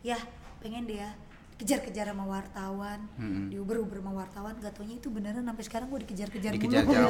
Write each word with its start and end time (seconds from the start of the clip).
ya 0.00 0.16
pengen 0.58 0.84
deh 0.84 0.98
ya 0.98 1.10
kejar-kejar 1.56 2.08
sama 2.08 2.24
wartawan. 2.24 3.04
Mm-mm. 3.20 3.52
diuber-uber 3.52 4.00
sama 4.00 4.24
wartawan 4.24 4.56
gak 4.56 4.72
taunya 4.72 4.96
itu 4.96 5.12
beneran 5.12 5.44
sampai 5.44 5.60
sekarang 5.60 5.92
gue 5.92 6.00
dikejar-kejar 6.08 6.56
Dikejar 6.56 6.88
mulu. 6.88 7.08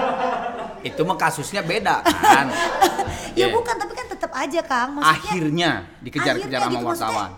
itu 0.88 1.00
mah 1.00 1.16
kasusnya 1.16 1.64
beda 1.64 2.04
kan? 2.04 2.46
Ya 3.34 3.50
Iya. 3.50 3.56
bukan 3.56 3.74
tapi 3.74 3.92
kan 3.96 4.06
tetap 4.06 4.30
aja 4.30 4.60
kang. 4.62 4.94
Maksudnya 4.94 5.16
akhirnya 5.18 5.70
dikejar-kejar 6.04 6.60
sama 6.60 6.76
gitu, 6.76 6.86
wartawan. 6.86 7.30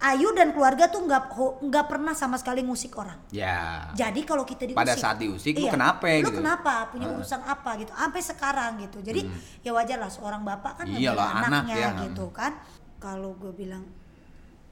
Ayu 0.00 0.28
dan 0.32 0.48
keluarga 0.52 0.84
tuh 0.88 1.00
nggak 1.04 1.22
nggak 1.64 1.86
pernah 1.88 2.12
sama 2.12 2.36
sekali 2.40 2.60
ngusik 2.64 2.92
orang. 2.96 3.18
Ya. 3.28 3.88
Jadi 3.92 4.24
kalau 4.24 4.44
kita 4.44 4.64
diusik 4.64 4.78
Pada 4.78 4.94
saat 4.94 5.16
diusik, 5.18 5.52
lu 5.56 5.68
iya, 5.68 5.72
kenapa 5.72 6.06
lu 6.06 6.28
gitu? 6.28 6.38
kenapa? 6.40 6.88
Punya 6.88 7.08
urusan 7.10 7.40
apa 7.44 7.70
gitu? 7.76 7.92
Sampai 7.92 8.20
sekarang 8.20 8.72
gitu. 8.84 8.98
Jadi 9.00 9.20
ya 9.60 9.72
wajar 9.72 10.00
lah 10.00 10.08
seorang 10.08 10.44
bapak 10.44 10.80
kan 10.80 10.86
Iyalah, 10.88 11.02
ngebela 11.02 11.24
anak 11.28 11.48
anaknya 11.50 11.76
ya. 11.76 11.90
gitu 12.08 12.26
kan. 12.32 12.52
Kalau 12.96 13.36
gue 13.36 13.52
bilang 13.52 13.84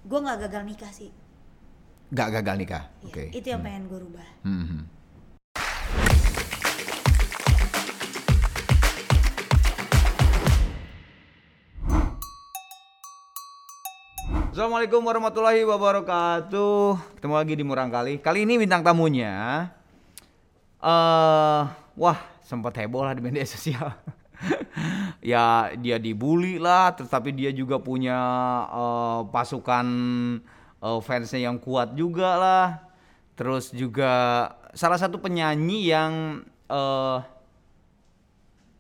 gue 0.03 0.19
nggak 0.19 0.39
gagal 0.49 0.63
nikah 0.67 0.91
sih 0.91 1.11
Gak 2.13 2.29
gagal 2.29 2.57
nikah 2.61 2.85
Iya, 3.01 3.09
oke 3.09 3.25
itu 3.33 3.47
yang 3.49 3.63
pengen 3.63 3.87
gue 3.89 3.99
rubah 4.03 4.27
Hmm, 4.43 4.67
hmm. 4.67 4.83
Assalamualaikum 14.53 15.01
warahmatullahi 15.01 15.65
wabarakatuh. 15.65 17.17
Ketemu 17.17 17.35
lagi 17.41 17.55
di 17.57 17.65
Murang 17.65 17.89
Kali. 17.89 18.21
Kali 18.21 18.45
ini 18.45 18.61
bintang 18.61 18.85
tamunya 18.85 19.65
eh 20.83 21.63
wah, 21.97 22.19
sempat 22.45 22.77
heboh 22.77 23.01
lah 23.01 23.17
di 23.17 23.25
media 23.25 23.49
sosial. 23.55 23.97
Ya 25.23 25.71
dia 25.79 25.97
dibully 26.03 26.59
lah, 26.59 26.93
tetapi 26.99 27.31
dia 27.33 27.55
juga 27.55 27.79
punya 27.79 28.19
eh, 28.69 29.21
pasukan 29.31 29.87
eh, 30.83 31.01
fansnya 31.01 31.49
yang 31.49 31.57
kuat 31.63 31.95
juga 31.95 32.31
lah. 32.37 32.67
Terus 33.39 33.73
juga 33.73 34.13
salah 34.75 34.99
satu 35.01 35.23
penyanyi 35.23 35.79
yang 35.89 36.13
eh 36.69 37.21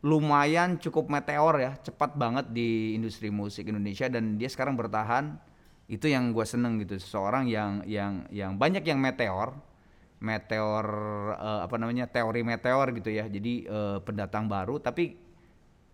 lumayan 0.03 0.83
cukup 0.83 1.07
meteor 1.07 1.55
ya, 1.63 1.73
cepat 1.79 2.19
banget 2.19 2.51
di 2.51 2.98
industri 2.98 3.31
musik 3.31 3.70
Indonesia 3.70 4.11
dan 4.11 4.35
dia 4.35 4.51
sekarang 4.51 4.75
bertahan. 4.75 5.39
Itu 5.87 6.11
yang 6.11 6.35
gue 6.35 6.43
seneng 6.43 6.83
gitu, 6.83 6.98
seseorang 6.98 7.47
yang 7.47 7.87
yang 7.87 8.27
yang 8.35 8.59
banyak 8.59 8.83
yang 8.83 8.98
meteor, 8.98 9.55
meteor 10.19 10.87
eh, 11.39 11.61
apa 11.67 11.75
namanya 11.79 12.11
teori 12.11 12.43
meteor 12.43 12.91
gitu 12.98 13.11
ya. 13.15 13.31
Jadi 13.31 13.63
eh, 13.67 13.98
pendatang 14.03 14.51
baru, 14.51 14.83
tapi 14.83 15.22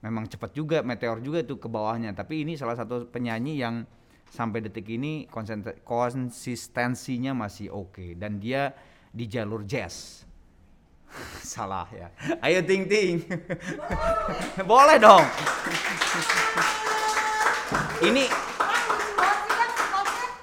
memang 0.03 0.31
cepat 0.31 0.55
juga 0.55 0.79
meteor 0.87 1.19
juga 1.23 1.43
tuh 1.43 1.59
ke 1.59 1.67
bawahnya. 1.67 2.15
Tapi 2.15 2.47
ini 2.47 2.55
salah 2.55 2.79
satu 2.79 3.09
penyanyi 3.11 3.59
yang 3.59 3.83
sampai 4.29 4.61
detik 4.61 4.87
ini 4.93 5.25
konsistensinya 5.83 7.33
masih 7.33 7.73
oke 7.73 8.15
dan 8.21 8.37
dia 8.39 8.77
di 9.11 9.25
jalur 9.25 9.65
jazz. 9.65 10.25
Salah 11.41 11.89
ya. 11.89 12.13
Ayo 12.45 12.61
ting 12.69 12.85
ting. 12.85 13.25
Boleh 14.71 15.01
dong. 15.01 15.25
ini 18.05 18.29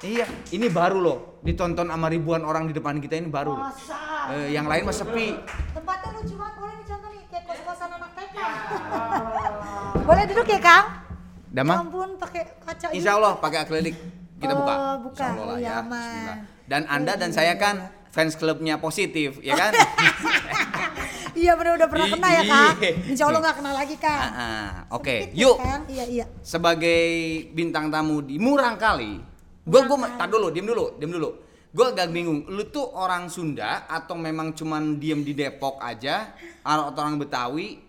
Iya, 0.05 0.29
ini 0.53 0.69
baru 0.69 1.01
loh. 1.01 1.19
Ditonton 1.41 1.89
sama 1.89 2.13
ribuan 2.13 2.45
orang 2.45 2.69
di 2.69 2.77
depan 2.77 3.01
kita 3.01 3.17
ini 3.17 3.25
baru. 3.25 3.57
loh. 3.57 3.65
Masa? 3.73 3.97
Eh, 4.37 4.53
yang 4.53 4.69
lain 4.69 4.85
mah 4.85 4.93
sepi. 4.93 5.37
tempatnya 5.73 6.09
lucu 6.17 6.33
banget 6.37 6.55
boleh 6.57 6.75
dicontoh 6.81 7.09
nih 7.13 7.23
kayak 7.29 7.43
kos-kosan 7.45 7.89
anak 7.93 8.11
TK 8.17 8.37
boleh 10.05 10.23
duduk 10.25 10.47
ya 10.47 10.59
kang 10.59 10.85
Udah 11.49 11.63
Ya 11.63 11.75
ampun 11.77 12.09
pakai 12.15 12.43
kaca 12.59 12.85
Insya 12.91 13.11
Allah 13.15 13.33
pakai 13.35 13.59
akrilik 13.59 13.95
kita 14.35 14.51
Oh, 14.51 14.59
buka. 14.59 14.75
buka. 15.01 15.15
Insya 15.15 15.31
Allah 15.31 15.45
lah 15.47 15.57
Iya, 15.57 15.65
ya. 15.65 15.75
Bismillah. 15.81 16.37
Dan 16.65 16.81
Anda 16.85 17.13
dan 17.15 17.31
saya 17.31 17.53
kan 17.55 17.75
fans 18.09 18.33
klubnya 18.33 18.75
positif, 18.75 19.39
ya 19.39 19.53
kan? 19.53 19.71
iya 21.35 21.51
bener 21.53 21.75
udah 21.75 21.87
pernah 21.87 22.07
kena 22.09 22.27
ya 22.31 22.43
kang 22.43 22.75
Iya. 22.77 22.91
Insya 23.07 23.23
Allah 23.25 23.39
nggak 23.39 23.55
kena 23.55 23.71
lagi 23.71 23.95
kang 23.95 24.19
ah. 24.19 24.69
Oke, 24.89 25.31
ya, 25.31 25.47
yuk. 25.47 25.55
Kang. 25.57 25.83
iya 25.87 26.05
iya 26.05 26.25
Sebagai 26.41 27.01
bintang 27.51 27.87
tamu 27.87 28.19
di 28.19 28.35
Murang 28.35 28.75
Kali, 28.75 29.19
gua 29.63 29.81
gua 29.85 30.11
tar 30.11 30.27
dulu, 30.27 30.51
diam 30.51 30.65
dulu, 30.65 30.95
diam 30.95 31.11
dulu. 31.11 31.29
Gua 31.71 31.91
agak 31.91 32.07
bingung, 32.09 32.47
lu 32.47 32.63
tuh 32.65 32.87
orang 32.89 33.27
Sunda 33.27 33.83
atau 33.85 34.15
memang 34.15 34.51
cuman 34.51 34.95
diem 34.95 35.19
di 35.21 35.31
Depok 35.31 35.75
aja 35.77 36.31
atau 36.61 36.95
orang 36.97 37.15
Betawi? 37.17 37.83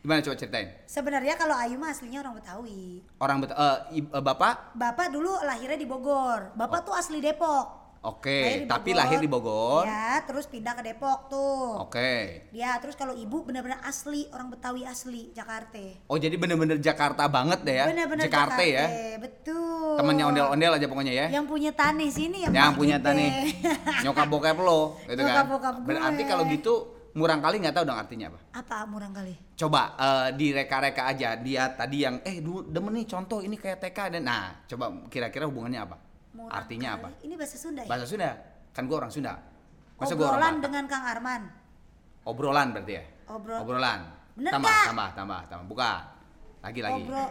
Gimana 0.00 0.20
coba 0.20 0.32
ceritain? 0.34 0.68
sebenarnya 0.84 1.36
kalau 1.36 1.52
Ayu 1.52 1.76
mah 1.76 1.92
aslinya 1.92 2.20
orang 2.20 2.34
Betawi 2.34 3.04
Orang 3.16 3.36
Bet 3.38 3.52
eh, 3.52 3.78
i- 3.94 4.08
eh, 4.08 4.22
Bapak? 4.22 4.72
bapak 4.72 5.08
dulu 5.10 5.28
lahirnya 5.40 5.76
di 5.76 5.84
Bogor 5.84 6.52
bapak 6.54 6.80
tuh 6.82 6.94
asli 6.94 7.20
Depok 7.20 7.76
Oke, 8.00 8.64
di 8.64 8.64
tapi 8.64 8.96
lahir 8.96 9.20
di 9.20 9.28
Bogor. 9.28 9.84
ya 9.84 10.24
terus 10.24 10.48
pindah 10.48 10.72
ke 10.72 10.80
Depok 10.80 11.28
tuh 11.28 11.84
Oke. 11.84 12.48
dia 12.48 12.72
terus 12.80 12.96
kalau 12.96 13.12
ibu 13.12 13.44
benar-benar 13.44 13.84
asli 13.84 14.24
orang 14.30 14.48
Betawi 14.48 14.88
asli 14.88 15.28
Jakarta 15.30 15.76
Oh 16.08 16.16
jadi 16.16 16.32
bener-bener 16.34 16.80
Jakarta 16.80 17.28
banget 17.28 17.60
deh 17.60 17.76
ya? 17.76 17.84
benar-benar 17.84 18.24
Jakarta 18.24 18.62
ya? 18.64 18.88
betul 19.20 20.00
Temennya 20.00 20.24
ondel-ondel 20.26 20.72
aja 20.74 20.86
pokoknya 20.88 21.12
ya? 21.12 21.26
yang 21.28 21.44
punya 21.44 21.76
tanah 21.76 22.08
sini 22.08 22.48
yang, 22.48 22.52
Yang 22.56 22.72
punya 22.72 22.96
tanah 22.96 23.52
nyokap 24.00 24.26
bokap 24.26 24.56
lo 24.56 24.96
gitu 25.04 25.20
kan? 25.20 25.28
Nyokap 25.28 25.46
bokap 25.52 25.74
gue. 25.76 25.88
Berarti 25.92 26.22
kalau 26.24 26.44
gitu 26.48 26.74
murang 27.20 27.44
kali 27.44 27.60
nggak 27.60 27.76
tahu 27.76 27.84
dong 27.84 28.00
artinya 28.00 28.26
apa? 28.32 28.38
apa 28.56 28.76
murang 28.88 29.12
kali 29.12 29.36
Coba 29.60 29.92
eh, 29.92 30.28
direka-reka 30.32 31.02
aja 31.04 31.36
dia 31.36 31.68
tadi 31.76 32.00
yang 32.00 32.16
eh 32.24 32.40
dulu 32.40 32.64
demen 32.64 32.96
nih 32.96 33.04
contoh 33.04 33.44
ini 33.44 33.60
kayak 33.60 33.76
TK 33.84 34.16
dan 34.16 34.24
nah 34.24 34.56
coba 34.64 34.88
kira-kira 35.12 35.44
hubungannya 35.44 35.84
apa? 35.84 35.96
Murang 36.32 36.48
artinya 36.48 36.96
kali. 36.96 37.00
apa? 37.04 37.08
ini 37.28 37.34
bahasa 37.36 37.56
Sunda 37.60 37.84
ya 37.84 37.88
Bahasa 37.92 38.06
Sunda. 38.08 38.30
Kan 38.72 38.82
gua 38.88 38.96
orang 39.04 39.12
Sunda. 39.12 39.32
Masa 40.00 40.16
gua 40.16 40.32
orang 40.32 40.32
obrolan 40.32 40.54
Batak? 40.56 40.64
dengan 40.64 40.84
Kang 40.88 41.04
Arman 41.04 41.42
Obrolan 42.20 42.68
berarti 42.72 42.92
ya? 42.96 43.04
Obrol- 43.28 43.60
Obrolan. 43.60 44.00
Bener 44.36 44.52
tambah, 44.52 44.68
nggak? 44.72 44.86
tambah, 44.88 45.08
tambah, 45.12 45.40
tambah. 45.48 45.66
Bukan. 45.68 46.00
Lagi 46.60 46.80
lagi. 46.80 47.02
Obro 47.04 47.24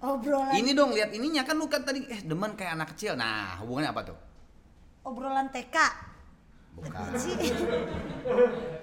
obrolan 0.00 0.52
Ini 0.56 0.70
dong 0.72 0.90
lihat 0.96 1.10
ininya 1.12 1.42
kan 1.44 1.56
lu 1.56 1.68
kan 1.68 1.84
tadi 1.84 2.04
eh 2.08 2.20
demen 2.24 2.56
kayak 2.56 2.72
anak 2.76 2.96
kecil. 2.96 3.16
Nah, 3.16 3.60
hubungannya 3.60 3.92
apa 3.92 4.02
tuh? 4.08 4.18
obrolan 5.00 5.48
TK 5.48 5.76
Bukan. 6.76 7.10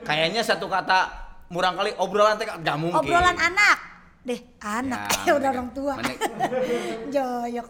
Kayaknya 0.04 0.42
satu 0.44 0.68
kata 0.68 1.08
murang 1.52 1.80
kali 1.80 1.96
obrolan 1.96 2.36
TK 2.36 2.60
gak 2.62 2.78
mungkin. 2.78 3.00
obrolan 3.00 3.38
anak. 3.38 3.78
Deh 4.28 4.42
anak. 4.60 5.08
Ya, 5.24 5.24
ya, 5.32 5.34
udah 5.40 5.50
orang 5.56 5.70
tua. 5.72 5.94
joyok. 7.16 7.70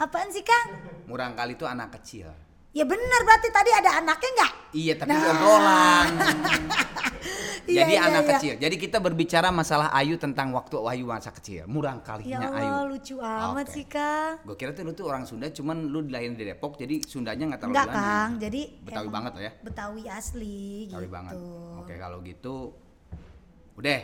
Apaan 0.00 0.28
sih 0.34 0.42
Kang? 0.42 0.68
Murang 1.06 1.38
kali 1.38 1.54
itu 1.54 1.68
anak 1.68 1.94
kecil. 2.00 2.32
Ya 2.70 2.84
benar 2.84 3.20
berarti 3.22 3.48
tadi 3.48 3.70
ada 3.72 3.90
anaknya 3.96 4.30
nggak 4.32 4.52
Iya, 4.70 4.94
tapi 4.94 5.10
Nah. 5.10 5.26
obrolan. 5.28 6.06
Iya, 7.62 7.84
Jadi 7.84 7.92
iya, 7.92 8.02
anak 8.02 8.22
iya. 8.24 8.30
kecil. 8.32 8.54
Jadi 8.56 8.76
kita 8.80 8.98
berbicara 8.98 9.48
masalah 9.52 9.92
Ayu 9.92 10.16
tentang 10.16 10.50
waktu 10.50 10.74
Ayu 10.80 11.06
masa 11.06 11.30
kecil. 11.30 11.66
Murang 11.66 11.98
ya 11.98 12.06
kalinya 12.08 12.38
Allah 12.48 12.82
Ayu. 12.82 12.90
lucu 12.90 13.14
amat 13.16 13.62
Oke. 13.62 13.70
sih 13.70 13.84
Kang 13.86 14.42
Gue 14.42 14.56
kira 14.56 14.70
tuh 14.72 14.82
lu 14.82 14.92
tuh 14.92 15.06
orang 15.06 15.22
Sunda, 15.22 15.46
cuman 15.48 15.86
lu 15.86 16.02
dilahirin 16.02 16.34
di 16.34 16.42
Depok, 16.42 16.74
jadi 16.74 16.98
Sundanya 17.00 17.46
nggak 17.46 17.60
terlalu 17.60 17.76
Enggak. 17.76 17.88
Kang, 17.92 18.30
jadi 18.40 18.60
Betawi 18.80 18.98
emang 18.98 19.12
banget 19.12 19.32
loh 19.32 19.42
ya. 19.44 19.52
Betawi 19.60 20.02
asli 20.08 20.58
Betawi 20.84 20.98
gitu. 21.00 21.12
banget. 21.12 21.34
Oke, 21.76 21.94
kalau 21.94 22.18
gitu 22.20 22.56
udah. 23.76 24.00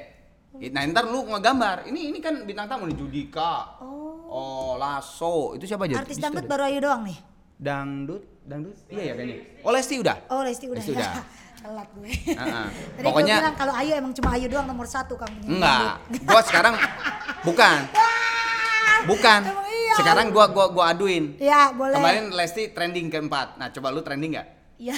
Nah, 0.57 0.83
ntar 0.87 1.05
lu 1.05 1.21
ngegambar. 1.27 1.77
Ini 1.87 2.01
ini 2.07 2.19
kan 2.19 2.35
bintang 2.43 2.67
tamu 2.67 2.87
nih 2.87 2.95
Judika. 2.95 3.83
Oh, 3.83 4.15
Oh, 4.27 4.71
Lasso. 4.77 5.55
Itu 5.55 5.65
siapa 5.65 5.87
aja? 5.87 5.99
artis 5.99 6.17
dangdut 6.17 6.45
baru 6.45 6.67
Ayu 6.67 6.79
doang 6.79 7.03
nih. 7.03 7.19
Dangdut, 7.57 8.21
dangdut. 8.45 8.77
Iya 8.87 9.03
ya 9.03 9.13
kayaknya. 9.15 9.37
Oh, 9.65 9.73
Lesti 9.73 9.95
udah. 9.97 10.17
Oh, 10.29 10.45
Lesti 10.45 10.67
udah. 10.69 10.77
Lesti 10.77 10.93
ya. 10.93 11.01
udah. 11.01 11.13
Telat 11.67 11.89
gue. 11.91 12.11
Heeh. 12.31 12.67
Tadi 12.95 13.03
Pokoknya- 13.03 13.37
gue 13.37 13.43
bilang 13.43 13.57
kalau 13.57 13.75
Ayu 13.75 13.93
emang 13.97 14.13
cuma 14.13 14.29
Ayu 14.33 14.47
doang 14.47 14.69
nomor 14.69 14.87
satu 14.87 15.17
kamu. 15.17 15.41
Enggak. 15.51 15.99
Gua 16.23 16.41
sekarang 16.41 16.75
bukan. 17.49 17.79
Bukan. 19.07 19.41
Iya. 19.67 19.95
Sekarang 19.97 20.27
gua 20.31 20.47
gua 20.47 20.67
gua 20.69 20.85
aduin. 20.91 21.35
Ya, 21.39 21.73
boleh. 21.73 21.97
Kemarin 21.97 22.25
Lesti 22.31 22.71
trending 22.71 23.09
keempat. 23.09 23.57
Nah, 23.57 23.73
coba 23.73 23.89
lu 23.89 24.03
trending 24.03 24.37
nggak? 24.37 24.49
Iya. 24.77 24.97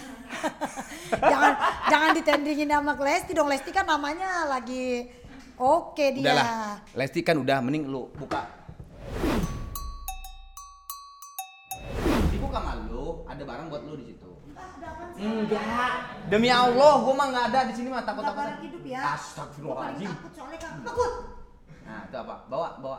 jangan 1.23 1.53
jangan 1.87 2.11
ditendingin 2.13 2.69
sama 2.69 2.93
Lesti 2.99 3.33
dong. 3.33 3.47
Lesti 3.47 3.71
kan 3.71 3.87
namanya 3.87 4.45
lagi 4.45 5.07
oke 5.55 6.05
dia. 6.11 6.35
Udahlah. 6.35 6.83
Lesti 6.93 7.21
kan 7.23 7.39
udah 7.39 7.63
mending 7.63 7.87
lu 7.87 8.11
buka. 8.13 8.45
Barang 13.49 13.67
buat 13.73 13.83
lu 13.89 13.97
di 13.97 14.07
situ. 14.13 14.31
Enggak. 15.19 15.93
Demi 16.29 16.53
Allah, 16.53 16.93
gua 17.01 17.15
mah 17.17 17.27
nggak 17.33 17.45
ada 17.51 17.61
di 17.73 17.75
sini 17.75 17.89
mah 17.89 18.05
takut 18.05 18.23
takut. 18.23 18.45
barang 18.45 18.61
hidup 18.61 18.83
ya. 18.85 19.01
Astagfirullahaladzim. 19.17 20.11
Takut 20.13 20.33
soalnya 20.37 20.59
kan 20.61 20.73
takut. 20.85 21.13
Nah, 21.89 22.01
itu 22.05 22.17
apa? 22.21 22.35
Bawa, 22.53 22.69
bawa. 22.85 22.99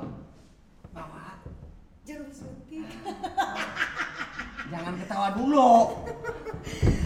Bawa. 0.89 1.25
Jarum 2.09 2.31
suntik. 2.33 2.89
Jangan 4.73 4.93
ketawa 4.97 5.27
dulu. 5.37 5.71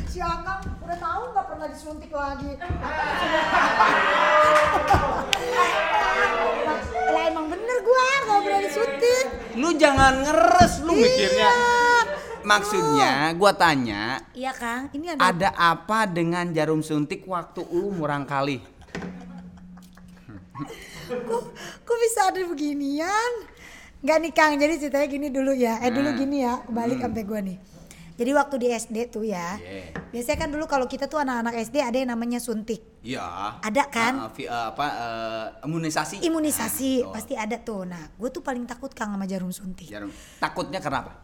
Si 0.08 0.20
Akang 0.24 0.64
udah 0.84 0.98
tahu 1.00 1.22
nggak 1.36 1.46
pernah 1.48 1.68
disuntik 1.68 2.12
lagi. 2.12 2.52
lah 7.14 7.24
emang 7.30 7.48
bener 7.52 7.78
gua 7.84 8.08
nggak 8.26 8.42
pernah 8.48 8.62
disuntik. 8.64 9.26
lu 9.60 9.70
jangan 9.78 10.14
ngeres 10.24 10.74
lu 10.88 10.94
mikirnya. 10.98 11.52
Maksudnya 12.44 13.32
gua 13.34 13.52
tanya, 13.52 14.20
Iya 14.32 14.52
Kang, 14.52 14.92
ini 14.92 15.10
ada, 15.10 15.32
ada 15.32 15.50
apa 15.56 16.04
dengan 16.06 16.52
jarum 16.52 16.80
suntik 16.80 17.24
waktu 17.24 17.64
lu 17.66 17.90
murang 17.90 18.24
kali? 18.24 18.60
kok, 21.08 21.42
kok 21.84 21.98
bisa 22.00 22.30
ada 22.30 22.40
beginian? 22.44 23.32
Enggak 24.04 24.18
nih 24.20 24.32
Kang, 24.32 24.52
jadi 24.56 24.74
ceritanya 24.78 25.08
gini 25.08 25.28
dulu 25.28 25.52
ya. 25.52 25.80
Eh 25.80 25.90
dulu 25.90 26.12
Nah. 26.12 26.18
gini 26.18 26.38
ya, 26.44 26.60
kebalik 26.62 27.00
sampai 27.00 27.24
gua 27.24 27.40
nih. 27.40 27.58
Jadi 28.14 28.30
waktu 28.30 28.56
di 28.62 28.68
SD 28.70 28.98
tuh 29.10 29.26
ya. 29.26 29.58
Yeah. 29.58 29.90
Biasanya 30.14 30.38
kan 30.38 30.50
dulu 30.54 30.70
kalau 30.70 30.86
kita 30.86 31.10
tuh 31.10 31.18
anak-anak 31.18 31.58
SD 31.58 31.82
ada 31.82 31.98
yang 31.98 32.14
namanya 32.14 32.38
suntik. 32.38 32.78
Iya. 33.02 33.58
Ada 33.58 33.90
kan? 33.90 34.30
Vi- 34.38 34.46
eh, 34.46 34.66
apa 34.70 34.86
eh, 34.86 35.46
imunisasi? 35.66 36.22
Imunisasi 36.22 37.02
Ah, 37.02 37.10
betul. 37.10 37.14
pasti 37.18 37.34
ada 37.34 37.58
tuh. 37.58 37.90
Nah, 37.90 38.14
gue 38.14 38.30
tuh 38.30 38.46
paling 38.46 38.70
takut 38.70 38.94
Kang 38.94 39.10
sama 39.10 39.26
jarum 39.26 39.50
suntik. 39.50 39.90
Jarum. 39.90 40.14
Takutnya 40.38 40.78
kenapa? 40.78 41.18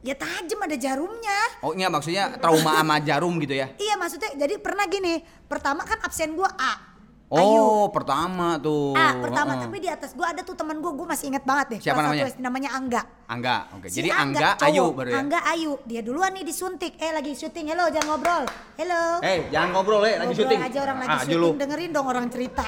Ya 0.00 0.16
tajam 0.16 0.56
ada 0.64 0.76
jarumnya. 0.80 1.38
Oh, 1.60 1.76
iya 1.76 1.92
maksudnya 1.92 2.32
trauma 2.40 2.80
sama 2.80 2.96
jarum 3.04 3.36
gitu 3.36 3.52
ya? 3.52 3.68
Iya 3.76 4.00
maksudnya 4.00 4.32
jadi 4.32 4.56
pernah 4.56 4.88
gini. 4.88 5.20
Pertama 5.44 5.84
kan 5.84 6.00
absen 6.00 6.32
gua 6.32 6.48
A. 6.56 6.88
Oh, 7.30 7.86
pertama 7.92 8.58
tuh. 8.58 8.96
A 8.96 9.14
pertama 9.20 9.54
Heeh. 9.54 9.62
tapi 9.62 9.76
di 9.78 9.86
atas 9.86 10.16
gua 10.16 10.32
ada 10.32 10.42
tuh 10.42 10.56
teman 10.56 10.80
gua, 10.80 10.96
gua 10.96 11.12
masih 11.12 11.30
inget 11.30 11.44
banget 11.44 11.66
deh. 11.76 11.80
Siapa 11.84 12.00
namanya? 12.00 12.26
SD, 12.26 12.40
namanya 12.40 12.70
Angga. 12.74 13.02
Angga. 13.28 13.56
Oke. 13.76 13.86
Si 13.86 14.00
Jadi 14.00 14.08
Angga, 14.10 14.56
cowok. 14.56 14.66
Ayu 14.66 14.84
baru 14.96 15.08
ya. 15.12 15.16
Angga 15.20 15.40
Ayu, 15.46 15.72
dia 15.84 16.00
duluan 16.00 16.32
nih 16.32 16.42
disuntik. 16.42 16.96
Eh 16.96 17.12
lagi 17.12 17.36
syuting, 17.36 17.70
hello 17.70 17.86
jangan 17.86 18.16
ngobrol. 18.16 18.44
Hello. 18.80 19.20
Eh, 19.20 19.46
jangan 19.52 19.68
ngobrol 19.70 20.00
ya, 20.02 20.16
lagi 20.16 20.32
Ngobrol 20.32 20.42
syuting. 20.48 20.60
aja 20.64 20.78
orang 20.80 20.96
lagi 20.96 21.12
Ah, 21.12 21.22
syuting, 21.22 21.54
dengerin 21.60 21.90
dong 21.92 22.06
orang 22.08 22.26
cerita. 22.32 22.64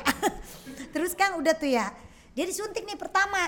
Terus 0.94 1.16
kan 1.16 1.34
udah 1.34 1.56
tuh 1.56 1.70
ya, 1.72 1.88
dia 2.30 2.44
disuntik 2.44 2.84
nih 2.84 3.00
pertama. 3.00 3.40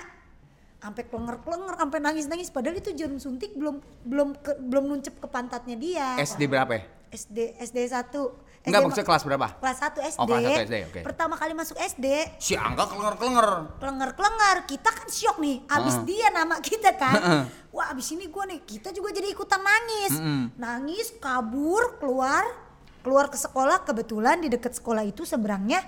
Sampai 0.85 1.09
klenger-klenger, 1.09 1.75
sampai 1.75 1.99
nangis-nangis. 1.99 2.53
Padahal 2.53 2.77
itu 2.77 2.93
jarum 2.93 3.17
suntik 3.17 3.57
belum 3.57 3.81
belum 4.05 4.37
ke- 4.37 4.61
belum 4.61 4.85
nuncep 4.85 5.17
ke 5.17 5.25
pantatnya 5.25 5.81
dia. 5.81 6.21
SD 6.21 6.45
berapa 6.45 6.69
ya? 6.69 6.83
SD 7.09 7.57
SD 7.57 7.89
1. 7.89 8.13
Enggak 8.65 8.81
maksudnya 8.81 9.07
kelas 9.07 9.25
berapa? 9.25 9.47
Kelas 9.57 9.79
1 9.79 10.01
SD. 10.05 10.19
Oh, 10.19 10.27
kelas 10.27 10.41
satu 10.43 10.61
SD, 10.61 10.77
oke. 10.85 11.01
Pertama 11.01 11.35
kali 11.37 11.53
masuk 11.53 11.77
SD, 11.79 12.07
Si 12.37 12.53
Angga 12.53 12.85
kelengar-kelengar. 12.85 13.49
klenger-klenger. 13.77 14.57
Kita 14.67 14.89
kan 14.89 15.09
syok 15.09 15.37
nih. 15.39 15.57
Abis 15.69 15.95
Heeh. 15.95 16.05
dia 16.07 16.29
nama 16.29 16.61
kita 16.61 16.91
kan. 16.93 17.49
Wah, 17.71 17.89
abis 17.89 18.13
ini 18.13 18.29
gua 18.29 18.45
nih, 18.45 18.61
kita 18.61 18.89
juga 18.91 19.09
jadi 19.09 19.31
ikutan 19.31 19.61
nangis. 19.61 20.13
Mm-mm. 20.17 20.43
Nangis, 20.57 21.17
kabur, 21.17 21.97
keluar, 21.97 22.45
keluar 23.01 23.29
ke 23.29 23.37
sekolah. 23.37 23.85
Kebetulan 23.85 24.41
di 24.41 24.49
dekat 24.49 24.73
sekolah 24.75 25.01
itu 25.03 25.25
seberangnya 25.25 25.81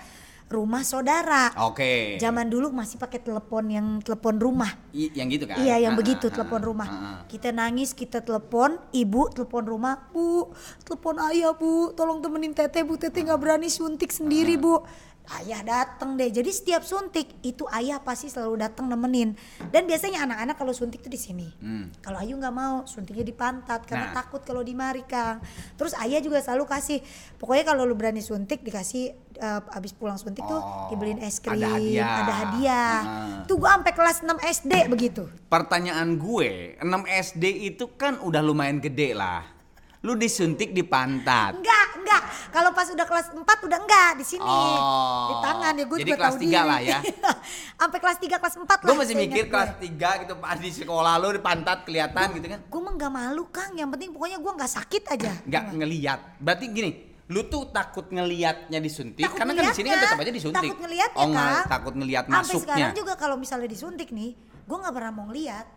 rumah 0.46 0.86
saudara. 0.86 1.50
Oke. 1.66 2.16
Zaman 2.22 2.46
dulu 2.46 2.70
masih 2.70 3.02
pakai 3.02 3.18
telepon 3.18 3.66
yang 3.66 3.98
telepon 3.98 4.38
rumah. 4.38 4.70
I- 4.94 5.10
yang 5.10 5.26
gitu 5.26 5.44
kan? 5.44 5.58
Iya 5.58 5.82
yang 5.82 5.94
Ah, 5.94 5.98
begitu 5.98 6.30
ah, 6.30 6.32
telepon 6.32 6.62
ah, 6.62 6.66
rumah. 6.66 6.88
ah, 6.88 6.98
ah. 7.02 7.18
Kita 7.26 7.50
nangis, 7.50 7.90
kita 7.92 8.22
telepon, 8.22 8.78
ibu 8.94 9.26
telepon 9.34 9.66
rumah, 9.66 10.06
bu, 10.14 10.54
telepon 10.86 11.18
ayah 11.30 11.50
bu, 11.50 11.90
tolong 11.92 12.22
temenin 12.22 12.54
teteh 12.54 12.86
bu, 12.86 12.94
teteh 12.94 13.26
nggak 13.26 13.40
berani 13.42 13.66
suntik 13.66 14.14
sendiri 14.14 14.54
bu. 14.54 14.86
Ayah 15.26 15.60
dateng 15.60 16.14
deh. 16.14 16.30
Jadi 16.30 16.48
setiap 16.48 16.80
suntik 16.80 17.26
itu 17.42 17.66
ayah 17.74 17.98
pasti 17.98 18.30
selalu 18.30 18.62
datang 18.62 18.86
nemenin. 18.86 19.34
Dan 19.68 19.84
biasanya 19.84 20.22
anak-anak 20.22 20.54
kalau 20.54 20.70
suntik 20.70 21.02
tuh 21.02 21.10
di 21.10 21.18
sini. 21.18 21.50
Hmm. 21.58 21.90
Kalau 21.98 22.18
Ayu 22.18 22.38
nggak 22.38 22.54
mau, 22.54 22.86
suntiknya 22.86 23.22
di 23.22 23.34
pantat 23.34 23.82
karena 23.82 24.06
Nah. 24.06 24.14
takut 24.14 24.38
kalau 24.40 24.62
dimari 24.62 25.02
Kang. 25.02 25.42
Terus 25.74 25.98
ayah 25.98 26.22
juga 26.22 26.38
selalu 26.38 26.64
kasih. 26.64 27.02
Pokoknya 27.36 27.66
kalau 27.66 27.82
lu 27.82 27.94
berani 27.94 28.22
suntik 28.22 28.62
dikasih 28.62 29.04
eh, 29.36 29.60
abis 29.74 29.92
pulang 29.92 30.16
suntik 30.16 30.40
tuh 30.42 30.56
Oh, 30.56 30.88
dibeliin 30.88 31.18
es 31.18 31.38
ada 31.38 31.52
krim, 31.52 31.66
hadiah. 31.66 32.16
ada 32.22 32.32
hadiah. 32.32 32.96
Ah. 32.96 33.44
Tuh 33.44 33.58
gua 33.58 33.74
sampai 33.74 33.92
kelas 33.92 34.18
6 34.22 34.38
SD 34.40 34.72
begitu. 34.86 35.26
Pertanyaan 35.46 36.16
gue, 36.16 36.78
6 36.78 36.86
SD 37.04 37.44
itu 37.66 37.90
kan 37.94 38.16
udah 38.18 38.40
lumayan 38.40 38.78
gede 38.78 39.12
lah. 39.12 39.55
Lu 40.06 40.14
disuntik 40.14 40.70
di 40.70 40.86
pantat. 40.86 41.58
Enggak, 41.58 41.88
enggak. 41.98 42.22
Kalau 42.54 42.70
pas 42.70 42.86
udah 42.86 43.06
kelas 43.10 43.26
4 43.34 43.42
udah 43.42 43.78
enggak 43.82 44.10
di 44.22 44.24
sini. 44.24 44.46
Oh. 44.46 45.26
Di 45.26 45.34
tangan 45.42 45.72
ya 45.74 45.84
gue 45.84 45.98
Jadi 45.98 46.10
juga 46.14 46.18
kelas 46.22 46.34
tahu 46.38 46.42
tiga 46.46 46.60
diri. 46.62 46.70
lah 46.70 46.78
ya. 46.78 46.98
Sampai 47.82 47.98
kelas 47.98 48.18
3 48.22 48.38
kelas 48.38 48.54
4 48.54 48.62
lah. 48.62 48.86
Gue 48.86 48.96
masih 49.02 49.14
mikir 49.18 49.44
kelas 49.50 49.72
3 49.82 50.22
gitu 50.22 50.34
pas 50.38 50.58
di 50.62 50.70
sekolah 50.70 51.12
lu 51.18 51.34
di 51.34 51.42
pantat 51.42 51.82
kelihatan 51.82 52.26
gitu 52.38 52.46
kan. 52.46 52.60
Gue 52.70 52.80
mah 52.86 52.92
enggak 52.94 53.10
malu, 53.10 53.44
Kang. 53.50 53.74
Yang 53.74 53.88
penting 53.98 54.10
pokoknya 54.14 54.38
gue 54.38 54.52
enggak 54.54 54.72
sakit 54.78 55.02
aja. 55.10 55.32
Nggak 55.50 55.64
ngeliat. 55.74 56.20
Berarti 56.38 56.64
gini, 56.70 56.90
lu 57.26 57.40
tuh 57.50 57.66
takut 57.74 58.06
ngeliatnya 58.06 58.78
disuntik 58.78 59.26
Takut 59.26 59.42
karena 59.42 59.52
kan 59.58 59.64
di 59.66 59.74
sini 59.74 59.88
kan 59.90 59.98
tetap 60.06 60.22
aja 60.22 60.30
disuntik. 60.30 60.62
Takut 60.62 60.78
ngeliatnya, 60.86 61.18
oh, 61.26 61.28
Kang. 61.34 61.66
takut 61.66 61.94
Sampai 61.98 62.30
masuknya. 62.30 62.62
sekarang 62.62 62.90
juga 62.94 63.12
kalau 63.18 63.36
misalnya 63.42 63.66
disuntik 63.66 64.14
nih, 64.14 64.38
gue 64.38 64.76
nggak 64.78 64.94
pernah 64.94 65.10
mau 65.10 65.26
ngeliat. 65.26 65.75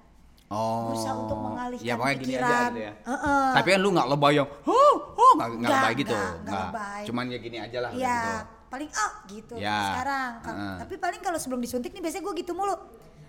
Oh. 0.50 0.90
Berusaha 0.90 1.14
untuk 1.14 1.38
mengalihkan 1.38 1.86
ya, 1.86 1.94
pokoknya 1.94 2.18
gini 2.18 2.34
aja 2.34 2.42
pikiran. 2.42 2.70
gitu 2.74 2.80
ya. 2.82 2.94
Heeh. 3.06 3.46
Tapi 3.54 3.68
kan 3.70 3.80
lu 3.80 3.90
nggak 3.94 4.08
lebay 4.10 4.34
yang, 4.34 4.50
oh, 4.66 4.96
oh, 5.14 5.32
nggak 5.38 5.48
nggak 5.62 5.70
lebay 5.72 5.94
gitu. 5.94 6.18
nggak, 6.18 6.62
lebay. 6.66 7.02
Cuman 7.06 7.24
ya 7.30 7.38
gini 7.38 7.58
aja 7.62 7.78
lah. 7.80 7.92
Iya, 7.94 8.18
gitu. 8.18 8.34
paling 8.70 8.90
oh 8.90 9.12
gitu 9.30 9.54
Ya. 9.62 9.78
sekarang. 9.88 10.32
Kang. 10.42 10.58
Heeh. 10.58 10.76
Tapi 10.82 10.94
paling 10.98 11.22
kalau 11.22 11.38
sebelum 11.38 11.62
disuntik 11.62 11.94
nih 11.94 12.02
biasanya 12.02 12.24
gue 12.26 12.34
gitu 12.42 12.52
mulu. 12.58 12.74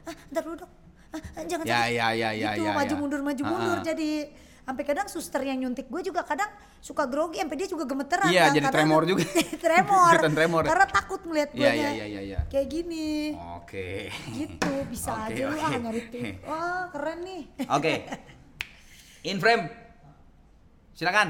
Ah, 0.09 0.15
ntar 0.33 0.43
dulu 0.43 0.57
dong. 0.59 0.73
Ah, 1.11 1.21
ah, 1.21 1.43
jangan 1.45 1.65
Ya, 1.69 1.81
ya, 1.93 2.07
ya, 2.15 2.29
ya, 2.33 2.51
Gitu, 2.57 2.65
ya, 2.65 2.73
maju 2.73 2.95
ya. 2.95 2.97
mundur 2.97 3.21
maju 3.21 3.43
mundur 3.45 3.77
Heeh. 3.77 3.85
jadi 3.85 4.11
sampai 4.61 4.85
kadang 4.85 5.07
suster 5.07 5.41
yang 5.41 5.59
nyuntik 5.59 5.87
gue 5.87 6.03
juga 6.03 6.23
kadang 6.23 6.47
suka 6.79 7.05
grogi 7.05 7.39
sampai 7.39 7.57
dia 7.57 7.67
juga 7.67 7.85
gemeteran 7.85 8.29
Iya, 8.29 8.45
Kang, 8.47 8.55
jadi 8.55 8.65
karena- 8.65 8.77
tremor 8.77 9.03
juga. 9.05 9.25
tremor. 9.65 10.13
Tremor. 10.23 10.63
Karena 10.65 10.87
takut 10.87 11.21
ngeliat 11.23 11.51
gue 11.51 11.61
Iya, 11.61 11.73
iya, 11.73 11.91
iya, 11.91 12.07
iya, 12.07 12.21
iya. 12.23 12.39
kayak 12.47 12.67
gini. 12.67 13.35
Oke. 13.57 14.09
Gitu 14.31 14.73
bisa 14.87 15.11
Oke, 15.19 15.35
aja 15.35 15.43
lu 15.45 15.57
ah 15.57 15.71
nyari 15.73 16.03
tip. 16.09 16.41
Wah, 16.43 16.89
keren 16.89 17.19
nih. 17.21 17.43
Oke. 17.69 17.93
In 19.23 19.37
frame. 19.37 19.65
Silakan. 20.93 21.29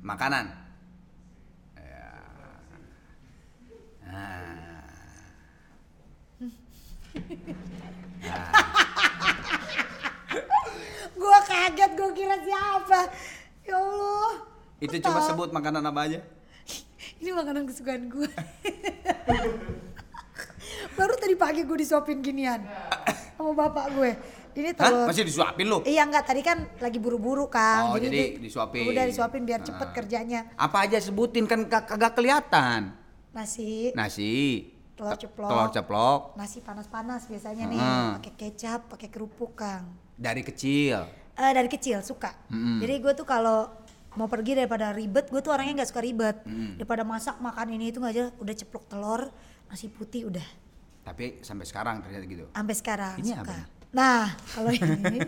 Makanan. 0.00 0.46
Ya. 1.74 2.10
Nah. 4.04 4.52
Kaget, 11.66 11.90
gua 11.94 12.10
kira 12.12 12.36
siapa. 12.38 13.00
Ya 13.62 13.74
Allah. 13.74 14.32
Itu 14.76 14.94
cuma 15.00 15.20
sebut 15.22 15.48
makanan 15.50 15.80
apa 15.82 16.00
aja? 16.02 16.20
Ini 17.20 17.30
makanan 17.32 17.64
kesukaan 17.64 18.06
gue. 18.06 18.28
Baru 20.94 21.14
tadi 21.16 21.34
pagi 21.34 21.62
gue 21.62 21.78
disuapin 21.78 22.20
ginian 22.20 22.60
sama 23.34 23.52
bapak 23.52 23.86
gue. 23.92 24.10
Ini 24.54 24.70
Hah? 24.70 24.86
telur. 24.86 25.06
Masih 25.08 25.24
disuapin 25.24 25.66
lu? 25.66 25.78
Iya 25.82 26.04
enggak 26.04 26.24
tadi 26.24 26.40
kan 26.40 26.68
lagi 26.78 26.98
buru-buru 26.98 27.48
kan. 27.48 27.90
Oh, 27.90 27.98
jadi 27.98 28.38
di- 28.38 28.44
disuapin. 28.44 28.86
Udah 28.86 29.04
disuapin 29.04 29.42
biar 29.42 29.60
cepet 29.60 29.82
Ah. 29.82 29.92
kerjanya. 29.92 30.40
Apa 30.54 30.86
aja 30.86 30.98
sebutin 30.98 31.44
kan 31.44 31.64
kag- 31.64 31.88
kagak 31.88 32.14
kelihatan. 32.14 32.94
Nasi, 33.32 33.90
Nasi, 33.92 34.62
telur 34.94 35.18
ceplok. 35.18 35.50
telur 35.50 35.68
ceplok 35.68 36.20
Nasi 36.38 36.62
panas-panas 36.62 37.26
biasanya 37.26 37.66
nih, 37.66 37.82
Hmm. 37.82 38.12
pakai 38.14 38.32
kecap, 38.38 38.86
pakai 38.86 39.08
kerupuk, 39.08 39.58
Kang. 39.58 39.90
dari 40.14 40.40
kecil. 40.40 41.02
Eh 41.34 41.52
dari 41.52 41.66
kecil 41.66 41.98
suka. 42.00 42.30
Mm-mm. 42.48 42.78
Jadi 42.78 42.94
gue 42.98 43.12
tuh 43.14 43.26
kalau 43.26 43.66
mau 44.14 44.26
pergi 44.26 44.54
daripada 44.54 44.90
ribet, 44.90 45.26
gue 45.26 45.40
tuh 45.40 45.50
orangnya 45.50 45.82
nggak 45.82 45.90
suka 45.90 46.00
ribet. 46.00 46.36
Mm. 46.44 46.78
Daripada 46.78 47.02
masak 47.02 47.36
makan 47.36 47.66
ini 47.70 47.90
itu 47.90 47.98
nggak 47.98 48.12
aja, 48.12 48.24
udah 48.38 48.54
ceplok 48.54 48.84
telur, 48.86 49.22
nasi 49.66 49.86
putih 49.88 50.30
udah. 50.30 50.46
Tapi 51.02 51.40
sampai 51.40 51.66
sekarang 51.66 51.96
ternyata 52.00 52.24
gitu. 52.24 52.44
Sampai 52.48 52.74
sekarang 52.74 53.14
Ini 53.18 53.30
suka. 53.30 53.42
apa? 53.44 53.56
Nah, 53.94 54.26
kalau 54.50 54.70
ini 54.70 55.22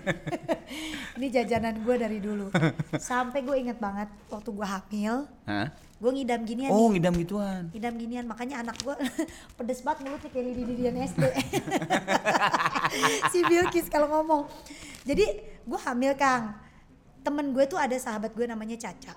ini 1.14 1.26
jajanan 1.28 1.78
gue 1.78 1.94
dari 1.96 2.18
dulu. 2.18 2.50
Sampai 2.96 3.42
gue 3.42 3.54
inget 3.56 3.78
banget 3.78 4.10
waktu 4.26 4.50
gue 4.50 4.66
hamil, 4.66 5.14
Hah? 5.44 5.70
gue 5.96 6.10
ngidam 6.12 6.42
ginian 6.42 6.70
Oh, 6.70 6.86
nih. 6.86 6.98
ngidam 6.98 7.14
gituan. 7.16 7.62
Ngidam 7.70 7.94
ginian, 7.94 8.26
makanya 8.26 8.62
anak 8.62 8.74
gue 8.80 8.94
pedes 9.54 9.82
banget 9.82 10.02
mulutnya 10.02 10.30
kayak 10.30 10.46
lidi-lidian 10.50 10.94
SD. 10.98 11.22
si 13.32 13.42
Bilkis 13.44 13.86
kalau 13.90 14.10
ngomong. 14.10 14.46
Jadi 15.06 15.26
gue 15.62 15.80
hamil 15.86 16.14
Kang. 16.14 16.54
Temen 17.22 17.50
gue 17.50 17.64
tuh 17.66 17.78
ada 17.78 17.94
sahabat 17.98 18.34
gue 18.34 18.46
namanya 18.46 18.78
Caca. 18.78 19.14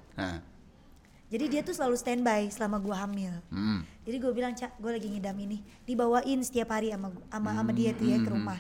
Jadi 1.30 1.46
dia 1.46 1.62
tuh 1.62 1.78
selalu 1.78 1.94
standby 1.94 2.50
selama 2.50 2.82
gue 2.82 2.96
hamil. 2.98 3.34
Hmm. 3.54 3.86
Jadi 4.02 4.18
gue 4.18 4.32
bilang, 4.34 4.58
Cak, 4.58 4.82
gue 4.82 4.90
lagi 4.90 5.14
ngidam 5.14 5.38
ini. 5.38 5.62
Dibawain 5.86 6.42
setiap 6.42 6.74
hari 6.74 6.90
sama 6.90 7.14
sama, 7.30 7.54
sama 7.54 7.70
dia 7.70 7.94
tuh 7.94 8.10
ya 8.10 8.18
Hmm, 8.18 8.26
ke 8.26 8.30
rumah. 8.34 8.60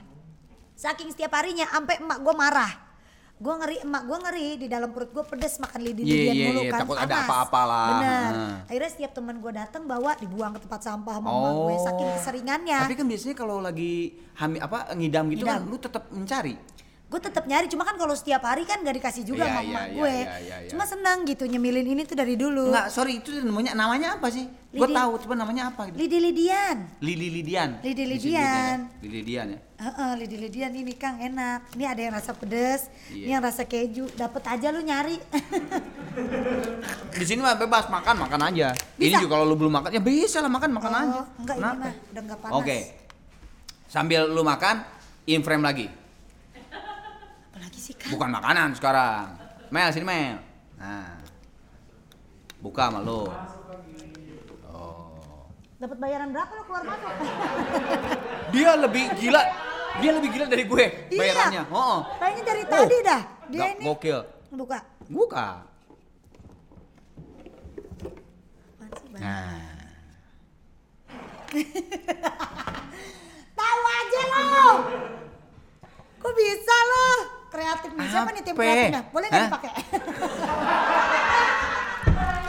Saking 0.77 1.09
setiap 1.09 1.33
harinya, 1.33 1.65
sampai 1.65 1.97
emak 1.97 2.21
gue 2.21 2.35
marah. 2.37 2.71
Gue 3.39 3.55
ngeri, 3.55 3.79
emak 3.79 4.03
gue 4.03 4.17
ngeri 4.19 4.47
di 4.59 4.67
dalam 4.67 4.91
perut 4.91 5.09
gue 5.09 5.23
pedes 5.23 5.57
makan 5.57 5.79
lidi-lidian 5.79 6.27
Iya, 6.27 6.33
iya, 6.35 6.47
mulu 6.51 6.59
iya, 6.59 6.69
kan. 6.69 6.79
takut 6.83 6.97
ada 6.99 7.07
panas. 7.07 7.23
apa-apa 7.23 7.61
lah. 7.63 7.87
Bener. 7.89 8.29
Heeh. 8.29 8.53
Akhirnya 8.67 8.89
setiap 8.91 9.11
teman 9.15 9.35
gue 9.39 9.51
datang 9.55 9.83
bawa 9.85 10.11
dibuang 10.13 10.51
ke 10.51 10.59
tempat 10.59 10.81
sampah 10.83 11.13
sama 11.15 11.27
emak 11.31 11.51
gue. 11.55 11.75
Saking 11.79 12.09
keseringannya. 12.13 12.77
Oh. 12.77 12.83
Tapi 12.83 12.95
kan 12.99 13.07
biasanya 13.07 13.35
kalau 13.35 13.57
lagi 13.57 13.93
hamil 14.35 14.59
apa 14.59 14.77
ngidam 14.91 15.25
gitu 15.29 15.43
Ngidam. 15.43 15.55
kan 15.55 15.61
lu 15.65 15.77
tetap 15.79 16.03
mencari. 16.11 16.53
Gue 17.09 17.17
tetap 17.19 17.41
nyari 17.43 17.65
cuma 17.65 17.81
kan 17.81 17.97
kalau 17.97 18.13
setiap 18.13 18.37
hari 18.43 18.63
kan 18.63 18.79
gak 18.79 18.93
dikasih 18.93 19.25
juga 19.25 19.41
Iya, 19.41 19.49
sama 19.49 19.59
iya, 19.59 19.65
emak 19.65 19.81
iya, 19.83 19.97
gue 19.97 20.13
iya, 20.13 20.35
iya, 20.37 20.55
iya. 20.61 20.69
cuma 20.69 20.83
senang 20.85 21.25
gitu 21.25 21.43
nyemilin 21.43 21.87
ini 21.87 22.05
tuh 22.05 22.13
dari 22.13 22.37
dulu 22.37 22.69
Enggak, 22.69 22.87
sorry 22.87 23.17
itu 23.17 23.33
namanya 23.35 23.73
namanya 23.73 24.09
apa 24.13 24.29
sih? 24.29 24.45
Gue 24.69 24.85
Lidi. 24.85 24.93
tahu, 24.93 25.11
coba 25.19 25.33
namanya 25.35 25.73
apa 25.73 25.89
gitu. 25.89 25.97
lidi 25.97 26.17
lidian 26.21 26.77
Lili 27.01 27.27
Lidian. 27.33 27.81
Lidi 27.81 28.03
Disebutnya 28.05 28.29
ya. 28.29 28.45
Lidian. 28.45 28.77
Lili 29.01 29.17
Lidian 29.17 29.45
ya. 29.49 29.59
Heeh, 29.79 30.11
lidi 30.15 30.37
lidian 30.37 30.71
ini 30.71 30.93
kang 30.93 31.17
enak 31.17 31.73
ini 31.73 31.83
ada 31.83 31.97
yang 31.99 32.13
rasa 32.13 32.31
pedes 32.31 32.81
Iya. 33.09 33.17
ini 33.17 33.31
yang 33.31 33.41
rasa 33.41 33.63
keju 33.65 34.05
dapat 34.13 34.43
aja 34.45 34.67
lu 34.69 34.79
nyari 34.79 35.17
Di 37.09 37.25
sini 37.25 37.39
mah 37.39 37.55
bebas 37.55 37.87
makan 37.87 38.15
makan 38.19 38.41
aja. 38.45 38.69
Ini 38.95 39.09
Bisa? 39.09 39.17
juga 39.17 39.33
kalau 39.33 39.45
lu 39.45 39.57
belum 39.57 39.73
makan 39.73 39.89
ya 39.89 39.99
bisa 39.99 40.39
lah 40.39 40.47
makan 40.47 40.69
makan 40.71 40.91
Oh, 40.91 40.99
aja. 40.99 41.21
enggak, 41.35 41.55
ini 41.55 41.63
Kenapa? 41.63 41.81
mah 41.81 41.93
udah 42.05 42.21
enggak 42.21 42.39
panas. 42.39 42.55
Oke. 42.55 42.77
Sambil 43.87 44.21
lu 44.27 44.41
makan, 44.43 44.75
in 45.25 45.41
frame 45.41 45.63
lagi. 45.63 45.87
Bukan 47.89 48.29
makanan 48.29 48.73
sekarang. 48.73 49.33
Mel 49.69 49.89
sini 49.89 50.05
Mel. 50.05 50.37
Nah. 50.75 51.17
Buka 52.59 52.87
sama 52.87 52.99
lu. 52.99 53.23
Oh. 54.67 55.47
dapat 55.79 55.95
bayaran 55.95 56.29
berapa 56.29 56.51
lu 56.51 56.63
keluar 56.65 56.83
masuk 56.83 57.13
Dia 58.53 58.71
lebih 58.75 59.05
gila. 59.15 59.41
Dia 59.99 60.11
lebih 60.13 60.29
gila 60.29 60.45
dari 60.45 60.63
gue 60.63 60.85
Iya. 61.07 61.17
bayarannya. 61.17 61.63
Oh. 61.69 62.03
kayaknya 62.19 62.43
dari 62.45 62.61
Oh, 62.61 62.69
tadi 62.69 62.97
dah 63.01 63.21
dia 63.47 63.59
Gak 63.59 63.69
ini 63.73 63.85
gokil. 63.85 64.19
buka 64.51 64.79
Buka. 65.09 65.47
Nah. 69.15 69.65
Tahu 73.57 73.81
aja 73.89 74.21
lo. 74.29 74.69
Kok 76.19 76.33
bisa 76.33 76.77
lo? 76.85 77.07
Kreatif 77.49 77.91
nih. 77.91 78.07
Siapa 78.07 78.29
nih 78.29 78.41
tim 78.41 78.53
kreatifnya? 78.53 79.01
Boleh 79.09 79.27
nggak 79.27 79.43
dipakai? 79.49 79.71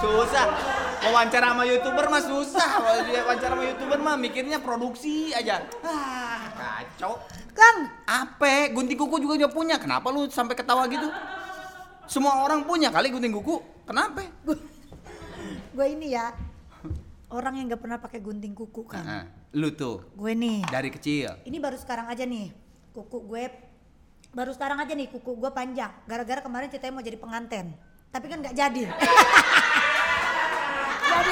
Susah. 0.00 0.46
Wawancara 1.00 1.56
sama 1.56 1.64
youtuber 1.64 2.06
mah 2.08 2.20
susah. 2.20 2.68
Kalau 2.76 3.02
dia 3.08 3.20
wawancara 3.24 3.52
sama 3.56 3.64
youtuber 3.64 3.98
mah 3.98 4.16
mikirnya 4.16 4.60
produksi 4.60 5.32
aja. 5.32 5.64
Ah, 5.80 6.44
kacau. 6.52 7.16
Kang, 7.50 7.88
Apa? 8.04 8.68
Gunting 8.70 8.96
kuku 8.96 9.16
juga 9.18 9.34
dia 9.36 9.48
punya. 9.48 9.80
Kenapa 9.80 10.12
lu 10.12 10.28
sampai 10.28 10.52
ketawa 10.52 10.84
gitu? 10.88 11.08
Semua 12.04 12.44
orang 12.44 12.64
punya 12.64 12.92
kali 12.92 13.08
gunting 13.08 13.32
kuku. 13.32 13.60
Kenapa? 13.88 14.22
gue 15.70 15.86
ini 15.96 16.12
ya 16.12 16.30
orang 17.30 17.56
yang 17.56 17.66
nggak 17.72 17.80
pernah 17.80 17.98
pakai 17.98 18.20
gunting 18.20 18.52
kuku 18.52 18.84
kan. 18.84 19.28
Lu 19.56 19.72
tuh 19.72 20.04
Gue 20.14 20.36
nih. 20.36 20.62
dari 20.68 20.92
kecil. 20.92 21.40
Ini 21.42 21.56
baru 21.58 21.76
sekarang 21.80 22.06
aja 22.12 22.22
nih. 22.28 22.52
Kuku 22.92 23.24
gue 23.24 23.44
baru 24.30 24.50
sekarang 24.50 24.78
aja 24.78 24.92
nih 24.92 25.08
kuku 25.08 25.32
gue 25.36 25.50
panjang. 25.50 25.90
Gara-gara 26.04 26.40
kemarin 26.40 26.68
ceritanya 26.68 26.92
mau 26.92 27.02
jadi 27.02 27.18
penganten. 27.18 27.74
Tapi 28.08 28.26
kan 28.26 28.38
nggak 28.40 28.54
jadi. 28.54 28.82
jadi 31.02 31.30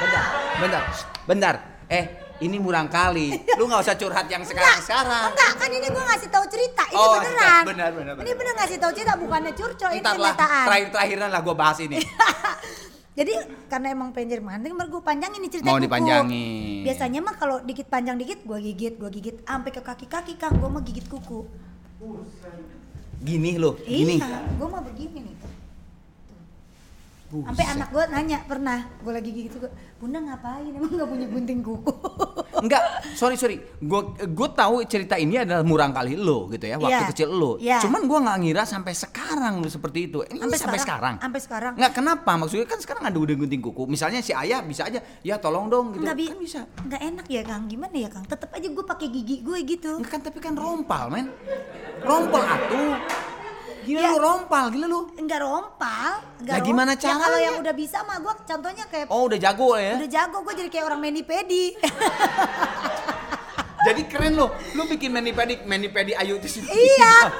Bentar, 0.00 0.24
bentar, 0.58 0.82
bentar. 1.26 1.54
Eh, 1.86 2.04
ini 2.40 2.56
murang 2.56 2.88
kali. 2.88 3.28
Lu 3.58 3.66
nggak 3.66 3.82
usah 3.82 3.96
curhat 3.96 4.24
yang 4.26 4.40
sekarang-sekarang. 4.40 5.28
Enggak, 5.28 5.52
kan 5.56 5.68
ini 5.68 5.86
gue 5.86 6.02
ngasih 6.02 6.28
tahu 6.30 6.44
cerita. 6.46 6.84
Ini 6.86 6.96
Oh, 6.96 7.18
beneran. 7.18 7.62
benar, 7.66 7.90
benar, 7.92 8.12
benar. 8.16 8.22
Ini 8.22 8.32
bener 8.32 8.54
ngasih 8.56 8.78
tahu 8.80 8.92
cerita 8.94 9.12
bukannya 9.16 9.52
curcol, 9.52 9.90
ini 9.92 10.00
kenyataan. 10.00 10.64
terakhir-terakhiran 10.66 11.28
lah 11.28 11.40
gue 11.42 11.54
bahas 11.54 11.78
ini. 11.80 11.98
Jadi 13.10 13.32
karena 13.66 13.90
emang 13.90 14.14
pengen 14.14 14.38
jadi 14.38 14.42
pengantin, 14.42 14.72
baru 14.78 14.88
gue 14.96 15.02
panjangin 15.02 15.38
nih 15.42 15.50
cerita 15.50 15.66
Mau 15.66 15.76
kuku. 15.76 15.84
dipanjangin. 15.90 16.82
Biasanya 16.86 17.20
mah 17.20 17.34
kalau 17.36 17.56
dikit 17.60 17.86
panjang 17.90 18.16
dikit, 18.16 18.38
gue 18.46 18.58
gigit, 18.62 18.94
gue 18.96 19.10
gigit, 19.10 19.36
sampai 19.42 19.70
ke 19.74 19.82
kaki-kaki 19.82 20.38
kang, 20.38 20.54
gue 20.56 20.68
mah 20.70 20.78
gigit 20.80 21.04
kuku. 21.10 21.42
Gini 23.20 23.58
loh, 23.60 23.76
gini. 23.82 24.16
Iya, 24.22 24.46
gue 24.56 24.68
mah 24.70 24.80
begini 24.80 25.18
nih. 25.26 25.36
Sampai 27.30 27.62
anak 27.62 27.94
gue 27.94 28.04
nanya 28.10 28.42
pernah, 28.42 28.90
gue 28.98 29.12
lagi 29.14 29.30
gigit 29.30 29.54
kuku, 29.54 29.70
bunda 30.02 30.18
ngapain? 30.18 30.66
Emang 30.66 30.90
nggak 30.90 31.06
punya 31.06 31.26
gunting 31.30 31.62
kuku? 31.62 31.92
Enggak, 32.66 32.82
sorry 33.14 33.38
sorry. 33.38 33.62
Gue 33.78 34.02
gue 34.18 34.48
tahu 34.50 34.82
cerita 34.82 35.14
ini 35.14 35.38
adalah 35.38 35.62
murang 35.62 35.94
kali 35.94 36.18
lo 36.18 36.50
gitu 36.50 36.66
ya, 36.66 36.74
waktu 36.74 37.06
Iya. 37.06 37.10
kecil 37.14 37.30
lo. 37.30 37.52
Iya. 37.62 37.78
Cuman 37.86 38.10
gue 38.10 38.18
nggak 38.18 38.38
ngira 38.42 38.62
sampai 38.66 38.98
sekarang 38.98 39.62
lo 39.62 39.70
seperti 39.70 40.10
itu. 40.10 40.26
Ini 40.26 40.42
sampai, 40.58 40.82
sekarang. 40.82 41.14
Sampai 41.22 41.40
sekarang. 41.40 41.72
Nggak 41.78 41.92
kenapa? 41.94 42.30
Maksudnya 42.34 42.66
kan 42.66 42.82
sekarang 42.82 43.02
ada 43.06 43.18
udah 43.22 43.34
gunting 43.38 43.62
kuku. 43.62 43.82
Misalnya 43.86 44.18
si 44.26 44.34
ayah 44.34 44.58
bisa 44.66 44.90
aja, 44.90 44.98
ya 45.22 45.38
tolong 45.38 45.70
dong 45.70 45.94
gitu. 45.94 46.02
Nggak 46.02 46.18
kan 46.18 46.38
bisa. 46.42 46.60
nggak 46.66 47.02
enak 47.14 47.26
ya 47.30 47.42
kang, 47.46 47.62
gimana 47.70 47.94
ya 47.94 48.08
kang? 48.10 48.26
Tetap 48.26 48.50
aja 48.50 48.66
gue 48.66 48.84
pakai 48.84 49.06
gigi 49.06 49.36
gue 49.46 49.58
gitu. 49.62 50.02
Enggak 50.02 50.18
kan 50.18 50.20
tapi 50.26 50.42
kan 50.42 50.58
rompal 50.58 51.06
men. 51.14 51.30
Rompal 52.02 52.42
atuh. 52.42 53.29
Gila 53.80 53.98
Ya. 53.98 54.08
lu 54.08 54.18
rompal, 54.18 54.64
gila 54.68 54.86
lu. 54.86 55.00
Enggak 55.14 55.40
rompal, 55.40 56.10
enggak 56.36 56.54
Lah, 56.54 56.62
gimana 56.62 56.92
rom- 56.92 57.02
Ya, 57.02 57.16
kalau 57.16 57.38
yang 57.38 57.56
udah 57.58 57.72
bisa 57.72 58.02
mah 58.02 58.18
gue 58.18 58.32
contohnya 58.42 58.84
kayak 58.86 59.06
Oh 59.08 59.24
udah 59.24 59.36
jago 59.36 59.74
ya. 59.74 59.96
udah 59.96 60.08
jago 60.08 60.36
gue 60.42 60.54
jadi 60.56 60.68
kayak 60.68 60.84
orang 60.86 61.00
mani 61.00 61.22
pedi. 61.22 61.70
Jadi 63.80 64.04
keren 64.04 64.36
lo. 64.36 64.52
Lu 64.76 64.84
bikin 64.84 65.08
mani 65.08 65.32
pedi, 65.32 65.56
mani 65.64 65.88
pedi 65.88 66.12
ayu 66.12 66.36
di 66.36 66.46
sini. 66.46 66.68
iya. 66.68 67.14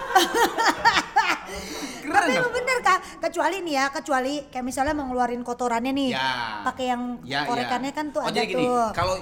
Keren 2.00 2.16
Tapi 2.16 2.32
emang 2.32 2.50
bener 2.50 2.78
kak, 2.80 2.98
kecuali 3.20 3.60
nih 3.60 3.74
ya, 3.76 3.90
kecuali 3.90 4.32
kayak 4.48 4.64
misalnya 4.64 4.92
mau 4.92 5.04
ngeluarin 5.04 5.42
kotorannya 5.42 5.92
nih, 5.92 6.10
Ya. 6.10 6.64
pakai 6.64 6.84
yang 6.88 7.02
Ya, 7.22 7.44
korekannya 7.44 7.86
ya. 7.86 7.92
kan 7.92 8.04
tuh 8.08 8.18
oh, 8.18 8.24
ada 8.24 8.34
jadi 8.34 8.48
gini, 8.48 8.64
tuh. 8.64 8.90
Kalau 8.90 9.14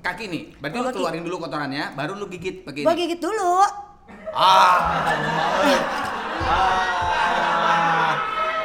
kaki 0.00 0.24
nih, 0.28 0.42
berarti 0.56 0.76
lu 0.78 0.88
keluarin 0.92 1.22
dulu 1.22 1.36
kotorannya, 1.42 1.92
baru 1.92 2.14
lu 2.14 2.28
gigit 2.28 2.62
pakai 2.62 2.80
ini. 2.80 2.96
gigit 2.96 3.18
dulu. 3.18 3.54
Ah. 4.32 4.78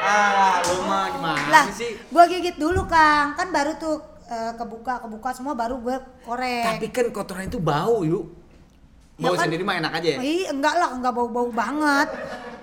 Ah, 0.02 0.56
lu 0.64 0.82
mah 0.84 1.06
gimana 1.10 1.42
Lah, 1.50 1.66
sih? 1.70 1.94
gue 1.96 2.24
gigit 2.30 2.56
dulu 2.56 2.86
kang, 2.86 3.34
kan 3.34 3.48
baru 3.50 3.76
tuh 3.76 4.00
eh, 4.26 4.54
kebuka 4.56 5.02
kebuka 5.02 5.30
semua 5.32 5.54
baru 5.54 5.78
gue 5.78 5.96
korek. 6.24 6.66
Tapi 6.68 6.86
kan 6.90 7.06
kotoran 7.10 7.46
itu 7.46 7.60
bau, 7.60 8.02
yuk. 8.02 8.26
Ya 9.16 9.28
Bau 9.28 9.36
kan- 9.36 9.46
sendiri 9.46 9.62
mah 9.62 9.76
enak 9.78 9.92
aja 9.92 10.10
ya. 10.16 10.20
Ih, 10.20 10.48
enggak 10.48 10.76
lah, 10.76 10.90
enggak 10.92 11.12
bau-bau 11.12 11.52
banget. 11.52 12.08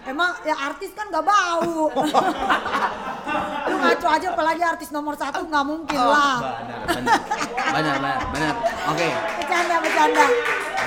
Emang 0.05 0.33
ya 0.41 0.55
artis 0.57 0.91
kan 0.91 1.07
enggak 1.07 1.27
bau. 1.27 1.91
Lu 3.67 3.77
ngaco 3.77 4.07
aja 4.09 4.27
apalagi 4.31 4.63
artis 4.65 4.89
nomor 4.89 5.15
satu 5.15 5.43
nggak 5.45 5.65
mungkin 5.67 5.99
Oh, 5.99 6.09
lah. 6.09 6.39
benar, 6.39 6.79
benar. 6.87 7.19
Benar, 7.69 7.95
benar, 7.99 8.19
benar. 8.31 8.55
Oke. 8.89 9.09
Bercanda, 9.37 9.75
bercanda. 9.77 10.25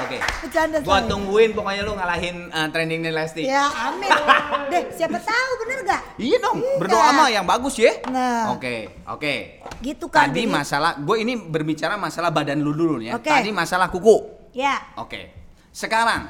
Oke. 0.10 0.18
Bercanda 0.42 0.82
Gua 0.82 1.06
tungguin 1.06 1.54
pokoknya 1.54 1.86
lu 1.86 1.94
ngalahin 1.94 2.50
uh, 2.50 2.66
trendingnya 2.74 3.14
Lesti. 3.14 3.46
Ya 3.46 3.70
amin. 3.70 4.10
Deh, 4.74 4.90
siapa 4.98 5.22
tahu 5.22 5.52
bener 5.66 5.86
gak? 5.86 6.02
Iya 6.18 6.38
dong, 6.42 6.58
Iya. 6.58 6.78
berdoa 6.82 7.10
mah 7.14 7.30
yang 7.30 7.46
bagus 7.46 7.78
ya. 7.78 7.94
Nah. 8.10 8.50
Oke, 8.58 8.90
oke. 9.06 9.62
Gitu 9.86 10.10
kan. 10.10 10.34
Tadi 10.34 10.46
jadi- 10.46 10.50
masalah, 10.50 10.98
gue 10.98 11.16
ini 11.22 11.38
berbicara 11.38 11.94
masalah 11.94 12.34
badan 12.34 12.58
lu 12.58 12.74
dulu 12.74 12.98
ya. 13.06 13.14
Oke. 13.22 13.30
Tadi 13.30 13.54
masalah 13.54 13.94
kuku. 13.94 14.50
Ya. 14.58 14.82
Oke. 14.98 15.30
Sekarang, 15.70 16.26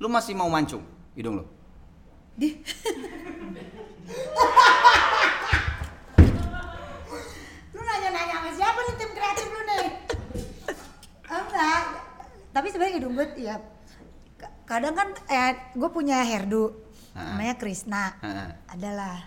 lu 0.00 0.08
masih 0.08 0.32
mau 0.32 0.48
mancung 0.48 0.80
hidung 1.12 1.44
lu? 1.44 1.44
Di. 2.40 2.56
lu 7.76 7.80
nanya-nanya 7.84 8.34
sama 8.40 8.50
siapa 8.56 8.80
nih 8.80 8.94
tim 8.96 9.10
kreatif 9.12 9.46
lu 9.52 9.60
nih? 9.68 9.84
Enggak. 11.28 12.09
Tapi 12.50 12.66
sebenarnya 12.68 12.96
hidung 12.96 13.14
gue 13.14 13.26
ya 13.38 13.56
ka- 14.34 14.54
kadang 14.66 14.92
kan 14.92 15.08
eh 15.26 15.54
gue 15.72 15.88
punya 15.88 16.20
hairdo 16.20 16.74
Ah. 17.10 17.34
namanya 17.34 17.54
Krisna. 17.54 18.14
Heeh. 18.18 18.48
Adalah 18.68 19.26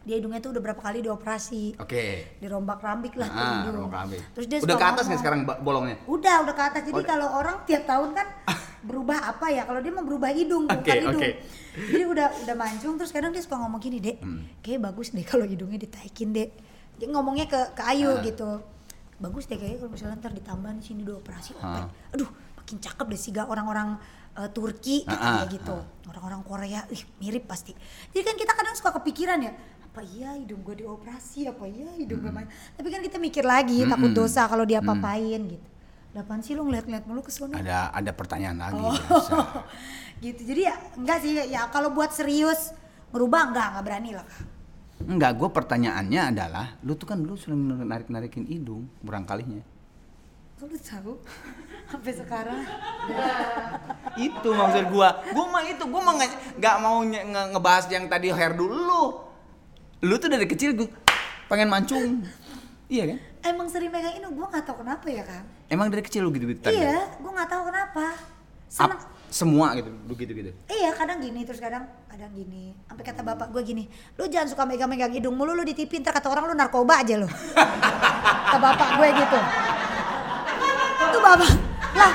dia 0.00 0.16
hidungnya 0.16 0.40
tuh 0.40 0.50
udah 0.50 0.62
berapa 0.62 0.80
kali 0.80 1.00
dioperasi. 1.00 1.76
Oke. 1.76 2.38
Dirombak 2.38 2.80
rambik 2.80 3.14
lah 3.14 3.26
tuh 3.26 3.36
Ah, 3.36 3.52
hidung. 3.60 3.86
rambik. 3.86 4.22
Terus 4.32 4.46
dia 4.46 4.58
Udah 4.60 4.76
ke 4.76 4.86
atas 4.88 5.04
nih 5.06 5.18
sekarang 5.18 5.40
bolongnya? 5.60 5.96
Udah, 6.06 6.40
udah 6.40 6.54
ke 6.54 6.64
atas. 6.64 6.82
Jadi 6.84 6.96
Oh. 6.96 7.06
kalau 7.06 7.28
orang 7.28 7.62
tiap 7.64 7.84
tahun 7.84 8.10
kan 8.12 8.26
berubah 8.88 9.18
apa 9.28 9.46
ya? 9.50 9.62
Kalau 9.62 9.78
dia 9.78 9.92
mau 9.92 10.02
berubah 10.02 10.30
hidung, 10.30 10.64
bukan 10.64 10.80
Oke, 10.80 10.92
hidung. 10.96 11.20
oke. 11.20 11.30
Jadi 11.70 12.04
udah 12.04 12.26
udah 12.42 12.54
mancung 12.56 12.94
terus 12.96 13.12
kadang 13.12 13.30
dia 13.30 13.38
suka 13.38 13.54
ngomong 13.56 13.78
gini, 13.78 13.98
"Dek, 13.98 14.18
Hmm. 14.18 14.42
kayak 14.58 14.80
bagus 14.82 15.12
deh 15.12 15.22
kalau 15.22 15.44
hidungnya 15.44 15.78
ditaikin, 15.78 16.32
Dek." 16.32 16.50
Dia 16.96 17.08
ngomongnya 17.08 17.44
ke 17.44 17.60
ke 17.72 17.82
Ayu 17.84 18.10
Ah. 18.10 18.20
gitu. 18.20 18.50
Bagus 19.20 19.44
deh 19.44 19.56
kayaknya 19.56 19.78
kalau 19.78 19.92
misalnya 19.92 20.16
ntar 20.16 20.32
ditambah 20.32 20.70
di 20.74 20.84
sini 20.84 21.00
dua 21.04 21.20
operasi 21.20 21.52
Ah. 21.54 21.60
open. 21.60 21.84
Aduh, 22.16 22.28
makin 22.56 22.76
cakep 22.80 23.06
deh 23.06 23.20
sih 23.20 23.32
orang-orang 23.36 24.00
eh, 24.32 24.48
Turki 24.48 25.04
Ah, 25.04 25.12
katanya 25.12 25.44
ah, 25.44 25.46
gitu. 25.46 25.76
Orang-orang 26.08 26.40
Korea, 26.40 26.80
ih 26.88 27.02
mirip 27.18 27.44
pasti. 27.44 27.76
Jadi 28.10 28.22
kan 28.22 28.34
kita 28.34 28.52
kadang 28.54 28.72
suka 28.72 28.96
kepikiran 28.96 29.38
ya, 29.38 29.52
apa 29.82 30.00
iya 30.02 30.32
hidung 30.34 30.62
gue 30.62 30.80
dioperasi, 30.80 31.46
apa 31.46 31.66
iya 31.66 31.90
hidung 31.94 32.22
gue 32.22 32.32
Tapi 32.74 32.88
kan 32.88 33.00
kita 33.02 33.18
mikir 33.18 33.44
lagi, 33.44 33.84
takut 33.84 34.08
Mm-mm. 34.08 34.16
dosa 34.16 34.46
kalau 34.46 34.64
dia 34.64 34.80
Mm. 34.80 34.86
apa-apain 34.86 35.40
gitu. 35.50 35.66
Apaan 36.10 36.42
sih 36.42 36.54
lu 36.54 36.66
ngeliat-ngeliat 36.66 37.06
mulu 37.06 37.22
ke 37.22 37.30
sana? 37.30 37.54
Ada 37.54 37.94
ada 37.94 38.10
pertanyaan 38.10 38.58
lagi 38.58 38.82
Oh. 38.82 38.90
biasa. 38.90 39.34
gitu. 40.24 40.40
Jadi 40.42 40.60
ya 40.64 40.74
enggak 40.96 41.18
sih 41.22 41.32
ya 41.46 41.70
kalau 41.70 41.90
buat 41.90 42.10
serius 42.10 42.74
merubah 43.10 43.46
enggak, 43.46 43.66
enggak 43.74 43.84
berani 43.84 44.10
lah. 44.18 44.26
Enggak, 45.00 45.32
gue 45.34 45.48
pertanyaannya 45.48 46.20
adalah, 46.28 46.76
lu 46.80 46.92
tuh 46.92 47.06
kan 47.06 47.16
dulu 47.16 47.34
sering 47.34 47.56
narik-narikin 47.82 48.44
hidung, 48.44 48.84
kurang 49.00 49.24
kalinya. 49.24 49.64
Kok 50.56 50.66
lu 50.66 50.76
tahu? 50.76 51.12
Sampai 51.90 52.12
sekarang. 52.12 52.60
itu 54.20 54.48
maksud 54.48 54.84
gua 54.90 55.08
gua 55.30 55.46
mah 55.48 55.62
itu 55.64 55.82
gua 55.82 56.02
mah 56.02 56.14
nggak 56.54 56.76
mau 56.78 57.00
nye- 57.00 57.24
nge- 57.24 57.48
ngebahas 57.50 57.84
yang 57.88 58.06
tadi 58.06 58.28
hair 58.28 58.52
dulu 58.52 58.76
lu 58.76 59.02
lu 60.00 60.14
tuh 60.16 60.28
dari 60.28 60.44
kecil 60.44 60.76
gua 60.76 60.88
pengen 61.46 61.66
mancung 61.66 62.20
iya 62.92 63.08
kan 63.08 63.18
Emang 63.42 63.66
sering 63.66 63.88
megang 63.88 64.12
ini, 64.12 64.26
gue 64.26 64.46
nggak 64.46 64.68
tahu 64.68 64.84
kenapa 64.84 65.08
ya 65.08 65.24
kang. 65.24 65.48
emang 65.66 65.88
dari 65.88 66.04
kecil 66.04 66.20
lu 66.20 66.30
gitu 66.30 66.44
gitu 66.44 66.60
tadi 66.60 66.76
Iya, 66.76 67.08
gue 67.16 67.30
nggak 67.30 67.48
tahu 67.48 67.62
kenapa. 67.64 68.04
Ap- 68.12 68.68
Seneng. 68.68 69.00
Semua 69.30 69.72
gitu 69.72 69.88
lu 69.88 70.12
gitu 70.12 70.32
Iya 70.66 70.90
kadang 70.92 71.18
gini 71.18 71.46
terus 71.46 71.58
kadang 71.58 71.86
kadang 72.04 72.30
gini. 72.30 72.74
Sampai 72.84 73.04
kata 73.06 73.22
bapak 73.22 73.48
gue 73.48 73.62
gini, 73.62 73.86
lu 74.14 74.26
jangan 74.26 74.50
suka 74.50 74.62
megang-megang 74.62 75.10
hidung 75.10 75.32
mulu 75.32 75.54
lu 75.54 75.62
di 75.62 75.72
TV 75.72 75.98
ntar 75.98 76.10
kata 76.10 76.26
orang 76.26 76.50
lu 76.50 76.54
narkoba 76.54 76.98
aja 76.98 77.14
lu. 77.16 77.24
kata 77.24 78.58
bapak 78.58 78.88
gue 78.98 79.08
gitu. 79.14 79.38
Itu 81.06 81.18
bapak. 81.18 81.50
Lah 81.92 82.12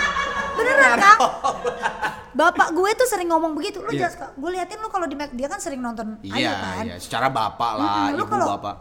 beneran 0.54 0.92
kang. 0.98 1.20
Bapak 2.36 2.68
gue 2.70 2.90
tuh 2.94 3.08
sering 3.08 3.28
ngomong 3.28 3.56
begitu. 3.56 3.80
Lu 3.80 3.90
Iya. 3.90 4.06
jangan 4.06 4.14
suka. 4.14 4.28
Gue 4.36 4.50
liatin 4.52 4.78
lu 4.78 4.92
kalau 4.92 5.08
di 5.08 5.16
dia 5.16 5.48
kan 5.48 5.58
sering 5.58 5.80
nonton 5.80 6.20
iya 6.22 6.36
Ayu 6.36 6.52
kan. 6.54 6.84
iya 6.84 6.96
secara 7.00 7.28
bapak 7.30 7.72
lah 7.76 8.12
lu 8.12 8.20
ibu 8.20 8.28
kalau- 8.28 8.60
bapak 8.60 8.76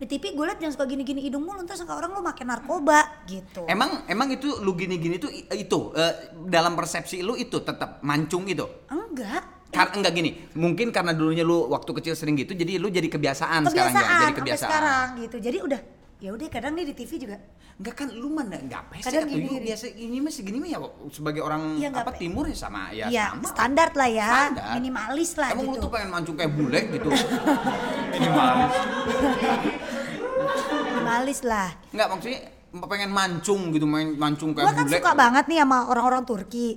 Di 0.00 0.08
TV 0.08 0.32
gue 0.32 0.42
liat 0.42 0.56
jangan 0.56 0.72
suka 0.72 0.88
gini-gini 0.88 1.20
hidung 1.20 1.44
mulu 1.44 1.60
ntar 1.60 1.76
sangka 1.76 1.92
orang 1.92 2.08
lu 2.10 2.24
makin 2.24 2.48
narkoba 2.48 3.20
gitu. 3.26 3.68
Emang 3.68 4.08
emang 4.08 4.32
itu 4.32 4.48
lu 4.58 4.72
gini-gini 4.72 5.20
tuh 5.20 5.28
i- 5.28 5.44
itu 5.54 5.92
eh, 5.92 6.14
dalam 6.42 6.72
persepsi 6.72 7.20
lu 7.20 7.36
itu 7.36 7.60
tetap 7.60 8.00
mancung 8.00 8.48
itu. 8.48 8.64
Enggak. 8.88 9.60
Karena 9.68 9.92
enggak 9.94 10.12
gini, 10.14 10.30
mungkin 10.56 10.88
karena 10.88 11.12
dulunya 11.12 11.44
lu 11.44 11.68
waktu 11.68 11.92
kecil 11.92 12.16
sering 12.16 12.34
gitu, 12.34 12.50
jadi 12.52 12.74
lu 12.74 12.88
jadi 12.88 13.06
kebiasaan, 13.06 13.62
sekarang 13.62 13.70
kebiasaan 13.70 13.92
ya, 13.94 14.08
jadi 14.10 14.24
sampai 14.24 14.38
kebiasaan. 14.40 14.66
sekarang 14.66 15.06
gitu. 15.20 15.36
Jadi 15.38 15.58
udah 15.60 15.80
ya 16.18 16.30
udah 16.30 16.48
kadang 16.48 16.72
nih 16.74 16.84
di 16.84 16.94
TV 16.94 17.10
juga 17.18 17.36
Enggak 17.76 17.94
kan 17.96 18.08
lu 18.10 18.28
mana 18.28 18.52
enggak 18.54 18.82
pesek 18.90 19.08
Kadang 19.10 19.24
gini, 19.26 19.40
lu 19.40 19.48
gini. 19.50 19.64
biasa 19.66 19.84
ini 19.90 20.16
mah 20.18 20.28
segini 20.28 20.58
mah 20.58 20.68
ya 20.68 20.78
sebagai 21.08 21.40
orang 21.40 21.80
nggak 21.80 21.96
apa 21.98 22.12
pe- 22.12 22.20
timur 22.20 22.44
ya 22.44 22.52
sama 22.54 22.88
ya, 22.90 23.08
ya 23.08 23.32
sama. 23.32 23.48
standar 23.48 23.88
lah 23.94 24.08
ya 24.10 24.28
Standar. 24.28 24.68
minimalis 24.76 25.30
lah 25.34 25.48
Emang 25.50 25.64
lu 25.64 25.72
gitu 25.72 25.80
tuh 25.80 25.90
pengen 25.90 26.08
mancung 26.10 26.36
kayak 26.36 26.52
bule 26.52 26.80
gitu. 26.90 27.08
Minimalis. 28.12 28.72
minimalis 31.10 31.40
lah 31.42 31.68
Enggak 31.90 32.08
maksudnya 32.08 32.40
pengen 32.86 33.10
mancung 33.10 33.60
gitu, 33.70 33.82
main 33.82 34.14
mancung 34.14 34.54
kayak 34.54 34.62
gua 34.64 34.74
kan 34.76 34.86
bule. 34.86 34.94
suka 34.94 35.10
banget 35.12 35.44
nih 35.46 35.58
sama 35.60 35.78
orang-orang 35.86 36.22
Turki 36.24 36.68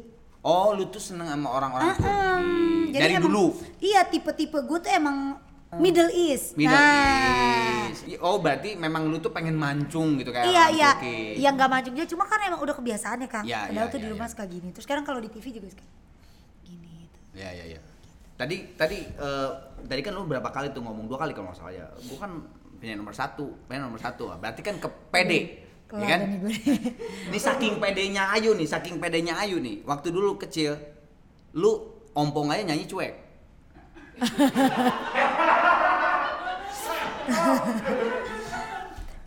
Oh, 0.43 0.75
lu 0.75 0.91
tuh 0.91 0.99
seneng 0.99 1.23
sama 1.25 1.47
orang-orang 1.47 1.87
Mm-mm. 1.87 2.03
Turki. 2.03 2.91
Jadi 2.91 2.99
Dari 2.99 3.13
emang- 3.15 3.25
dulu. 3.25 3.45
iya 3.79 4.01
tipe-tipe 4.03 4.57
gue 4.59 4.77
tuh 4.77 4.91
emang 4.91 5.39
Middle 5.73 6.11
East 6.11 6.53
Middle 6.53 6.75
nah 6.75 7.87
East. 7.87 8.19
Oh 8.19 8.37
berarti 8.37 8.75
memang 8.75 9.07
lu 9.07 9.17
tuh 9.17 9.31
pengen 9.31 9.55
mancung 9.55 10.17
gitu 10.17 10.29
kayak 10.29 10.45
iya 10.45 10.63
orang 10.63 10.75
iya 10.75 10.89
Turki. 10.93 11.15
yang 11.39 11.53
nggak 11.55 11.69
mancung 11.71 11.93
juga 11.93 12.05
cuma 12.05 12.23
kan 12.27 12.39
emang 12.43 12.59
udah 12.59 12.75
kebiasaan 12.75 13.17
ya 13.19 13.29
kang 13.31 13.41
Iya, 13.43 13.59
padahal 13.65 13.79
iya, 13.79 13.89
tuh 13.89 13.97
di 13.97 14.03
iya, 14.03 14.11
rumah 14.11 14.27
iya. 14.27 14.33
suka 14.33 14.43
gini 14.45 14.67
terus 14.69 14.83
sekarang 14.83 15.03
kalau 15.03 15.17
di 15.17 15.29
TV 15.29 15.45
juga 15.51 15.67
suka 15.69 15.85
gini 16.61 16.91
gitu. 16.99 17.17
Ya 17.33 17.49
ya 17.49 17.65
ya. 17.69 17.79
Tadi 18.35 18.55
tadi 18.75 18.97
eh, 18.99 19.49
tadi 19.81 20.01
kan 20.01 20.11
lu 20.11 20.25
berapa 20.25 20.45
kali 20.47 20.69
tuh 20.69 20.81
ngomong 20.81 21.07
dua 21.07 21.17
kali 21.17 21.31
kalau 21.31 21.47
nggak 21.47 21.57
salah 21.57 21.71
ya. 21.71 21.87
Gua 22.03 22.17
kan 22.19 22.31
penyanyi 22.83 22.99
nomor 22.99 23.15
satu, 23.15 23.47
penyanyi 23.63 23.87
nomor 23.87 24.03
satu. 24.03 24.27
Berarti 24.35 24.59
kan 24.59 24.75
ke 24.75 24.91
PD, 25.07 25.31
ya 25.95 26.07
kan? 26.19 26.21
Ini 27.31 27.39
saking 27.39 27.79
pedenya 27.79 28.27
Ayu 28.35 28.59
nih, 28.59 28.67
saking 28.67 28.99
pedenya 28.99 29.39
Ayu 29.39 29.63
nih. 29.63 29.87
Waktu 29.87 30.11
dulu 30.11 30.35
kecil, 30.35 30.75
lu 31.55 31.71
ompong 32.11 32.51
aja 32.51 32.67
nyanyi 32.67 32.83
cuek. 32.83 33.13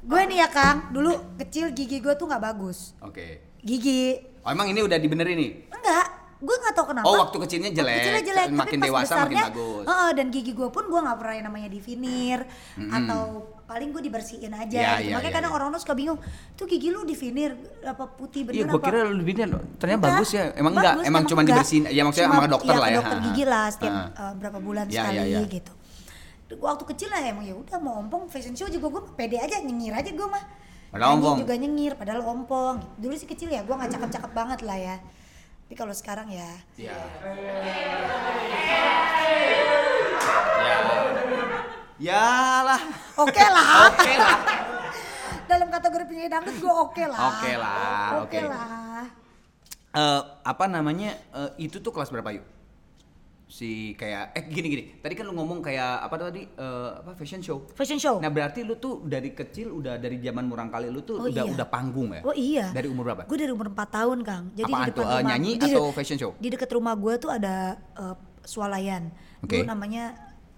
gue 0.06 0.22
nih 0.30 0.38
ya 0.38 0.48
kang 0.52 0.94
dulu 0.94 1.34
kecil 1.40 1.74
gigi 1.74 1.98
gue 1.98 2.14
tuh 2.14 2.30
nggak 2.30 2.38
bagus 2.38 2.94
Oke. 3.02 3.58
gigi 3.64 4.22
Oh 4.46 4.54
emang 4.54 4.70
ini 4.70 4.78
udah 4.86 4.94
dibenerin 5.02 5.34
nih? 5.34 5.50
enggak 5.74 6.06
gue 6.36 6.52
nggak 6.54 6.74
tahu 6.74 6.86
kenapa 6.92 7.06
Oh 7.06 7.16
waktu 7.18 7.36
kecilnya 7.40 7.70
jelek, 7.72 7.96
kecilnya 7.98 8.22
jelek 8.22 8.46
makin 8.50 8.76
tapi 8.76 8.82
pas 8.82 8.86
dewasa 8.86 9.12
makin 9.14 9.16
besarnya, 9.26 9.44
bagus. 9.48 9.84
heeh, 9.84 10.10
dan 10.12 10.26
gigi 10.28 10.52
gue 10.52 10.68
pun 10.68 10.84
gue 10.84 11.00
nggak 11.00 11.16
pernah 11.16 11.34
yang 11.34 11.46
namanya 11.46 11.68
divinir 11.70 12.40
atau 12.76 13.20
paling 13.64 13.88
gue 13.90 14.02
dibersihin 14.04 14.52
aja 14.52 14.76
Ya, 14.76 14.90
gitu. 14.96 15.08
ya, 15.08 15.14
makanya 15.16 15.26
ya, 15.26 15.34
kadang 15.34 15.50
ya. 15.50 15.56
orang 15.56 15.68
tuh 15.70 15.80
suka 15.80 15.94
bingung 15.94 16.18
tuh 16.52 16.66
gigi 16.66 16.88
lu 16.88 17.02
divinir 17.02 17.50
apa 17.82 18.04
putih 18.06 18.44
Iya, 18.44 18.62
bener 18.62 18.68
gua 18.68 18.76
apa 18.76 18.86
kira 18.86 18.98
lu 19.02 19.14
lebihnya 19.16 19.46
ternyata 19.74 19.96
Enggak, 19.98 20.12
bagus 20.12 20.30
ya. 20.30 20.44
Emang 20.54 20.72
enggak, 20.72 20.94
bagus, 20.94 21.08
emang 21.08 21.22
cuma 21.24 21.40
dibersihin. 21.42 21.82
Ya 21.88 22.02
maksudnya 22.02 22.28
Cuma- 22.28 22.38
sama 22.38 22.48
dokter 22.48 22.70
iya, 22.70 22.78
lah 22.78 22.88
ya. 22.88 22.96
dokter 22.96 23.18
gigi 23.24 23.44
lah 23.44 23.66
setiap 23.68 23.94
eh, 24.12 24.32
berapa 24.36 24.58
bulan 24.60 24.84
Ya, 24.86 24.92
sekali 25.02 25.18
ya, 25.18 25.24
ya. 25.34 25.40
gitu 25.46 25.72
waktu 26.58 26.84
kecil 26.86 27.08
lah 27.08 27.20
emang 27.24 27.42
ya 27.42 27.54
udah 27.54 27.74
mau 27.76 27.98
ompong 27.98 28.28
fashion 28.28 28.54
show 28.54 28.68
juga 28.68 28.86
gue 28.88 29.02
pede 29.14 29.34
aja 29.36 29.58
nyengir 29.58 29.90
aja 29.90 30.06
gue 30.06 30.28
mah 30.28 30.44
Padahal 30.86 31.18
ompong. 31.18 31.42
juga 31.42 31.54
nyengir 31.54 31.92
padahal 31.92 32.22
ompong 32.22 32.78
dulu 32.96 33.12
sih 33.12 33.26
kecil 33.26 33.50
ya 33.50 33.60
gue 33.60 33.74
nggak 33.74 33.90
cakep-cakep 33.90 34.30
banget 34.30 34.60
lah 34.62 34.78
ya 34.78 34.96
tapi 35.66 35.74
kalau 35.74 35.90
sekarang 35.90 36.30
ya 36.30 36.46
Ya. 36.78 36.94
Ya. 40.62 40.76
Ya 41.98 42.26
lah. 42.62 42.82
oke 43.16 43.34
lah 43.42 43.68
Oke 43.88 44.12
lah. 44.14 44.38
dalam 45.46 45.66
kategori 45.68 46.04
penyanyi 46.06 46.30
dangdut 46.30 46.54
gue 46.54 46.70
oke 46.70 47.04
lah 47.04 47.18
Oke 47.32 47.52
lah, 47.52 48.08
oke 48.20 48.30
oke. 48.30 48.40
lah 48.46 49.02
Eh, 49.90 50.22
apa 50.44 50.68
namanya? 50.68 51.16
eh, 51.32 51.50
itu 51.58 51.80
tuh 51.80 51.88
kelas 51.88 52.12
berapa 52.12 52.28
yuk? 52.30 52.44
Si 53.46 53.94
kayak 53.94 54.34
eh 54.34 54.42
gini 54.44 54.66
gini. 54.68 54.84
Tadi 54.98 55.14
kan 55.14 55.22
lu 55.22 55.30
ngomong 55.32 55.62
kayak 55.62 56.02
apa 56.02 56.18
tadi? 56.20 56.42
eh, 56.42 56.90
apa 56.92 57.14
fashion 57.14 57.38
show. 57.38 57.62
fashion 57.72 57.94
show 57.94 58.18
Nah, 58.18 58.26
berarti 58.26 58.60
lu 58.60 58.74
tuh 58.74 59.06
dari 59.06 59.30
kecil 59.30 59.70
udah 59.70 59.96
dari 59.96 60.18
zaman 60.18 60.44
murang 60.44 60.66
kali 60.66 60.90
lu 60.90 60.98
tuh 61.00 61.22
Oh, 61.22 61.30
udah 61.30 61.46
iya. 61.46 61.54
udah 61.54 61.62
panggung 61.64 62.10
ya? 62.10 62.22
Oh 62.22 62.34
iya. 62.34 62.74
Dari 62.74 62.90
umur 62.90 63.06
berapa? 63.06 63.22
Gue 63.24 63.38
dari 63.38 63.54
umur 63.54 63.70
4 63.70 63.78
tahun, 63.88 64.18
Kang. 64.20 64.44
Jadi 64.50 64.66
Apaan 64.66 64.82
di 64.82 64.90
depan 64.90 64.98
tuh? 64.98 65.04
Eh, 65.04 65.10
rumah 65.12 65.22
nyanyi 65.24 65.50
di- 65.54 65.70
atau 65.70 65.84
fashion 65.90 66.18
show? 66.18 66.32
Di 66.36 66.48
dekat 66.50 66.70
rumah 66.74 66.94
gue 66.94 67.14
tuh 67.16 67.30
ada 67.30 67.54
eh, 67.94 68.14
swalayan. 68.42 69.14
Oke. 69.38 69.62
Dulu 69.62 69.70
namanya 69.70 70.04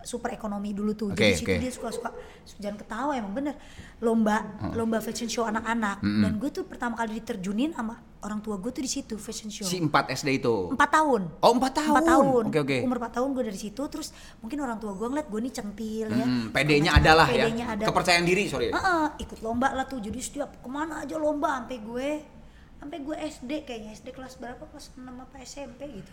super 0.09 0.33
ekonomi 0.33 0.73
dulu 0.73 0.97
tuh. 0.97 1.12
Oke, 1.12 1.21
Jadi 1.21 1.37
situ 1.37 1.44
oke. 1.44 1.57
dia 1.61 1.68
suka-suka 1.71 2.09
jangan 2.57 2.81
ketawa 2.81 3.12
emang 3.12 3.37
bener. 3.37 3.55
Lomba 4.01 4.40
lomba 4.73 4.99
fashion 4.99 5.29
show 5.29 5.44
anak-anak. 5.44 6.01
Dan 6.01 6.40
gue 6.40 6.49
tuh 6.49 6.64
pertama 6.64 6.97
kali 6.97 7.21
diterjunin 7.21 7.77
sama 7.77 8.01
orang 8.18 8.40
tua 8.40 8.57
gue 8.57 8.73
tuh 8.73 8.81
di 8.81 8.88
situ 8.88 9.14
fashion 9.14 9.47
show. 9.47 9.62
Si 9.62 9.77
4 9.77 9.92
SD 10.11 10.40
itu. 10.40 10.73
Empat 10.73 10.90
tahun. 10.90 11.23
Oh, 11.38 11.53
4 11.53 11.71
tahun. 11.71 11.92
Empat 11.92 12.09
tahun. 12.09 12.42
Oke, 12.49 12.59
oke. 12.59 12.77
Umur 12.83 12.99
4 12.99 13.12
tahun 13.12 13.29
gue 13.31 13.44
dari 13.44 13.61
situ 13.61 13.83
terus 13.87 14.09
mungkin 14.40 14.59
orang 14.59 14.81
tua 14.81 14.97
gue 14.97 15.07
ngeliat 15.07 15.29
gue 15.29 15.40
nih 15.44 15.53
centil 15.53 16.07
ya. 16.09 16.25
Hmm, 16.25 16.49
PD-nya 16.49 16.90
Macam- 16.90 17.05
adalah 17.05 17.27
ya. 17.29 17.44
PD-nya 17.44 17.66
ada. 17.68 17.85
Kepercayaan 17.85 18.25
diri, 18.25 18.49
sorry. 18.49 18.73
Heeh, 18.73 19.07
ikut 19.21 19.38
lomba 19.38 19.71
lah 19.71 19.85
tuh. 19.85 20.01
Jadi 20.01 20.18
setiap 20.18 20.57
ke 20.57 20.68
mana 20.68 21.05
aja 21.05 21.14
lomba 21.14 21.61
sampai 21.61 21.79
gue 21.79 22.09
sampai 22.79 22.99
gue 23.03 23.16
SD 23.18 23.66
kayaknya 23.66 23.90
SD 23.92 24.14
kelas 24.14 24.38
berapa 24.38 24.62
kelas 24.64 24.94
6 24.94 25.03
apa 25.05 25.37
SMP 25.42 25.83
gitu. 25.92 26.11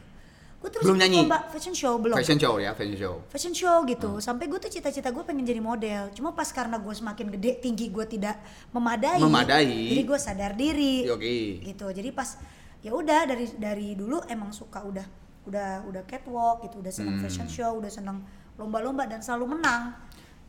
Gue 0.66 0.74
terus 0.74 0.86
Belum 0.90 0.98
nyanyi? 0.98 1.22
lomba 1.30 1.46
fashion 1.54 1.78
show 1.78 1.94
belum. 2.02 2.18
Fashion 2.18 2.42
show 2.42 2.58
ya, 2.58 2.74
fashion 2.74 2.98
show. 2.98 3.16
Fashion 3.30 3.54
show 3.54 3.78
gitu. 3.86 4.18
Sampai 4.18 4.50
gue 4.50 4.58
tuh 4.58 4.74
cita-cita 4.74 5.14
gue 5.14 5.22
pengen 5.22 5.46
jadi 5.46 5.62
model. 5.62 6.10
Cuma 6.18 6.34
pas 6.34 6.50
karena 6.50 6.82
gue 6.82 6.90
semakin 6.90 7.38
gede, 7.38 7.62
tinggi 7.62 7.94
gue 7.94 8.02
tidak 8.10 8.42
memadai. 8.74 9.22
Memadai. 9.22 9.94
Jadi 9.94 10.02
gue 10.02 10.18
sadar 10.18 10.58
diri. 10.58 11.06
Oke. 11.06 11.62
Gitu. 11.62 11.86
Jadi 11.86 12.10
pas 12.10 12.42
ya 12.82 12.98
udah 12.98 13.30
dari 13.30 13.46
dari 13.62 13.94
dulu 13.94 14.26
emang 14.26 14.50
suka 14.50 14.82
udah 14.82 15.06
udah 15.46 15.86
udah 15.86 16.02
catwalk 16.10 16.66
gitu, 16.66 16.82
udah 16.82 16.90
seneng 16.90 17.22
Hmm. 17.22 17.24
fashion 17.30 17.46
show, 17.46 17.78
udah 17.78 17.94
seneng 17.94 18.26
lomba-lomba 18.58 19.06
dan 19.06 19.22
selalu 19.22 19.54
menang 19.54 19.94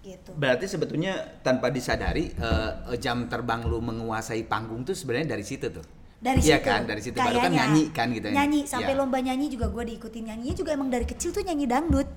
gitu. 0.00 0.32
Berarti 0.32 0.64
sebetulnya 0.64 1.12
tanpa 1.44 1.68
disadari 1.68 2.32
eh, 2.32 2.72
jam 2.96 3.28
terbang 3.28 3.68
lu 3.68 3.84
menguasai 3.84 4.48
panggung 4.48 4.80
tuh 4.80 4.96
sebenarnya 4.96 5.36
dari 5.36 5.44
situ 5.44 5.68
tuh. 5.68 5.84
Dari 6.16 6.40
Iya 6.40 6.56
situ 6.56 6.66
kan, 6.66 6.80
dari 6.82 7.00
situ 7.00 7.16
baru 7.16 7.38
kan 7.38 7.50
nyanyi 7.50 7.84
kan 7.90 8.06
gitu 8.08 8.26
ya. 8.26 8.34
nyanyi 8.34 8.60
sampai 8.64 8.92
Iya. 8.92 8.98
lomba 8.98 9.18
nyanyi 9.18 9.46
juga 9.48 9.66
gue 9.68 9.84
diikutin 9.86 10.24
nyanyinya 10.24 10.54
juga 10.54 10.70
emang 10.72 10.88
dari 10.88 11.04
kecil 11.04 11.30
tuh 11.30 11.42
nyanyi 11.42 11.66
dangdut 11.66 12.08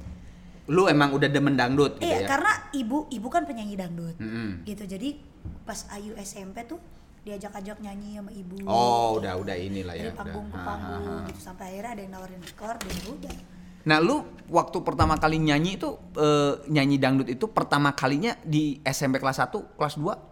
Lu 0.67 0.85
emang 0.85 1.09
udah 1.11 1.25
demen 1.25 1.53
dangdut 1.53 1.97
gitu 1.97 2.05
iya 2.05 2.23
ya. 2.23 2.27
karena 2.27 2.53
ibu 2.71 3.09
ibu 3.09 3.27
kan 3.27 3.43
penyanyi 3.43 3.73
dangdut 3.73 4.15
Mm-mm. 4.15 4.63
gitu 4.63 4.85
jadi 4.85 5.17
pas 5.63 5.83
Ayu 5.89 6.13
SMP 6.15 6.61
tuh 6.63 6.77
diajak-ajak 7.19 7.77
nyanyi 7.79 8.15
sama 8.15 8.31
ibu 8.31 8.55
Oh, 8.63 9.17
udah 9.17 9.35
udah 9.35 9.53
inilah 9.53 9.93
ya. 9.93 10.07
dari 10.07 10.15
panggung 10.15 10.47
udah. 10.47 10.53
ke 10.53 10.57
Ha, 10.57 10.65
panggung 10.65 11.03
ha, 11.03 11.13
ha. 11.15 11.27
gitu 11.27 11.39
sampai 11.41 11.63
akhirnya 11.67 11.91
ada 11.91 12.01
yang 12.01 12.13
nawarin 12.13 12.39
rekor 12.39 12.75
dan 12.75 12.93
ya 12.95 13.09
udah 13.09 13.35
Nah, 13.79 13.97
lu 13.97 14.21
waktu 14.49 14.77
pertama 14.79 15.15
kali 15.15 15.39
nyanyi 15.39 15.75
itu 15.75 15.89
eh, 16.13 16.53
nyanyi 16.67 16.95
dangdut 16.95 17.27
itu 17.27 17.47
pertama 17.47 17.91
kalinya 17.91 18.35
di 18.39 18.77
SMP 18.81 19.17
kelas 19.17 19.39
1, 19.41 19.55
kelas 19.73 19.95
2? 19.95 20.28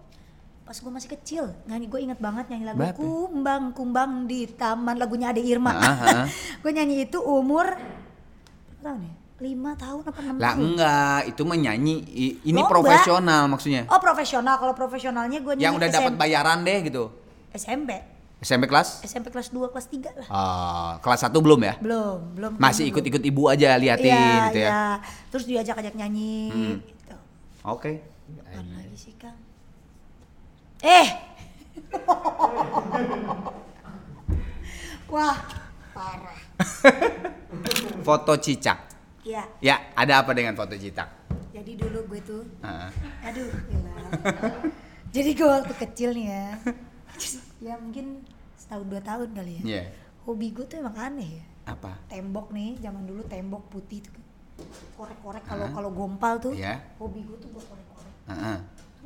Pas 0.68 0.76
gue 0.76 0.92
masih 0.92 1.10
kecil 1.10 1.44
nyanyi 1.64 1.88
gue 1.88 2.00
inget 2.02 2.20
banget 2.20 2.52
nyanyi 2.52 2.66
lagu 2.68 2.78
Berapa? 2.78 3.00
kumbang 3.00 3.64
kumbang 3.72 4.12
di 4.28 4.52
taman 4.52 4.96
lagunya 4.96 5.32
Ade 5.32 5.40
Irma 5.40 5.72
Ah, 5.72 5.96
ah. 5.96 6.26
gue 6.62 6.70
nyanyi 6.70 7.08
itu 7.08 7.18
umur 7.18 7.72
berapa 8.78 8.84
tahun 8.86 9.00
ya 9.02 9.14
lima 9.38 9.72
tahun 9.74 10.02
apa 10.02 10.20
enam 10.20 10.36
Lah 10.36 10.50
tahun 10.52 10.66
enggak, 10.66 11.20
itu 11.30 11.42
menyanyi 11.44 11.96
ini 12.42 12.58
Lomba. 12.58 12.74
profesional 12.74 13.46
maksudnya. 13.46 13.86
Oh 13.86 14.02
profesional, 14.02 14.58
kalau 14.58 14.74
profesionalnya 14.74 15.40
gue 15.40 15.54
Yang 15.56 15.78
udah 15.78 15.90
dapat 15.94 16.14
bayaran 16.18 16.66
deh 16.66 16.82
gitu. 16.84 17.14
SMP, 17.54 18.02
SMP 18.40 18.66
kelas? 18.66 19.06
SMP 19.06 19.30
kelas 19.30 19.54
2, 19.54 19.70
kelas 19.70 19.88
3 19.88 20.10
lah. 20.16 20.28
Ah, 20.28 20.92
kelas 21.00 21.22
1 21.22 21.38
belum 21.38 21.62
ya? 21.62 21.78
Belum, 21.78 22.18
belum. 22.34 22.52
Masih 22.58 22.90
ikut-ikut 22.90 23.22
ibu 23.22 23.46
aja 23.46 23.78
liatin 23.78 24.10
Iya, 24.10 24.26
gitu 24.50 24.58
ya. 24.58 24.70
iya. 24.74 24.86
Terus 25.30 25.46
diajak-ajak 25.46 25.94
nyanyi 25.94 26.38
Hmm. 26.50 26.78
gitu. 26.82 27.16
Oke. 27.64 28.02
Apaan 28.42 28.74
lagi 28.74 28.98
sih, 28.98 29.14
Kang? 29.16 29.38
Eh. 30.86 31.08
Wah, 35.14 35.38
parah. 35.96 36.40
Foto 38.08 38.34
cicak. 38.38 38.78
Iya. 39.28 39.44
Ya, 39.60 39.76
ada 39.98 40.24
apa 40.24 40.32
dengan 40.32 40.56
foto 40.56 40.78
cicak? 40.80 41.10
Jadi 41.52 41.76
dulu 41.76 42.08
gue 42.08 42.22
tuh, 42.24 42.44
Heeh. 42.64 42.90
aduh, 43.26 43.50
gila. 43.50 43.94
Jadi 45.12 45.30
gue 45.36 45.48
waktu 45.48 45.74
kecil 45.74 46.10
nih 46.16 46.28
ya, 46.30 46.46
ya 47.74 47.76
mungkin 47.82 48.22
setahun 48.56 48.86
dua 48.88 49.02
tahun 49.02 49.30
kali 49.36 49.54
ya. 49.60 49.64
Iya. 49.66 49.84
Hobi 50.24 50.54
gue 50.54 50.66
tuh 50.70 50.80
emang 50.80 50.96
aneh 50.96 51.42
ya. 51.42 51.46
Apa? 51.74 51.98
Tembok 52.08 52.54
nih, 52.54 52.78
zaman 52.80 53.04
dulu 53.04 53.26
tembok 53.26 53.68
putih 53.68 54.06
tuh. 54.06 54.16
Korek-korek 54.96 55.44
kalau 55.44 55.66
Hah? 55.66 55.74
kalau 55.74 55.90
gompal 55.92 56.34
tuh. 56.40 56.54
Iya. 56.54 56.80
Hobi 57.02 57.26
gue 57.26 57.38
tuh 57.42 57.50
gue 57.52 57.64
korek-korek. 57.64 58.14
Heeh. 58.32 58.58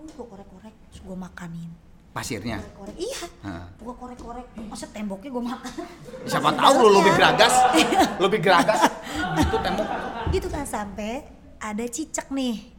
Gue 0.08 0.26
korek-korek, 0.26 0.74
terus 0.88 1.02
gue 1.02 1.14
makanin. 1.16 1.70
Pasirnya. 2.12 2.60
Korek-korek, 2.60 2.96
iya. 2.98 3.22
Heeh. 3.42 3.66
Gue 3.78 3.94
korek-korek, 3.94 4.46
masa 4.66 4.86
temboknya 4.88 5.30
gue 5.30 5.44
makan. 5.46 5.72
Siapa 6.24 6.50
tahu 6.52 6.74
lu 6.76 6.82
dalamnya. 6.82 6.96
lebih 6.98 7.14
geragas. 7.14 7.54
lebih 8.20 8.40
geragas. 8.42 8.80
Itu 9.38 9.58
tembok 9.58 9.88
gitu 10.30 10.48
kan 10.48 10.64
sampai 10.64 11.28
ada 11.58 11.84
cicak 11.86 12.32
nih. 12.32 12.72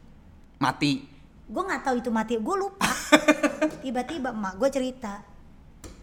mati. 0.56 1.04
gue 1.44 1.60
nggak 1.60 1.82
tahu 1.82 1.94
itu 1.98 2.08
mati 2.08 2.32
gue 2.34 2.56
lupa 2.56 2.88
tiba-tiba 3.84 4.32
emak 4.32 4.56
gue 4.56 4.68
cerita 4.70 5.20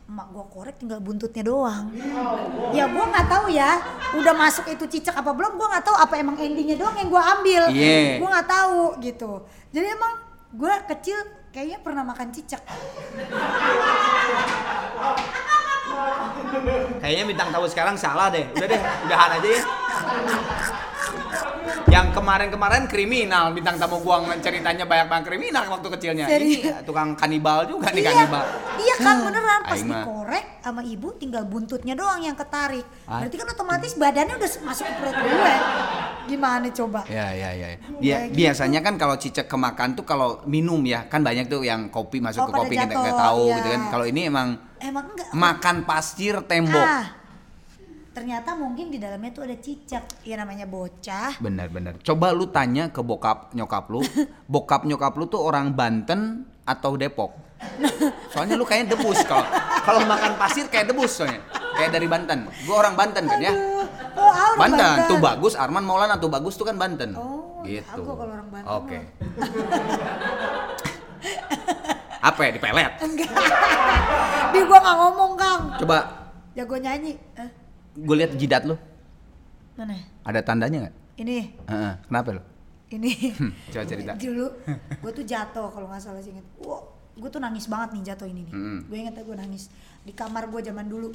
emak 0.06 0.30
gue 0.30 0.46
korek 0.46 0.76
tinggal 0.78 1.00
buntutnya 1.00 1.42
doang 1.42 1.90
ya 2.70 2.86
gue 2.86 3.02
nggak 3.04 3.26
tahu 3.26 3.50
ya 3.50 3.82
udah 4.14 4.34
masuk 4.36 4.68
itu 4.68 4.86
cicak 4.86 5.16
apa 5.16 5.34
belum 5.34 5.58
gue 5.58 5.64
nggak 5.66 5.82
tahu 5.82 5.98
apa 5.98 6.14
emang 6.16 6.38
endingnya 6.38 6.78
doang 6.78 6.94
yang 6.94 7.10
gue 7.10 7.24
ambil 7.24 7.62
Iya. 7.72 8.22
gue 8.22 8.30
nggak 8.30 8.46
tahu 8.48 8.82
gitu 9.02 9.32
jadi 9.72 9.88
emang 9.90 10.14
gue 10.50 10.74
kecil 10.90 11.20
kayaknya 11.54 11.78
pernah 11.82 12.04
makan 12.06 12.34
cicak 12.34 12.62
Kayaknya 17.00 17.26
bintang 17.26 17.50
tamu 17.50 17.68
sekarang 17.70 17.96
salah 17.96 18.28
deh. 18.30 18.46
Udah 18.54 18.68
deh, 18.68 18.82
udahan 19.08 19.30
aja 19.40 19.50
ya. 19.50 19.62
Yang 21.90 22.08
kemarin-kemarin 22.14 22.86
kriminal 22.86 23.50
bintang 23.52 23.76
tamu 23.76 23.98
gua 24.00 24.22
ceritanya 24.38 24.86
banyak 24.86 25.08
banget 25.10 25.24
kriminal 25.28 25.66
waktu 25.68 25.88
kecilnya. 25.90 26.26
Serius? 26.26 26.62
Ini 26.62 26.86
tukang 26.86 27.14
kanibal 27.14 27.66
juga 27.66 27.90
nih 27.90 28.02
iya 28.02 28.12
kanibal. 28.14 28.46
iya 28.78 28.96
kan 28.96 29.16
beneran 29.20 29.62
pas 29.62 29.74
Aing 29.74 29.88
mah. 29.88 29.96
dikorek 30.00 30.46
sama 30.60 30.82
ibu 30.82 31.08
tinggal 31.16 31.44
buntutnya 31.44 31.94
doang 31.94 32.22
yang 32.22 32.34
ketarik 32.34 32.86
Ah. 33.04 33.20
berarti 33.20 33.36
kan 33.36 33.48
otomatis 33.50 33.92
badannya 33.94 34.36
udah 34.36 34.52
masuk 34.62 34.86
ke 34.86 34.94
perut 34.94 35.16
gue 35.18 35.54
gimana 36.28 36.68
coba 36.70 37.02
Ya 37.06 37.28
ya 37.32 37.50
ya. 37.52 37.68
Kayak 37.74 38.00
Dia, 38.00 38.18
gitu. 38.24 38.36
biasanya 38.38 38.80
kan 38.80 38.94
kalau 38.96 39.16
cicak 39.16 39.48
kemakan 39.48 39.90
tuh 39.94 40.06
kalau 40.06 40.46
minum 40.46 40.80
ya 40.84 41.04
kan 41.04 41.20
banyak 41.20 41.50
tuh 41.50 41.62
yang 41.62 41.90
kopi 41.90 42.22
masuk 42.22 42.40
Oh, 42.40 42.48
ke 42.48 42.54
kopi 42.56 42.76
kita 42.78 42.94
nggak 42.94 43.18
tahu 43.18 43.44
iya. 43.46 43.56
gitu 43.58 43.68
kan. 43.68 43.82
Kalau 43.90 44.06
ini 44.06 44.22
emang 44.24 44.48
emang 44.80 45.06
enggak 45.10 45.28
makan 45.34 45.76
pasir 45.84 46.36
tembok. 46.46 46.80
Ah, 46.80 47.04
ternyata 48.12 48.58
mungkin 48.58 48.90
di 48.90 48.98
dalamnya 48.98 49.32
tuh 49.32 49.44
ada 49.46 49.58
cicak. 49.58 50.26
Ya 50.26 50.36
namanya 50.38 50.66
bocah. 50.66 51.38
Bener-bener. 51.40 51.98
Coba 52.02 52.34
lu 52.34 52.50
tanya 52.50 52.90
ke 52.90 53.02
bokap 53.02 53.54
nyokap 53.54 53.86
lu, 53.90 54.02
bokap 54.54 54.84
nyokap 54.86 55.14
lu 55.16 55.26
tuh 55.30 55.42
orang 55.42 55.74
Banten 55.74 56.46
atau 56.66 56.98
Depok? 56.98 57.32
Soalnya 58.32 58.56
lu 58.56 58.64
kayaknya 58.64 58.96
debus 58.96 59.20
kalau 59.28 59.44
kalau 59.84 60.00
makan 60.08 60.40
pasir 60.40 60.66
kayak 60.72 60.92
debus 60.92 61.12
soalnya. 61.12 61.44
Kayak 61.76 61.92
dari 62.00 62.08
Banten. 62.08 62.48
Gua 62.64 62.76
orang 62.88 62.96
Banten 62.96 63.24
kan 63.28 63.40
ya. 63.40 63.52
Aduh. 63.52 63.84
Oh, 64.16 64.32
orang 64.32 64.58
Banten, 64.60 64.80
Banten. 64.80 65.10
tuh 65.12 65.18
bagus 65.20 65.54
Arman 65.60 65.84
Maulana 65.84 66.16
tuh 66.20 66.32
bagus 66.32 66.56
tuh 66.56 66.68
kan 66.68 66.76
Banten. 66.80 67.16
Oh, 67.16 67.64
gitu. 67.68 68.00
jago 68.00 68.16
kalau 68.16 68.32
orang 68.36 68.50
Banten 68.52 68.68
Oke. 68.68 69.00
Apa 72.20 72.40
ya 72.48 72.52
dipelet? 72.52 72.92
Enggak. 73.00 73.32
Di 74.56 74.60
gua 74.68 74.80
nggak 74.80 74.98
ngomong, 75.00 75.32
Kang. 75.40 75.62
Coba 75.80 75.98
Jago 76.56 76.76
nyanyi. 76.76 77.16
Eh, 77.40 77.50
gue 77.94 78.16
lihat 78.16 78.34
jidat 78.36 78.64
lu. 78.66 78.76
mana? 79.74 79.96
Ada 80.22 80.44
tandanya 80.44 80.78
nggak? 80.86 80.96
Ini, 81.18 81.38
Heeh, 81.66 81.94
Kenapa 82.06 82.30
lu? 82.32 82.44
ini. 82.90 83.12
Hmm, 83.32 83.52
coba 83.70 83.86
cerita. 83.86 84.12
Dulu 84.24 84.46
gua 84.98 85.12
tuh 85.12 85.22
jatuh 85.22 85.68
kalau 85.70 85.88
nggak 85.88 86.02
salah 86.02 86.20
sih 86.20 86.32
inget. 86.32 86.42
Wah, 86.58 86.82
gua 87.16 87.30
tuh 87.30 87.38
nangis 87.38 87.66
banget 87.66 87.94
nih 87.94 88.04
jatuh 88.08 88.26
ini 88.26 88.44
nih. 88.44 88.54
Mm-mm. 88.54 88.80
Gue 88.88 88.98
inget 88.98 89.16
gue 89.16 89.38
nangis 89.38 89.70
di 90.02 90.10
kamar 90.10 90.48
gua 90.48 90.60
zaman 90.60 90.84
dulu. 90.84 91.14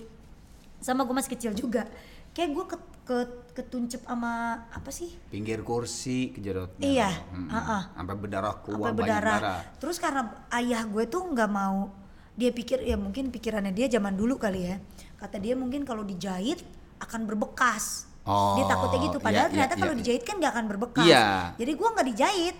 Sama 0.78 1.02
gua 1.02 1.18
masih 1.18 1.34
kecil 1.34 1.52
juga. 1.52 1.88
Kayak 2.30 2.50
gua 2.52 2.64
ke, 2.66 2.76
ke 3.04 3.16
ketuncep 3.54 4.00
sama 4.02 4.32
apa 4.70 4.90
sih? 4.90 5.12
Pinggir 5.28 5.60
kursi 5.60 6.30
kejedot. 6.30 6.78
Iya, 6.78 7.10
Mm-mm. 7.34 7.48
heeh. 7.50 7.82
Sampai 7.90 8.14
berdarah 8.14 8.54
keluar 8.60 8.88
sampai 8.90 9.02
berdarah. 9.02 9.34
darah. 9.34 9.58
Terus 9.76 9.96
karena 9.98 10.22
ayah 10.54 10.82
gue 10.84 11.04
tuh 11.04 11.26
nggak 11.26 11.50
mau 11.50 11.90
dia 12.34 12.50
pikir 12.50 12.82
ya 12.82 12.94
mungkin 12.94 13.30
pikirannya 13.30 13.70
dia 13.70 13.86
zaman 13.88 14.14
dulu 14.14 14.38
kali 14.38 14.68
ya. 14.68 14.76
Kata 15.24 15.40
dia 15.40 15.56
mungkin 15.56 15.88
kalau 15.88 16.04
dijahit 16.04 16.60
akan 17.00 17.24
berbekas. 17.24 18.04
Oh, 18.28 18.60
dia 18.60 18.68
takutnya 18.68 19.08
gitu. 19.08 19.16
iya, 19.16 19.24
Padahal 19.24 19.46
iya, 19.48 19.52
ternyata 19.56 19.74
iya. 19.74 19.80
kalau 19.80 19.94
dijahit 19.96 20.22
kan 20.22 20.34
nggak 20.36 20.52
akan 20.52 20.66
berbekas. 20.68 21.06
Iya. 21.08 21.24
Jadi 21.56 21.72
gua 21.80 21.88
nggak 21.96 22.08
dijahit. 22.12 22.56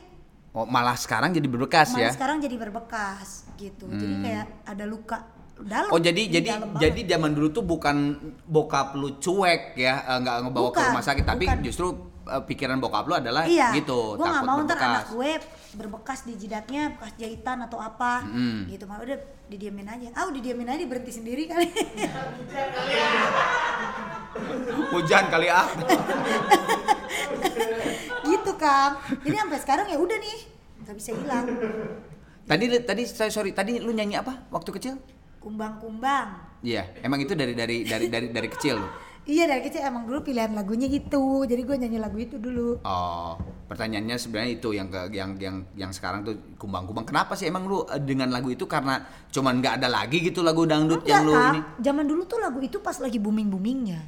Oh, 0.55 0.64
malah 0.64 0.96
sekarang 0.96 1.37
jadi 1.37 1.44
berbekas 1.44 1.92
Malah 1.92 2.09
ya. 2.09 2.11
sekarang 2.16 2.37
jadi 2.40 2.57
berbekas 2.57 3.44
gitu. 3.61 3.85
Jadi 3.90 4.14
Hmm. 4.16 4.24
kayak 4.24 4.46
ada 4.64 4.85
luka 4.88 5.18
dalam. 5.61 5.90
Oh 5.92 6.00
jadi 6.00 6.22
di 6.24 6.33
jadi 6.33 6.48
dalam 6.57 6.68
jadi 6.81 7.00
zaman 7.05 7.31
dulu 7.37 7.48
tuh 7.53 7.64
bukan 7.68 7.96
bokap 8.46 8.96
lu 8.96 9.20
cuek 9.20 9.77
ya 9.77 10.00
eh, 10.00 10.18
nggak 10.24 10.37
ngebawa 10.48 10.68
ke 10.68 10.72
Bukan, 10.72 10.88
rumah 10.88 11.05
sakit 11.05 11.24
tapi 11.27 11.44
bukan. 11.44 11.59
justru 11.61 11.87
pikiran 12.25 12.81
bokap 12.81 13.05
lu 13.05 13.15
adalah 13.15 13.45
iya, 13.45 13.69
gitu 13.73 14.17
nggak 14.17 14.33
takut 14.33 14.49
mau 14.49 14.59
ntar 14.61 14.75
berbekas. 14.75 14.89
anak 14.89 15.05
gue 15.13 15.31
berbekas 15.75 16.21
di 16.23 16.35
jidatnya, 16.35 16.83
bekas 16.95 17.13
jahitan 17.15 17.59
atau 17.61 17.79
apa, 17.79 18.23
Mm. 18.25 18.71
gitu. 18.71 18.87
Malah 18.87 19.03
udah 19.05 19.19
didiamin 19.47 19.85
aja. 19.85 20.07
Ah, 20.15 20.25
udah 20.25 20.39
didiamin 20.39 20.71
aja 20.71 20.87
berhenti 20.87 21.13
sendiri 21.13 21.51
kali. 21.51 21.67
Hujan 24.91 25.25
kali 25.29 25.47
ah. 25.47 25.67
gitu 28.25 28.53
kang 28.57 28.93
jadi 29.21 29.37
sampai 29.41 29.59
sekarang 29.61 29.87
ya 29.87 29.97
udah 29.97 30.17
nih 30.17 30.39
nggak 30.83 30.97
bisa 30.97 31.11
hilang 31.13 31.45
tadi 32.45 32.65
tadi 32.83 33.03
saya 33.05 33.31
sorry 33.31 33.53
tadi 33.53 33.79
lu 33.79 33.93
nyanyi 33.93 34.17
apa 34.17 34.49
waktu 34.49 34.71
kecil? 34.73 34.95
kumbang-kumbang 35.39 36.57
Iya, 36.65 36.89
emang 37.05 37.21
itu 37.21 37.37
dari 37.37 37.53
dari 37.53 37.85
dari 37.85 38.09
dari 38.09 38.33
dari 38.33 38.49
kecil 38.49 38.81
lu. 38.81 38.89
Iya 39.25 39.45
dari 39.45 39.61
kecil 39.61 39.81
emang 39.83 40.05
dulu 40.05 40.21
pilihan 40.23 40.51
lagunya 40.51 40.87
gitu 40.87 41.23
jadi 41.43 41.61
gue 41.61 41.77
nyanyi 41.79 41.97
lagu 41.97 42.17
itu 42.17 42.37
dulu 42.37 42.77
Oh, 42.81 43.35
pertanyaannya 43.65 44.15
sebenarnya 44.15 44.53
itu 44.55 44.69
yang 44.71 44.87
ke 44.87 45.09
yang 45.11 45.31
yang 45.37 45.57
yang 45.75 45.91
sekarang 45.91 46.21
tuh 46.23 46.37
kumbang-kumbang. 46.55 47.05
Kenapa 47.05 47.33
sih 47.33 47.47
emang 47.47 47.65
lu 47.65 47.83
eh, 47.85 47.97
dengan 47.99 48.29
lagu 48.29 48.49
itu 48.49 48.65
karena 48.65 49.01
cuman 49.29 49.59
nggak 49.59 49.75
ada 49.79 49.89
lagi 49.91 50.21
gitu 50.21 50.41
lagu 50.41 50.65
dangdut 50.65 51.01
yang 51.03 51.23
Enggak, 51.23 51.25
lu 51.27 51.33
Kang. 51.35 51.49
ini? 51.51 51.61
zaman 51.81 52.05
dulu 52.05 52.23
tuh 52.25 52.39
lagu 52.39 52.59
itu 52.59 52.77
pas 52.79 52.97
lagi 52.97 53.17
booming 53.17 53.49
boomingnya 53.49 54.01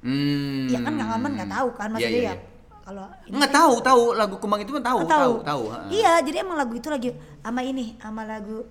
Hmm. 0.00 0.68
ya 0.68 0.78
kan 0.78 0.92
kang 0.92 1.10
Aman 1.10 1.32
nggak 1.32 1.48
tahu 1.50 1.68
kan 1.72 1.88
Iya, 1.88 1.94
maksudnya 1.94 2.12
iya, 2.14 2.20
ya 2.22 2.34
iya. 2.34 2.44
kalau 2.84 3.04
Nggak 3.26 3.40
kan- 3.46 3.56
tahu, 3.56 3.72
tahu 3.80 4.02
lagu 4.12 4.34
kumbang 4.36 4.60
itu 4.60 4.72
kan 4.74 4.84
tahu, 4.84 4.98
tahu, 5.02 5.32
tahu. 5.40 5.62
heeh. 5.66 5.88
iya 5.94 6.12
jadi 6.20 6.36
emang 6.38 6.56
lagu 6.58 6.74
itu 6.74 6.84
lagi 6.86 7.08
sama 7.40 7.60
ini 7.62 7.96
sama 7.96 8.22
lagu 8.22 8.68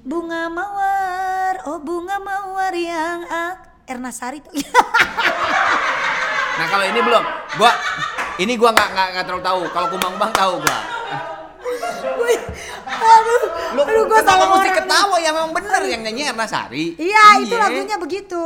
bunga 0.00 0.46
mawar 0.48 1.62
oh 1.64 1.78
bunga 1.78 2.18
mawar 2.18 2.74
yang 2.74 3.22
ak 3.22 3.67
Erna 3.88 4.12
Sari 4.12 4.38
tuh 4.38 4.52
Nah 6.58 6.66
kalau 6.66 6.84
ini 6.84 6.98
belum, 6.98 7.22
gua 7.54 7.70
ini 8.36 8.58
gua 8.58 8.74
nggak 8.74 8.88
nggak 8.90 9.06
nggak 9.14 9.24
terlalu 9.24 9.44
tahu. 9.46 9.60
Kalau 9.70 9.86
kumbang-kumbang 9.88 10.32
tahu 10.34 10.52
gua. 10.58 10.78
Aduh, 12.98 13.42
Lu 13.78 13.82
aduh 13.86 14.04
gue 14.04 14.18
mesti 14.18 14.34
orang. 14.34 14.74
ketawa 14.74 15.16
ya 15.22 15.30
memang 15.30 15.52
bener 15.54 15.82
yang 15.86 16.02
nyanyi 16.02 16.22
Erna 16.26 16.50
Sari. 16.50 16.98
Iya, 16.98 17.38
itu 17.40 17.54
lagunya 17.54 17.96
begitu. 17.96 18.42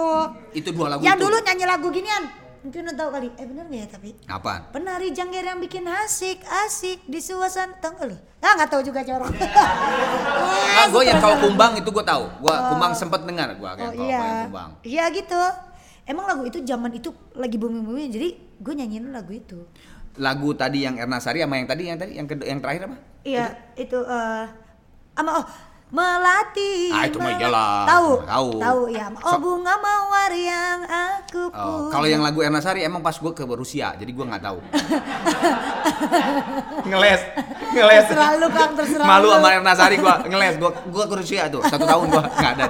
Itu 0.53 0.69
dua 0.71 0.93
lagu 0.93 1.01
Yang 1.01 1.17
itu. 1.17 1.25
dulu 1.25 1.37
nyanyi 1.41 1.65
lagu 1.65 1.89
ginian. 1.89 2.23
Mungkin 2.63 2.87
udah 2.87 2.95
tahu 2.95 3.11
kali. 3.11 3.29
Eh 3.35 3.47
bener 3.51 3.65
gak 3.67 3.81
ya 3.83 3.87
tapi? 3.91 4.11
Apaan? 4.31 4.61
Penari 4.71 5.11
jangger 5.11 5.43
yang 5.43 5.59
bikin 5.59 5.83
asik, 5.83 6.47
asik 6.47 7.03
di 7.11 7.19
suasana 7.19 7.75
tau 7.83 7.99
lu? 8.07 8.15
Ah 8.39 8.55
nggak 8.59 8.71
tahu 8.71 8.83
juga 8.87 9.03
corong. 9.03 9.35
Nah, 10.73 10.91
gue 10.91 11.03
yang 11.07 11.23
kalau 11.23 11.39
kumbang 11.39 11.79
itu 11.79 11.95
gue 11.95 12.03
tahu. 12.03 12.25
Gua 12.43 12.75
kumbang 12.75 12.91
sempet 12.91 13.23
dengar 13.23 13.55
Oh 13.55 13.63
kayak 13.63 13.95
kalau 13.95 14.03
iya. 14.03 14.19
yang 14.19 14.43
kumbang. 14.51 14.71
Iya 14.83 15.05
gitu. 15.15 15.43
Emang 16.03 16.27
lagu 16.27 16.43
itu 16.43 16.59
zaman 16.67 16.91
itu 16.91 17.15
lagi 17.39 17.55
booming 17.55 17.87
booming 17.87 18.11
jadi 18.11 18.35
gue 18.35 18.75
nyanyiin 18.75 19.15
lagu 19.15 19.31
itu. 19.31 19.63
Lagu 20.19 20.51
tadi 20.59 20.83
yang 20.83 20.99
Erna 20.99 21.23
Sari 21.23 21.39
sama 21.39 21.55
yang 21.55 21.71
tadi 21.71 21.83
yang 21.87 21.99
tadi 22.03 22.13
yang 22.19 22.27
kedua 22.27 22.47
yang 22.51 22.59
terakhir 22.59 22.91
apa? 22.91 22.97
Iya 23.23 23.47
itu 23.79 23.99
eh 24.03 24.47
ama 25.15 25.31
oh 25.39 25.47
melati. 25.93 26.89
Ah, 26.89 27.05
itu 27.05 27.17
mah 27.17 27.33
iyalah. 27.37 27.85
Tahu. 27.85 28.09
Tahu. 28.25 28.49
Tahu 28.57 28.81
ya. 28.89 29.07
Oh 29.13 29.29
So- 29.29 29.39
bunga 29.39 29.75
mawar 29.77 30.33
yang 30.33 30.81
aku 30.89 31.41
Oh, 31.53 31.87
kalau 31.89 32.05
yang 32.05 32.21
lagu 32.21 32.41
Erna 32.41 32.59
Sari 32.59 32.81
emang 32.81 32.99
pas 32.99 33.13
gue 33.13 33.31
ke 33.31 33.45
Rusia, 33.45 33.93
jadi 33.95 34.09
gue 34.09 34.25
nggak 34.25 34.43
tahu. 34.43 34.59
ngeles, 36.89 37.21
ngeles. 37.71 38.03
Terserah 38.07 38.31
lu, 38.35 38.47
Kang, 38.49 38.71
terserah 38.73 39.07
Malu 39.07 39.27
lu. 39.29 39.33
sama 39.35 39.49
Erna 39.53 39.73
Sari 39.75 39.95
gue 39.97 40.15
ngeles, 40.27 40.55
gue 40.57 40.71
gue 40.89 41.05
ke 41.07 41.15
Rusia 41.15 41.41
tuh 41.47 41.61
satu 41.63 41.85
tahun 41.85 42.05
gue 42.09 42.23
nggak 42.23 42.53
ada. 42.57 42.65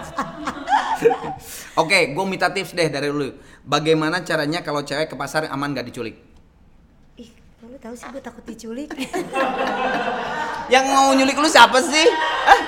Oke, 1.81 2.13
gue 2.13 2.25
minta 2.25 2.47
tips 2.51 2.73
deh 2.73 2.87
dari 2.87 3.09
lu. 3.09 3.33
Bagaimana 3.63 4.21
caranya 4.21 4.61
kalau 4.61 4.81
cewek 4.81 5.07
ke 5.07 5.15
pasar 5.15 5.47
aman 5.47 5.73
nggak 5.73 5.85
diculik? 5.85 6.15
Ih, 7.17 7.29
lu 7.63 7.77
tahu 7.79 7.95
sih 7.95 8.07
gue 8.09 8.21
takut 8.21 8.43
diculik. 8.43 8.89
Yang 10.73 10.85
mau 10.89 11.11
nyulik 11.13 11.35
lu 11.35 11.47
siapa 11.47 11.79
sih? 11.81 12.07
Ah, 12.45 12.61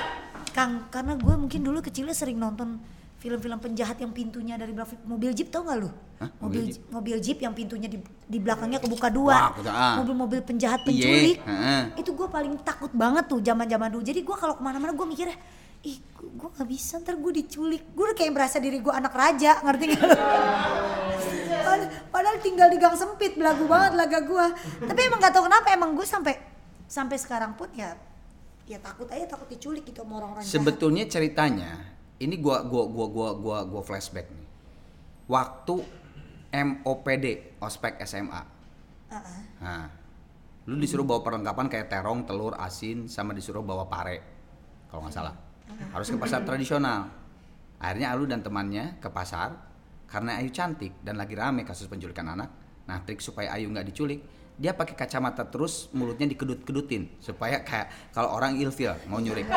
Kang, 0.55 0.87
karena 0.89 1.19
gue 1.19 1.35
mungkin 1.35 1.61
dulu 1.61 1.83
kecilnya 1.83 2.15
sering 2.15 2.39
nonton 2.39 2.79
film-film 3.19 3.57
penjahat 3.57 3.97
yang 3.99 4.13
pintunya 4.13 4.55
dari 4.55 4.71
belakang 4.71 5.01
mobil 5.03 5.33
jeep 5.33 5.49
tau 5.49 5.65
nggak 5.65 5.79
lu? 5.81 5.89
Hah? 6.21 6.31
Mobil 6.39 6.39
Mobil 6.39 6.63
jeep, 6.71 6.83
mobil 6.89 7.17
jeep 7.19 7.39
yang 7.41 7.51
pintunya 7.51 7.89
di, 7.89 7.99
di 8.23 8.39
belakangnya 8.39 8.79
kebuka 8.79 9.09
dua. 9.09 9.51
Ah. 9.65 9.99
Mobil-mobil 9.99 10.45
penjahat 10.45 10.85
Iya, 10.85 10.87
penculik. 10.87 11.39
heeh. 11.41 11.83
Itu 11.99 12.13
gue 12.13 12.29
paling 12.29 12.55
takut 12.61 12.93
banget 12.93 13.27
tuh 13.27 13.41
zaman-zaman 13.41 13.89
dulu. 13.91 14.05
Jadi 14.05 14.21
gue 14.21 14.37
kalau 14.37 14.55
ke 14.55 14.63
mana-mana 14.63 14.93
gue 14.93 15.07
mikirnya, 15.09 15.35
ih 15.83 15.99
gue 16.15 16.49
nggak 16.53 16.69
bisa 16.69 17.01
ntar 17.01 17.17
gue 17.17 17.33
diculik. 17.35 17.83
Gue 17.91 18.13
udah 18.13 18.17
kayak 18.17 18.31
berasa 18.31 18.61
diri 18.61 18.79
gue 18.79 18.93
anak 18.93 19.11
raja, 19.11 19.59
ngerti 19.59 19.85
gak? 19.91 20.01
lu? 20.01 20.15
Padahal- 21.65 21.91
Padahal 22.13 22.37
tinggal 22.39 22.69
di 22.69 22.79
gang 22.79 22.95
sempit, 22.95 23.35
belagu 23.35 23.65
banget 23.65 23.97
laga 23.97 24.21
gue. 24.21 24.47
Tapi 24.85 25.01
emang 25.03 25.19
gak 25.19 25.33
tau 25.33 25.43
kenapa 25.43 25.73
emang 25.73 25.97
gue 25.97 26.07
sampai 26.07 26.39
sampai 26.85 27.17
sekarang 27.17 27.57
pun 27.57 27.67
ya 27.75 27.97
ya 28.65 28.79
takut 28.81 29.09
aja 29.13 29.29
takut 29.29 29.49
diculik 29.49 29.85
gitu 29.85 30.01
sama 30.05 30.21
orang-orang 30.25 30.45
jahat. 30.45 30.55
Sebetulnya 30.57 31.05
ceritanya 31.09 31.71
ini 32.21 32.41
gua 32.41 32.65
gua 32.65 32.89
gua 32.89 33.07
gua 33.09 33.31
gua 33.37 33.59
gua 33.69 33.83
flashback 33.85 34.31
nih. 34.33 34.49
Waktu 35.29 35.75
MOPD 36.55 37.59
ospek 37.59 37.99
SMA. 38.07 38.43
Heeh. 39.11 39.41
Nah, 39.61 39.91
lu 40.71 40.79
disuruh 40.79 41.03
bawa 41.03 41.21
perlengkapan 41.27 41.67
kayak 41.67 41.91
terong, 41.91 42.25
telur, 42.25 42.55
asin, 42.57 43.11
sama 43.11 43.35
disuruh 43.35 43.65
bawa 43.67 43.91
pare, 43.91 44.23
kalau 44.87 45.05
nggak 45.05 45.15
salah. 45.15 45.35
Harus 45.91 46.09
ke 46.13 46.17
pasar 46.21 46.47
tradisional. 46.47 47.11
Akhirnya 47.83 48.15
Alu 48.15 48.31
dan 48.31 48.41
temannya 48.41 49.03
ke 49.03 49.11
pasar 49.11 49.59
karena 50.07 50.39
Ayu 50.39 50.55
cantik 50.55 50.95
dan 51.03 51.19
lagi 51.19 51.35
rame 51.35 51.67
kasus 51.67 51.91
penculikan 51.91 52.31
anak. 52.31 52.49
Nah, 52.87 53.03
trik 53.03 53.19
supaya 53.19 53.51
Ayu 53.59 53.67
nggak 53.73 53.91
diculik, 53.91 54.23
dia 54.55 54.71
pakai 54.71 54.95
kacamata 54.95 55.43
terus 55.43 55.91
mulutnya 55.91 56.27
dikedut-kedutin 56.27 57.11
supaya 57.19 57.59
kayak 57.61 57.91
kalau 58.11 58.31
orang 58.31 58.55
ilfil 58.55 58.95
mau 59.05 59.19
nyulik. 59.19 59.51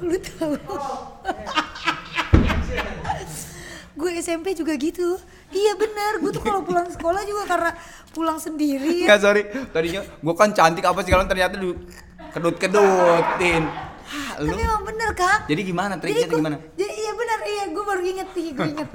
Lu 0.00 0.16
tahu? 0.18 0.56
gue 3.92 4.10
SMP 4.18 4.56
juga 4.56 4.72
gitu. 4.74 5.20
Iya 5.52 5.76
benar, 5.76 6.18
gue 6.18 6.32
tuh 6.32 6.40
kalau 6.40 6.64
pulang 6.64 6.88
sekolah 6.88 7.22
juga 7.22 7.44
karena 7.46 7.70
pulang 8.10 8.40
sendiri. 8.40 9.04
Nggak 9.04 9.20
sorry, 9.20 9.42
tadinya 9.68 10.00
gua 10.18 10.34
kan 10.34 10.50
cantik 10.50 10.82
apa 10.82 11.04
segala 11.04 11.28
ternyata 11.28 11.54
di 11.54 11.68
kedut-kedutin. 12.32 13.62
Hah, 14.02 14.40
lu. 14.40 14.48
Tapi 14.50 14.62
emang 14.64 14.82
bener 14.82 15.10
kang. 15.12 15.40
Jadi 15.44 15.60
gimana 15.62 15.94
triknya 15.96 16.24
gua- 16.26 16.40
gimana? 16.40 16.56
Jadi 16.72 16.92
iya 16.94 17.12
benar, 17.12 17.38
iya 17.44 17.64
gue 17.68 17.84
baru 17.86 18.02
inget 18.02 18.28
nih, 18.32 18.48
gue 18.50 18.68
inget, 18.70 18.88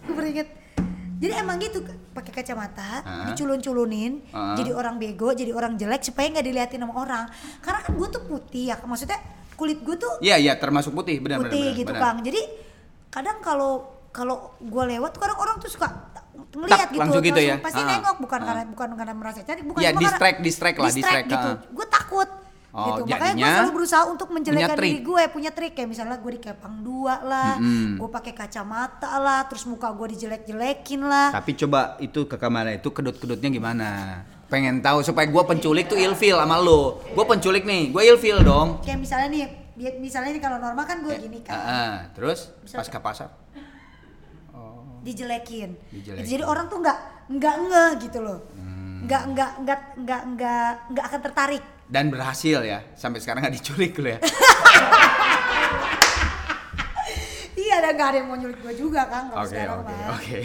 gue 0.00 0.14
baru 0.14 0.28
inget. 0.30 0.48
Jadi 1.14 1.32
emang 1.32 1.56
gitu, 1.56 1.78
pakai 2.10 2.32
kacamata, 2.32 3.00
Hah? 3.00 3.24
diculun-culunin, 3.28 4.18
Hah? 4.28 4.54
jadi 4.54 4.70
orang 4.70 4.98
bego, 4.98 5.30
jadi 5.30 5.50
orang 5.50 5.74
jelek 5.74 6.02
supaya 6.02 6.26
nggak 6.28 6.42
diliatin 6.42 6.80
sama 6.80 6.94
orang. 6.96 7.24
Karena 7.60 7.80
kan 7.80 7.92
gue 7.92 8.08
tuh 8.10 8.22
putih 8.24 8.64
ya, 8.68 8.76
maksudnya 8.80 9.18
kulit 9.54 9.78
gue 9.80 9.94
tuh 9.94 10.10
Iya 10.18 10.34
iya 10.36 10.52
termasuk 10.54 10.90
putih 10.90 11.22
benar 11.22 11.38
putih 11.40 11.70
benar, 11.70 11.78
gitu 11.78 11.92
benar. 11.92 12.02
Kang. 12.02 12.16
Jadi 12.20 12.40
kadang 13.08 13.38
kalau 13.38 13.72
kalau 14.10 14.36
gue 14.58 14.84
lewat 14.90 15.14
kadang 15.14 15.38
orang 15.38 15.56
tuh 15.58 15.70
suka 15.70 15.86
melihat 16.54 16.90
gitu, 16.90 16.98
langsung 16.98 17.22
gitu 17.22 17.38
ya? 17.40 17.58
pasti 17.58 17.78
Ah. 17.78 17.86
nengok 17.88 18.16
bukan 18.18 18.38
Ah. 18.38 18.46
karena 18.46 18.62
bukan 18.66 18.88
karena 18.94 19.14
merasa 19.14 19.40
cantik, 19.42 19.64
bukan 19.64 19.80
Ya, 19.80 19.90
cuma 19.90 20.02
distract, 20.02 20.38
karena- 20.38 20.46
distract 20.46 20.76
lah, 20.76 20.90
distract, 20.90 21.26
gitu. 21.30 21.48
ah. 21.48 21.56
Gue 21.70 21.86
takut. 21.88 22.28
Oh, 22.74 22.98
gitu. 22.98 23.14
Makanya 23.14 23.38
gue 23.38 23.54
selalu 23.54 23.72
berusaha 23.78 24.02
untuk 24.10 24.28
menjelekkan 24.34 24.74
diri 24.82 24.98
gue, 24.98 25.22
punya 25.30 25.54
trik 25.54 25.78
kayak 25.78 25.86
misalnya 25.86 26.18
gue 26.18 26.32
dikepang 26.34 26.82
dua 26.82 27.22
lah, 27.22 27.54
Mm-mm. 27.62 28.02
gue 28.02 28.08
pakai 28.10 28.34
kacamata 28.34 29.14
lah, 29.22 29.46
terus 29.46 29.62
muka 29.64 29.94
gue 29.94 30.18
dijelek-jelekin 30.18 31.06
lah. 31.06 31.30
Tapi 31.30 31.54
coba 31.54 31.94
itu 32.02 32.26
ke 32.26 32.34
kamera 32.34 32.74
itu 32.74 32.90
kedut-kedutnya 32.90 33.46
gimana? 33.46 33.90
Pengen 34.50 34.82
tahu 34.82 35.00
supaya 35.00 35.24
gua 35.30 35.46
penculik 35.46 35.88
tuh 35.88 35.96
ilfil 35.96 36.36
sama 36.36 36.60
lo. 36.60 37.00
Gua 37.16 37.24
penculik 37.24 37.62
nih, 37.62 37.90
gua 37.90 38.02
ilfil 38.04 38.42
dong. 38.42 38.82
Kayak 38.82 39.00
misalnya 39.00 39.28
nih, 39.32 39.42
bi- 39.72 39.98
misalnya 39.98 40.30
nih 40.36 40.42
kalau 40.42 40.58
normal 40.60 40.84
kan 40.84 41.00
gue 41.00 41.14
gini 41.16 41.40
kan. 41.40 41.54
Ah, 41.54 41.64
ah. 41.64 41.94
terus 42.12 42.52
Bisa- 42.62 42.78
pas 42.78 42.86
ke 42.86 42.98
pasar. 42.98 43.30
dijelekin. 45.04 45.76
Dijelekin. 45.92 46.24
Jadi 46.24 46.42
orang 46.48 46.66
tuh 46.72 46.80
nggak 46.80 46.98
nggak 47.28 47.56
nge 47.68 47.86
gitu 48.08 48.18
loh. 48.24 48.40
Hmm. 48.56 49.04
Nggak 49.04 49.22
nggak 49.36 49.50
nggak 49.60 49.80
nggak 50.00 50.22
nggak 50.32 50.70
nggak 50.96 51.04
akan 51.12 51.20
tertarik. 51.20 51.64
Dan 51.84 52.08
berhasil 52.08 52.64
ya. 52.64 52.80
Sampai 52.94 53.20
sekarang 53.20 53.44
nggak 53.44 53.56
diculik 53.60 53.98
lo 53.98 54.08
ya. 54.08 54.20
Iya, 57.54 57.80
dan 57.80 57.92
nggak 57.96 58.08
ada 58.10 58.16
yang 58.18 58.28
mau 58.28 58.36
nyulik 58.36 58.58
gue 58.60 58.74
juga 58.76 59.06
kan 59.06 59.30
kalau 59.30 59.46
Oke, 59.46 59.50
sekarang 59.50 59.78
oke, 59.82 59.88
mah. 59.88 60.08
oke. 60.14 60.40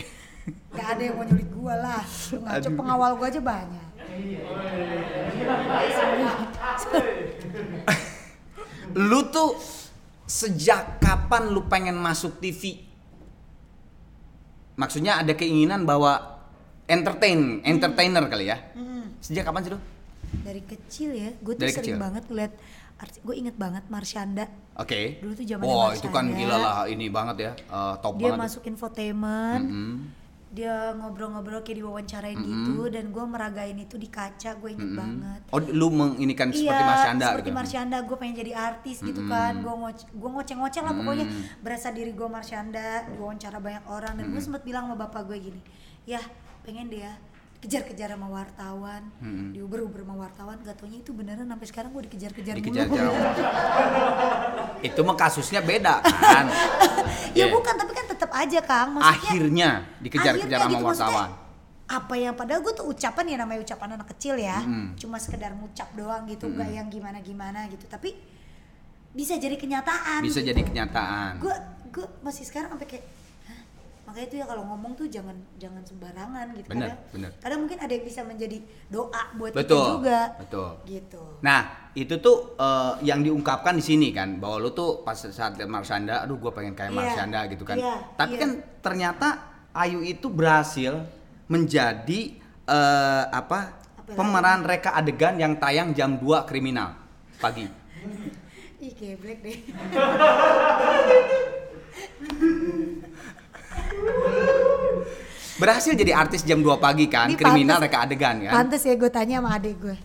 Nggak 0.72 0.88
ada 0.88 1.02
yang 1.04 1.14
mau 1.14 1.26
nyulik 1.26 1.50
gue 1.50 1.76
lah. 1.76 2.04
Ngaco 2.32 2.70
pengawal 2.74 3.12
gue 3.18 3.28
aja 3.28 3.42
banyak. 3.42 3.88
Lu 9.10 9.20
tuh 9.30 9.58
sejak 10.26 11.02
kapan 11.02 11.50
lu 11.50 11.66
pengen 11.66 11.98
masuk 11.98 12.38
TV? 12.42 12.82
Maksudnya 14.78 15.22
ada 15.22 15.34
keinginan 15.36 15.86
bahwa 15.86 16.40
entertain, 16.88 17.62
entertainer 17.62 18.26
kali 18.26 18.50
ya? 18.50 18.58
Sejak 19.20 19.46
kapan 19.46 19.62
sih 19.66 19.72
lu? 19.76 19.80
Dari 20.44 20.62
kecil 20.64 21.10
ya, 21.14 21.30
gue 21.36 21.54
tuh 21.56 21.64
Dari 21.66 21.74
sering 21.74 21.98
kecil? 21.98 22.04
banget 22.04 22.24
ngeliat. 22.30 22.54
Gue 23.24 23.36
inget 23.40 23.56
banget 23.56 23.88
Marsyanda. 23.88 24.46
Oke. 24.76 25.24
Dulu 25.24 25.32
tuh 25.32 25.46
zamannya 25.48 25.72
Wah, 25.72 25.92
itu 25.96 26.08
kan 26.12 26.26
gila 26.36 26.58
lah 26.60 26.78
ini 26.86 27.08
banget 27.08 27.36
ya. 27.40 27.52
eh, 27.56 27.96
top 28.04 28.20
Dia 28.20 28.36
banget. 28.36 28.40
masuk 28.44 28.64
infotainment. 28.68 29.64
Mm-mm. 29.64 29.96
Dia 30.50 30.98
ngobrol-ngobrol 30.98 31.62
kayak 31.62 31.78
diwawancarain 31.78 32.34
gitu 32.34 32.90
dan 32.90 33.14
gue 33.14 33.22
meragain 33.22 33.78
itu 33.78 34.02
di 34.02 34.10
kaca. 34.10 34.58
Gue 34.58 34.74
inget 34.74 34.98
banget. 34.98 35.42
Oh, 35.54 35.62
lu 35.62 35.94
menginikan 35.94 36.50
seperti 36.50 36.74
iya, 36.74 36.90
Marsyanda 36.90 37.26
seperti 37.30 37.50
gitu. 37.54 37.58
Marsyanda, 37.62 37.98
gue 38.02 38.18
pengen 38.18 38.36
jadi 38.36 38.52
artis 38.58 38.98
gitu 39.00 39.22
kan. 39.30 39.62
Gue 39.62 39.74
ngoce, 39.78 40.10
gue 40.10 40.30
ngoceh-ngoceh 40.36 40.82
lah 40.82 40.94
pokoknya. 40.98 41.26
Berasa 41.62 41.94
diri 41.94 42.12
gue 42.12 42.28
Marsyanda, 42.28 43.08
diwawancara 43.14 43.62
banyak 43.62 43.86
orang 43.88 44.18
dan 44.18 44.26
gue 44.28 44.42
sempat 44.42 44.66
bilang 44.66 44.90
sama 44.90 44.98
bapak 44.98 45.30
gue 45.30 45.38
gini, 45.38 45.62
ya 46.04 46.20
pengen 46.66 46.92
deh 46.92 47.00
kejar-kejar 47.60 48.16
sama 48.16 48.28
wartawan, 48.30 49.04
diuber-uber 49.52 50.00
sama 50.02 50.16
wartawan, 50.18 50.56
gak 50.60 50.80
taunya 50.80 50.98
itu 50.98 51.12
beneran 51.12 51.44
sampai 51.44 51.68
sekarang 51.68 51.92
gue 51.92 52.04
dikejar-kejar 52.08 52.56
Dikejar 52.56 52.88
mulu. 52.88 53.12
Itu 54.88 55.04
mah 55.04 55.14
kasusnya 55.14 55.60
beda 55.60 56.00
kan. 56.00 56.48
ya 57.38 57.46
Iya. 57.46 57.52
bukan, 57.52 57.74
tapi 57.76 57.92
kan 57.92 58.06
tetap 58.08 58.32
aja 58.32 58.60
Kang, 58.62 58.96
maksudnya 58.96 59.12
Akhirnya 59.12 59.70
dikejar-kejar 60.00 60.60
sama 60.62 60.72
gitu, 60.74 60.86
wartawan. 60.88 61.30
apa 61.90 62.14
yang 62.16 62.34
padahal 62.34 62.62
gue 62.62 62.70
tuh 62.72 62.86
ucapan 62.88 63.26
ya 63.28 63.38
namanya 63.40 63.60
ucapan 63.62 63.98
anak 63.98 64.14
kecil 64.14 64.38
ya 64.38 64.62
cuma 64.96 65.18
sekedar 65.18 65.50
ngucap 65.52 65.90
doang 65.92 66.22
gitu 66.26 66.46
nggak 66.46 66.70
yang 66.70 66.86
gimana 66.86 67.18
gimana 67.18 67.66
gitu 67.66 67.90
tapi 67.90 68.14
bisa 69.10 69.34
jadi 69.36 69.58
kenyataan 69.58 70.22
Bisa 70.22 70.38
gitu. 70.38 70.54
jadi 70.54 70.62
kenyataan. 70.62 71.42
gue 71.42 71.56
gue 71.90 72.06
masih 72.22 72.46
sekarang 72.46 72.70
sampai 72.72 72.86
kayak? 72.88 73.06
Makanya 74.10 74.26
itu 74.26 74.36
ya 74.42 74.46
kalau 74.50 74.64
ngomong 74.66 74.92
tuh 74.98 75.06
jangan 75.06 75.38
jangan 75.56 75.84
sembarangan 75.86 76.46
gitu 76.58 76.68
Bener, 76.74 76.90
kadang, 76.90 77.00
bener. 77.14 77.32
kadang 77.38 77.60
mungkin 77.62 77.78
ada 77.78 77.92
yang 77.94 78.04
bisa 78.04 78.22
menjadi 78.26 78.58
doa 78.90 79.24
buat 79.38 79.52
kita 79.54 79.62
Betul. 79.62 79.86
juga 79.94 80.20
Betul. 80.42 80.70
gitu 80.90 81.24
Nah, 81.40 81.62
itu 81.94 82.14
tuh 82.18 82.38
eh, 82.58 82.94
yang 83.06 83.22
diungkapkan 83.22 83.78
di 83.78 83.84
sini 83.86 84.10
kan 84.10 84.42
bahwa 84.42 84.58
lu 84.60 84.74
tuh 84.74 85.06
pas 85.06 85.16
saat 85.16 85.56
lihat 85.56 85.70
Marsyanda, 85.70 86.26
aduh 86.26 86.36
gue 86.36 86.50
pengen 86.50 86.74
kayak 86.74 86.92
Iya, 86.92 86.98
Marsyanda 86.98 87.40
gitu 87.48 87.64
kan. 87.64 87.78
iya, 87.78 87.96
Tapi 88.18 88.36
iya. 88.36 88.42
kan 88.42 88.50
ternyata 88.82 89.28
Ayu 89.70 90.02
itu 90.02 90.28
berhasil 90.28 90.98
menjadi 91.46 92.42
eh, 92.66 93.24
apa? 93.30 93.78
Apa 93.78 94.18
pemeran 94.18 94.66
reka 94.66 94.98
adegan 94.98 95.38
yang 95.38 95.62
tayang 95.62 95.94
jam 95.94 96.18
2 96.18 96.50
kriminal 96.50 96.98
pagi. 97.38 97.70
ih 98.80 98.96
geblek 98.96 99.44
deh 99.44 99.60
Berhasil 105.60 105.92
jadi 105.92 106.16
artis 106.16 106.48
jam 106.48 106.64
2 106.64 106.80
pagi 106.80 107.12
kan, 107.12 107.28
Ini 107.28 107.36
kriminal 107.36 107.78
pantes- 107.78 107.92
reka 107.92 108.00
adegan 108.08 108.36
kan. 108.48 108.54
Pantes 108.56 108.82
ya 108.88 108.96
gue 108.96 109.12
tanya 109.12 109.44
sama 109.44 109.50
adik 109.60 109.76
gue. 109.76 109.96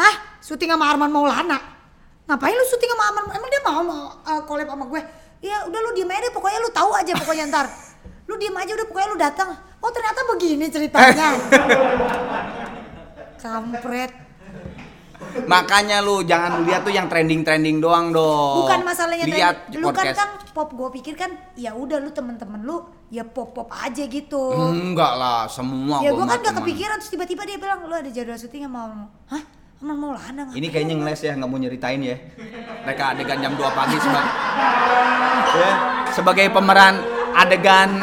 Hah? 0.00 0.14
Syuting 0.40 0.72
sama 0.72 0.88
Arman 0.88 1.12
Maulana? 1.12 1.60
Ngapain 2.24 2.56
lu 2.56 2.64
syuting 2.64 2.90
sama 2.96 3.04
Arman? 3.12 3.24
Emang 3.36 3.50
dia 3.52 3.62
mau 3.62 3.82
mau 3.84 4.02
uh, 4.24 4.40
collab 4.48 4.72
sama 4.72 4.88
gue? 4.88 5.00
Ya 5.44 5.68
udah 5.68 5.80
lu 5.84 5.90
diem 5.92 6.08
aja 6.08 6.20
deh, 6.24 6.32
pokoknya 6.32 6.58
lu 6.64 6.70
tahu 6.72 6.90
aja 6.96 7.12
pokoknya 7.12 7.44
ntar. 7.52 7.66
Lu 8.30 8.38
diem 8.38 8.54
aja 8.54 8.72
udah 8.72 8.86
pokoknya 8.86 9.08
lu 9.12 9.18
datang. 9.18 9.50
Oh 9.82 9.90
ternyata 9.90 10.22
begini 10.30 10.70
ceritanya. 10.70 11.36
Kampret. 13.42 14.12
Makanya 15.50 15.98
lu 16.00 16.22
jangan 16.22 16.62
lihat 16.62 16.86
tuh 16.86 16.94
yang 16.94 17.10
trending-trending 17.10 17.82
doang 17.82 18.14
dong. 18.14 18.62
Bukan 18.62 18.80
masalahnya 18.86 19.26
Lihat 19.26 19.68
tadi. 19.68 19.82
Lu 19.82 19.90
kan 19.90 20.06
kan 20.14 20.30
pop 20.54 20.70
gue 20.70 20.88
pikir 21.02 21.18
kan 21.18 21.34
ya 21.58 21.74
udah 21.74 21.98
lu 21.98 22.14
temen-temen 22.14 22.62
lu 22.62 22.78
ya 23.12 23.22
pop-pop 23.22 23.68
aja 23.68 24.02
gitu. 24.02 24.40
Enggak 24.72 25.12
lah, 25.14 25.44
semua 25.44 26.00
ya 26.00 26.10
gua 26.10 26.24
gue 26.24 26.32
kan 26.32 26.40
gak 26.40 26.54
kepikiran 26.64 26.96
terus 26.96 27.12
tiba-tiba 27.12 27.44
dia 27.44 27.60
bilang 27.60 27.84
lu 27.84 27.92
ada 27.92 28.08
jadwal 28.08 28.40
syuting 28.40 28.64
sama 28.64 29.04
Hah? 29.28 29.42
Arman 29.82 29.96
Maulana 29.98 30.42
Ini 30.48 30.66
kayaknya 30.72 30.94
lu?" 30.94 31.04
ngeles 31.04 31.20
ya, 31.20 31.32
nggak 31.34 31.44
mau 31.44 31.58
nyeritain 31.58 32.00
ya. 32.00 32.16
Mereka 32.82 33.02
adegan 33.12 33.38
jam 33.38 33.52
2 33.52 33.60
pagi 33.68 33.96
sebagai 33.98 34.32
ya, 35.60 35.70
sebagai 36.08 36.46
pemeran 36.48 36.94
adegan 37.34 38.00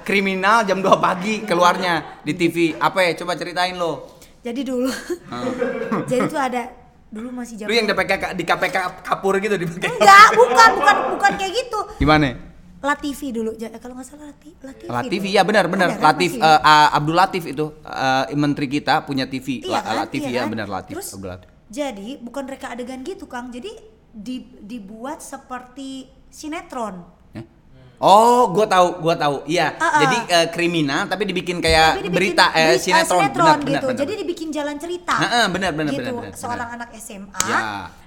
kriminal 0.00 0.64
jam 0.64 0.80
2 0.80 0.88
pagi 0.96 1.44
keluarnya 1.44 2.22
di 2.22 2.32
TV. 2.32 2.72
Apa 2.78 3.04
ya? 3.04 3.12
Coba 3.12 3.36
ceritain 3.36 3.76
lo. 3.76 4.16
Jadi 4.40 4.62
dulu, 4.62 4.86
Ah. 5.26 5.42
jadi 6.10 6.24
tuh 6.24 6.38
ada 6.38 6.62
dulu 7.06 7.34
masih 7.34 7.58
Lu 7.58 7.66
zaman 7.66 7.74
yang 7.74 7.86
di 7.86 7.92
KPK 7.92 8.22
di 8.32 8.44
KPK 8.46 8.76
kapur 9.02 9.34
gitu 9.36 9.58
dipakai. 9.58 9.90
enggak 9.90 10.26
bukan 10.32 10.68
bukan 10.74 10.96
bukan 11.12 11.32
kayak 11.34 11.52
gitu 11.54 11.78
Gimana? 11.98 12.45
Latifi 12.86 13.28
dulu 13.30 13.50
eh, 13.52 13.76
kalau 13.76 13.94
nggak 13.94 14.06
salah 14.06 14.26
Lati, 14.28 14.50
Latifi 14.56 14.86
Latif 14.88 15.20
dulu. 15.20 15.30
iya 15.30 15.42
benar 15.42 15.64
benar 15.66 15.88
Ada 15.90 16.02
Latif 16.04 16.30
masih? 16.32 16.46
eh, 16.46 16.60
ah, 16.62 16.88
Abdul 16.92 17.16
Latif 17.16 17.42
itu 17.44 17.66
eh, 17.82 18.24
menteri 18.34 18.66
kita 18.68 18.94
punya 19.02 19.24
TV 19.24 19.60
Iya 19.60 19.72
La- 19.72 19.82
kan? 19.82 19.94
Latif 20.00 20.20
iya 20.20 20.30
ya 20.30 20.40
kan? 20.40 20.48
benar 20.48 20.68
Latif 20.70 20.94
Terus, 20.94 21.08
Abdul 21.12 21.30
Latif. 21.32 21.48
Jadi 21.66 22.08
bukan 22.18 22.44
reka 22.46 22.70
adegan 22.70 23.02
gitu 23.02 23.26
Kang. 23.26 23.50
Jadi 23.50 23.74
di- 24.08 24.46
dibuat 24.56 25.18
seperti 25.18 26.06
sinetron. 26.30 27.02
Eh? 27.32 27.42
Oh, 27.98 28.48
gua 28.48 28.64
tahu, 28.64 29.00
gua 29.00 29.14
tahu. 29.14 29.42
Iya. 29.44 29.74
Ah, 29.74 29.84
ah. 29.84 29.92
Jadi 29.98 30.16
eh, 30.30 30.46
kriminal 30.48 31.04
tapi 31.04 31.24
dibikin 31.24 31.58
kayak 31.58 31.96
Tapi 31.96 32.04
dibikin 32.04 32.16
berita 32.32 32.46
eh, 32.52 32.76
sinetron, 32.76 33.18
benar, 33.18 33.26
sinetron 33.26 33.58
benar, 33.58 33.68
gitu. 33.72 33.86
benar. 33.88 33.98
Jadi 33.98 34.12
dibikin 34.16 34.48
jalan 34.50 34.76
cerita. 34.76 35.14
Heeh, 35.16 35.44
benar, 35.48 35.70
benar, 35.72 35.90
gitu. 35.90 36.00
benar, 36.00 36.12
benar, 36.14 36.24
benar. 36.28 36.38
Seorang 36.38 36.68
anak 36.72 36.88
SMA 36.94 37.42
Ya. 37.42 37.60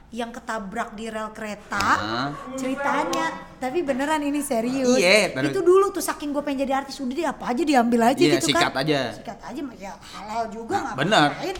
Yang 0.10 0.34
ketabrak 0.34 0.98
di 0.98 1.06
rel 1.06 1.30
kereta. 1.30 1.78
Ah. 1.78 2.30
Ceritanya, 2.58 3.30
tapi 3.62 3.86
beneran 3.86 4.26
ini 4.26 4.42
serius. 4.42 4.98
Iya, 4.98 5.38
bener. 5.38 5.54
Itu 5.54 5.62
dulu 5.62 5.94
tuh 5.94 6.02
saking 6.02 6.34
gue 6.34 6.42
pengen 6.42 6.66
jadi 6.66 6.82
artis 6.82 6.98
udah 6.98 7.14
deh 7.14 7.28
apa 7.30 7.44
aja 7.54 7.62
diambil 7.62 8.02
aja 8.10 8.18
Iya, 8.18 8.42
gitu 8.42 8.50
sikat 8.50 8.74
kan. 8.74 8.82
aja. 8.82 9.00
Sikat 9.14 9.40
aja 9.46 9.62
ya 9.78 9.94
halal 10.02 10.44
juga 10.50 10.76
Nah, 10.82 10.94
bener. 10.98 11.30
ngapain. 11.30 11.58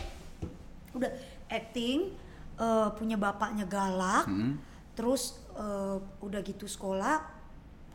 Udah 0.98 1.12
acting 1.46 2.00
eh, 2.58 2.88
punya 2.98 3.16
bapaknya 3.22 3.70
galak. 3.70 4.26
Hmm. 4.26 4.58
Terus 4.98 5.38
eh, 5.54 5.98
udah 6.26 6.42
gitu 6.42 6.66
sekolah 6.66 7.38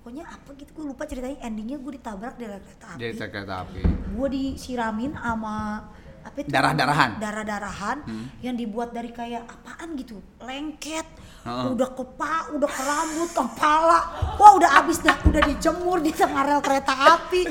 pokoknya 0.05 0.29
apa 0.29 0.53
gitu 0.61 0.69
gue 0.77 0.85
lupa 0.85 1.09
ceritanya 1.09 1.41
endingnya 1.41 1.81
gue 1.81 1.97
ditabrak 1.97 2.37
di 2.37 2.45
rel 2.45 2.61
kereta 2.61 2.93
api 2.93 3.17
kereta 3.17 3.55
api. 3.65 3.81
gue 4.13 4.29
disiramin 4.29 5.17
sama 5.17 5.89
apa 6.25 6.37
itu 6.41 6.49
Darah-darahan? 6.49 7.11
darah-darahan 7.17 7.99
yang 8.41 8.57
dibuat 8.57 8.91
dari 8.91 9.11
kayak 9.11 9.45
apaan 9.45 9.93
gitu 9.95 10.17
lengket 10.41 11.05
Heeh. 11.45 11.65
udah 11.71 11.89
ke 11.91 12.05
pa 12.17 12.49
udah 12.51 12.65
ke 12.67 12.83
rambut 12.83 13.31
kepala 13.31 13.99
wah 14.35 14.53
udah 14.57 14.81
abis 14.81 14.99
dah 14.99 15.13
udah 15.23 15.43
dijemur 15.45 16.01
di 16.01 16.09
tengah 16.11 16.43
rel 16.43 16.61
kereta 16.61 16.93
api 17.15 17.45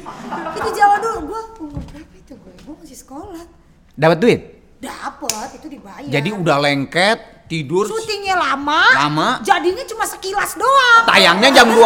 itu 0.51 0.69
zaman 0.73 0.97
dulu 0.99 1.19
gue 1.23 1.41
umur 1.61 1.81
berapa 1.85 2.15
itu 2.15 2.33
gue 2.33 2.53
gue 2.59 2.75
masih 2.75 2.97
sekolah 2.97 3.45
Dapat 3.93 4.17
duit? 4.17 4.41
dapet 4.81 5.49
itu 5.55 5.67
dibayar 5.71 6.03
Jadi 6.03 6.29
udah 6.33 6.57
lengket, 6.59 7.47
tidur, 7.47 7.85
syutingnya 7.85 8.35
lama 8.35 8.83
Lama. 8.99 9.29
jadinya 9.39 9.85
cuma 9.85 10.03
sekilas 10.03 10.57
doang 10.57 11.05
tayangnya 11.05 11.53
jam 11.53 11.69
2 11.69 11.77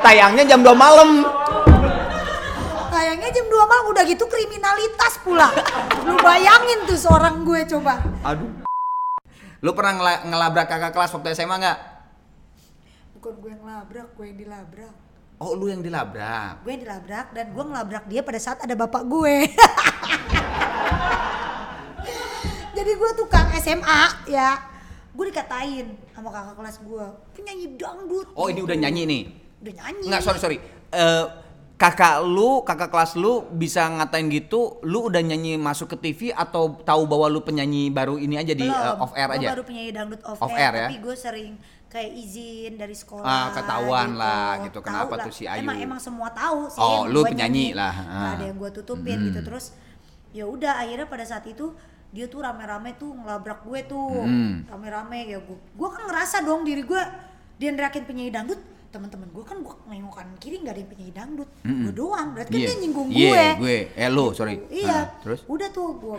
Tayangnya 0.00 0.48
jam 0.48 0.64
2 0.64 0.72
malam. 0.74 1.28
Kayaknya 3.00 3.32
jam 3.32 3.48
2 3.48 3.64
malam 3.64 3.96
udah 3.96 4.04
gitu 4.04 4.28
kriminalitas 4.28 5.24
pula. 5.24 5.48
Lu 6.04 6.20
bayangin 6.20 6.84
tuh 6.84 7.00
seorang 7.00 7.48
gue 7.48 7.64
coba. 7.64 7.96
Aduh. 8.20 8.60
Lu 9.64 9.72
pernah 9.72 9.96
ngela- 9.96 10.22
ngelabrak 10.28 10.68
kakak 10.68 10.92
kelas 10.92 11.08
waktu 11.16 11.32
SMA 11.32 11.56
nggak? 11.64 11.78
Bukan 13.16 13.40
gue 13.40 13.56
yang 13.56 13.64
labrak, 13.64 14.12
gue 14.12 14.24
yang 14.28 14.36
dilabrak. 14.36 14.92
Oh, 15.40 15.56
lu 15.56 15.72
yang 15.72 15.80
dilabrak. 15.80 16.60
Gue 16.60 16.76
yang 16.76 16.84
dilabrak 16.84 17.32
dan 17.32 17.56
gue 17.56 17.64
ngelabrak 17.72 18.04
dia 18.04 18.20
pada 18.20 18.36
saat 18.36 18.60
ada 18.60 18.76
bapak 18.76 19.08
gue. 19.08 19.48
Jadi 22.76 22.90
gue 23.00 23.10
tukang 23.16 23.48
SMA 23.64 24.28
ya. 24.28 24.60
Gue 25.16 25.32
dikatain 25.32 25.96
sama 26.12 26.28
kakak 26.28 26.52
kelas 26.52 26.76
gue, 26.84 27.04
penyanyi 27.32 27.80
dangdut. 27.80 28.28
Oh, 28.36 28.52
ini 28.52 28.60
udah 28.60 28.76
nyanyi 28.76 29.02
nih. 29.08 29.22
Udah 29.64 29.72
nyanyi. 29.72 30.04
Enggak, 30.04 30.20
sorry, 30.20 30.36
sorry. 30.36 30.58
Eh, 30.92 31.24
kakak 31.80 32.20
lu, 32.28 32.60
kakak 32.60 32.92
kelas 32.92 33.16
lu 33.16 33.48
bisa 33.48 33.88
ngatain 33.88 34.28
gitu, 34.28 34.76
lu 34.84 35.08
udah 35.08 35.24
nyanyi 35.24 35.56
masuk 35.56 35.88
ke 35.88 35.96
TV 35.96 36.20
atau 36.28 36.76
tahu 36.76 37.08
bahwa 37.08 37.24
lu 37.32 37.40
penyanyi 37.40 37.88
baru 37.88 38.20
ini 38.20 38.36
aja 38.36 38.52
di 38.52 38.68
Belum, 38.68 38.76
eh, 38.76 39.00
off 39.00 39.16
air 39.16 39.30
aja? 39.32 39.48
baru 39.56 39.62
penyanyi 39.64 39.90
dangdut 39.96 40.20
off, 40.20 40.36
Off 40.44 40.52
air, 40.52 40.68
air 40.68 40.74
ya? 40.76 40.86
tapi 40.92 41.00
gue 41.00 41.16
sering 41.16 41.52
kayak 41.88 42.10
izin 42.12 42.72
dari 42.76 42.92
sekolah. 42.92 43.24
Ah, 43.24 43.46
ketahuan 43.50 44.14
lah 44.14 44.60
gitu. 44.62 44.78
Kenapa 44.78 45.16
lah. 45.16 45.24
tuh 45.26 45.32
si 45.34 45.48
Ayu? 45.48 45.64
Emang 45.64 45.74
emang 45.80 45.98
semua 45.98 46.28
tahu 46.30 46.68
sih. 46.70 46.78
Oh, 46.78 47.08
lu 47.08 47.24
penyanyi 47.24 47.72
nyanyi. 47.72 47.80
lah, 47.80 47.94
ah. 47.96 48.30
ada 48.36 48.44
yang 48.46 48.60
gue 48.60 48.70
tutupin 48.70 49.16
gitu 49.26 49.40
terus. 49.40 49.72
Ya 50.30 50.44
udah 50.46 50.84
akhirnya 50.84 51.08
pada 51.08 51.24
saat 51.26 51.48
itu 51.48 51.72
dia 52.12 52.28
tuh 52.28 52.44
rame-rame 52.44 52.94
tuh 52.94 53.10
ngelabrak 53.16 53.64
gue 53.64 53.80
tuh 53.88 54.22
Hmm. 54.22 54.68
rame-rame 54.68 55.32
ya 55.32 55.38
gue 55.40 55.56
gue 55.56 55.88
kan 55.90 56.02
ngerasa 56.06 56.42
dong 56.42 56.62
diri 56.62 56.82
gue 56.82 57.02
dia 57.56 57.70
nerakin 57.70 58.02
penyanyi 58.02 58.30
dangdut 58.30 58.58
teman-teman 58.90 59.28
gue 59.28 59.44
kan 59.44 59.56
gue 59.56 59.70
nengok 59.86 60.12
kanan 60.12 60.34
kiri 60.36 60.58
nggak 60.58 60.74
ada 60.74 60.80
yang 60.80 60.90
penyanyi 60.90 61.14
dangdut 61.14 61.50
gue 61.62 61.92
doang 61.92 62.28
berarti 62.32 62.50
kan 62.50 62.58
Iya. 62.58 62.66
dia 62.66 62.76
nyinggung 62.76 63.08
Iya, 63.08 63.22
gue 63.22 63.42
gue. 63.56 63.76
Eh, 63.94 64.08
lu, 64.08 64.26
sorry. 64.30 64.54
Iya. 64.68 64.90
Ah, 64.90 65.04
terus? 65.20 65.40
Udah 65.46 65.68
tuh 65.68 65.88
gua 65.96 66.18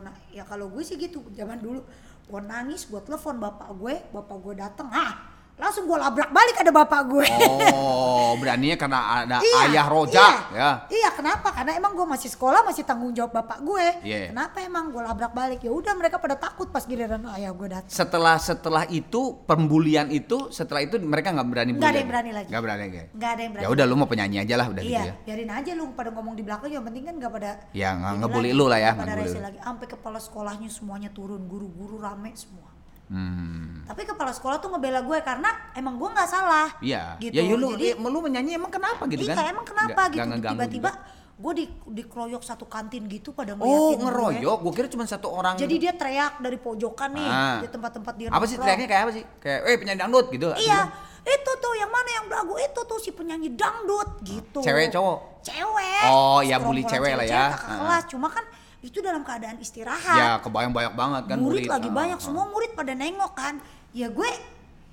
na- 0.00 0.16
ya 0.28 0.42
kalau 0.42 0.66
gue 0.66 0.80
sih 0.80 0.96
gitu 0.96 1.22
zaman 1.30 1.56
dulu 1.56 1.84
gua 2.24 2.40
nangis 2.42 2.84
buat 2.84 3.02
telepon 3.02 3.38
bapak 3.38 3.70
gue, 3.72 3.94
bapak 4.10 4.36
gue 4.40 4.54
datang, 4.56 4.88
ah 4.88 5.12
langsung 5.56 5.88
gua 5.88 6.08
labrak 6.08 6.28
balik 6.28 6.56
ada 6.60 6.72
bapak 6.72 7.00
gue. 7.08 7.28
Oh, 7.72 8.36
beraninya 8.36 8.76
karena 8.76 9.00
ada 9.24 9.36
ayah 9.40 9.86
rojak 9.88 10.52
iya, 10.52 10.56
ya. 10.56 10.70
Iya, 10.92 11.08
kenapa? 11.16 11.48
Karena 11.52 11.72
emang 11.80 11.96
gue 11.96 12.06
masih 12.06 12.28
sekolah, 12.28 12.60
masih 12.66 12.84
tanggung 12.84 13.12
jawab 13.16 13.32
bapak 13.32 13.64
gue. 13.64 13.86
Iya. 14.04 14.32
Kenapa 14.32 14.60
emang 14.60 14.92
gue 14.92 15.00
labrak 15.00 15.32
balik? 15.32 15.60
Ya 15.64 15.72
udah 15.72 15.92
mereka 15.96 16.20
pada 16.20 16.36
takut 16.36 16.68
pas 16.68 16.84
giliran 16.84 17.24
ayah 17.40 17.52
gue 17.56 17.68
datang. 17.72 17.88
Setelah 17.88 18.36
setelah 18.36 18.84
itu 18.92 19.40
pembulian 19.48 20.12
itu, 20.12 20.52
setelah 20.52 20.84
itu 20.84 21.00
mereka 21.00 21.32
nggak 21.32 21.48
berani 21.48 21.70
Nggak 21.76 21.90
ada 21.90 22.00
yang 22.00 22.10
berani 22.10 22.30
lagi. 22.36 22.48
Nggak 22.52 22.62
berani 22.62 22.82
lagi. 22.84 22.98
Nggak 23.16 23.30
ada 23.30 23.40
yang 23.40 23.52
berani. 23.52 23.64
Ya 23.64 23.68
udah 23.72 23.84
lu 23.88 23.94
mau 23.96 24.08
penyanyi 24.08 24.36
aja 24.44 24.54
lah 24.60 24.66
udah 24.68 24.82
iya, 24.84 24.88
gitu 24.88 25.08
ya. 25.08 25.14
biarin 25.24 25.50
aja 25.52 25.70
lu 25.72 25.84
pada 25.96 26.10
ngomong 26.12 26.34
di 26.36 26.42
belakang 26.44 26.70
yang 26.70 26.84
penting 26.84 27.04
kan 27.08 27.14
gak 27.16 27.32
pada 27.32 27.50
Ya, 27.72 27.96
nggak 27.96 28.12
ngebully 28.20 28.52
lu 28.52 28.68
lah 28.68 28.78
ya, 28.80 28.92
nggak 28.92 29.08
pada 29.08 29.24
lagi. 29.24 29.58
Sampai 29.60 29.86
kepala 29.88 30.18
sekolahnya 30.20 30.68
semuanya 30.68 31.10
turun, 31.12 31.48
guru-guru 31.48 31.96
rame 31.96 32.36
semua. 32.36 32.75
Hmm. 33.06 33.86
Tapi 33.86 34.02
kepala 34.02 34.30
sekolah 34.30 34.58
tuh 34.58 34.68
ngebela 34.68 34.98
gue 35.00 35.18
karena 35.20 35.46
emang 35.72 35.94
gue 35.94 36.08
nggak 36.08 36.26
salah. 36.26 36.68
Iya. 36.80 37.14
Gitu. 37.16 37.32
Ya, 37.32 37.42
ya 37.44 37.54
lu, 37.54 37.68
Jadi, 37.72 37.86
ya, 37.92 38.02
lu 38.02 38.18
menyanyi 38.18 38.50
emang 38.52 38.68
kenapa 38.68 39.06
gitu 39.06 39.22
iya 39.22 39.32
kan? 39.32 39.46
emang 39.48 39.62
kenapa 39.62 40.00
Nggak- 40.04 40.26
gitu? 40.26 40.48
Tiba-tiba 40.50 40.90
gue 41.36 41.52
di 41.52 41.64
dikeroyok 41.68 42.42
satu 42.42 42.64
kantin 42.64 43.06
gitu 43.06 43.30
pada 43.30 43.52
Oh, 43.52 43.60
ngeliatin 43.60 43.94
gue. 43.94 44.02
ngeroyok. 44.02 44.58
Gua 44.58 44.72
kira 44.72 44.88
cuma 44.88 45.04
satu 45.04 45.28
orang. 45.28 45.54
Jadi 45.54 45.74
dia 45.76 45.92
teriak 45.92 46.40
dari 46.40 46.56
pojokan 46.56 47.10
nih 47.12 47.28
Ah. 47.28 47.58
di 47.60 47.68
tempat-tempat 47.68 48.14
dia. 48.16 48.28
apa 48.28 48.44
sih 48.44 48.56
teriaknya 48.56 48.86
kayak 48.86 49.02
apa 49.02 49.12
sih? 49.12 49.24
Kayak, 49.38 49.60
eh 49.62 49.76
penyanyi 49.76 50.00
dangdut 50.00 50.26
gitu. 50.28 50.46
Iya, 50.56 50.80
itu 51.22 51.50
tuh 51.56 51.72
yang 51.76 51.90
mana 51.90 52.10
yang 52.12 52.24
belagu 52.26 52.54
itu 52.56 52.80
tuh 52.82 52.98
si 52.98 53.10
penyanyi 53.12 53.52
dangdut 53.52 54.18
gitu. 54.24 54.58
Cewek, 54.58 54.90
cowok? 54.90 55.18
Cewek. 55.44 56.02
Oh, 56.08 56.40
ya, 56.40 56.58
bully 56.58 56.82
cewek 56.82 57.14
lah 57.14 57.22
ya. 57.22 57.44
Kakak 57.52 57.68
Ah. 57.68 57.76
kelas, 57.78 58.04
cuma 58.08 58.26
kan 58.26 58.42
itu 58.86 59.02
dalam 59.02 59.26
keadaan 59.26 59.58
istirahat. 59.58 60.18
Ya, 60.18 60.30
kebayang 60.38 60.70
banyak 60.70 60.94
banget 60.94 61.22
kan 61.26 61.36
murid 61.42 61.66
murid. 61.66 61.74
lagi 61.74 61.88
Ah, 61.90 61.94
banyak, 61.94 62.18
ah. 62.18 62.24
semua 62.24 62.44
murid 62.46 62.70
pada 62.78 62.92
nengok 62.94 63.32
kan. 63.34 63.58
Ya 63.90 64.06
gue 64.06 64.30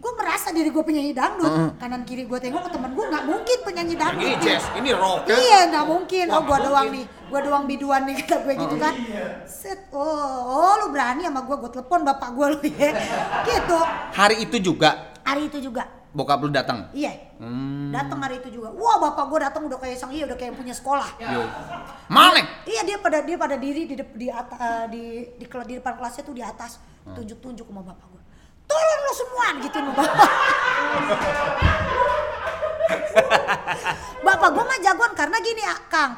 gue 0.03 0.11
merasa 0.19 0.51
diri 0.51 0.67
gue 0.67 0.83
penyanyi 0.83 1.13
dangdut. 1.15 1.79
Kanan 1.79 2.03
kiri 2.03 2.27
gue 2.27 2.39
tengok 2.41 2.67
ke 2.67 2.69
temen 2.75 2.91
gue 2.91 3.05
nggak 3.07 3.23
mungkin 3.23 3.57
penyanyi 3.63 3.95
dangdut. 3.95 4.25
Ini 4.25 4.35
jazz, 4.41 4.65
ini 4.75 4.89
rock 4.91 5.29
ya. 5.29 5.35
Iya 5.37 5.59
nggak 5.71 5.85
mungkin. 5.87 6.25
Wah, 6.27 6.35
Oh 6.35 6.41
gua 6.43 6.57
nggak 6.57 6.67
doang 6.67 6.87
nih, 6.91 7.05
gua 7.29 7.39
doang 7.39 7.63
biduan 7.69 8.01
nih 8.09 8.15
kata 8.19 8.35
gue 8.43 8.53
gitu 8.57 8.75
kan. 8.81 8.93
Set, 9.47 9.79
oh, 9.93 10.03
oh 10.43 10.73
lu 10.83 10.87
berani 10.91 11.23
sama 11.23 11.45
gua, 11.45 11.55
gua 11.61 11.71
telepon 11.71 12.01
bapak 12.03 12.29
gua 12.35 12.45
lu 12.51 12.59
ya. 12.65 12.91
Gitu. 13.47 13.79
Hari 14.13 14.35
itu 14.43 14.57
juga 14.59 15.13
Hari 15.23 15.47
itu 15.47 15.57
juga. 15.71 16.02
Bokap 16.13 16.39
lu 16.39 16.53
datang. 16.53 16.87
Iya. 16.93 17.33
Hmm. 17.41 17.89
Datang 17.89 18.21
hari 18.21 18.37
itu 18.37 18.53
juga. 18.53 18.69
Wah 18.69 19.01
bapak 19.01 19.25
gua 19.27 19.39
datang 19.43 19.65
udah 19.65 19.75
kayak 19.75 19.97
sang 19.97 20.13
iya 20.13 20.23
udah 20.23 20.37
kayak 20.37 20.53
punya 20.53 20.71
sekolah. 20.71 21.09
Yo. 21.17 21.41
Mana? 22.07 22.45
Iya 22.63 22.85
dia 22.85 22.97
pada 22.97 23.19
dia 23.19 23.35
pada 23.35 23.57
diri 23.57 23.83
di 23.83 23.97
di 23.97 24.27
atas 24.29 24.57
di 24.87 25.03
di, 25.35 25.45
kela- 25.45 25.65
di 25.65 25.75
depan 25.75 25.97
kelasnya 25.97 26.23
tuh 26.23 26.31
di 26.31 26.41
atas 26.41 26.77
Hmm. 27.03 27.19
tunjuk-tunjuk 27.19 27.67
sama 27.67 27.83
bapak 27.83 28.07
gua. 28.07 28.21
Tolong 28.63 28.99
lu 29.01 29.11
semua 29.11 29.45
gitu 29.59 29.75
sama 29.75 29.91
bapak. 29.91 30.29
bapak 34.23 34.49
gua 34.49 34.63
mah 34.63 34.79
jagoan 34.79 35.13
karena 35.13 35.37
gini 35.39 35.61
ya, 35.61 35.75
Kang. 35.89 36.15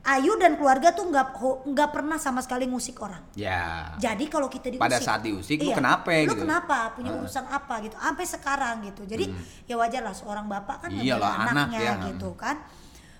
Ayu 0.00 0.32
dan 0.34 0.56
keluarga 0.56 0.90
tuh 0.90 1.04
nggak 1.06 1.36
nggak 1.66 1.90
pernah 1.90 2.16
sama 2.16 2.40
sekali 2.40 2.64
ngusik 2.64 2.96
orang. 2.98 3.20
Ya. 3.34 3.92
Jadi 3.96 4.26
kalau 4.26 4.48
kita 4.48 4.68
diusik, 4.68 4.80
Pada 4.80 4.96
saat 4.96 5.20
diusik, 5.20 5.60
lu 5.60 5.70
kenapa 5.70 6.08
Lu 6.24 6.32
gitu? 6.32 6.40
kenapa? 6.40 6.96
Punya 6.96 7.12
urusan 7.14 7.44
apa 7.44 7.74
gitu? 7.80 7.94
Sampai 7.94 8.24
sekarang 8.24 8.80
gitu. 8.82 9.04
Jadi 9.04 9.28
ya 9.64 9.76
wajar 9.76 10.00
lah 10.00 10.12
seorang 10.12 10.46
bapak 10.46 10.76
kan 10.80 10.90
Hmm. 10.90 11.04
Iyalah, 11.04 11.30
ngebela 11.30 11.44
anak 11.44 11.52
anaknya 11.68 11.80
ya. 11.82 11.92
gitu 12.08 12.30
kan. 12.32 12.56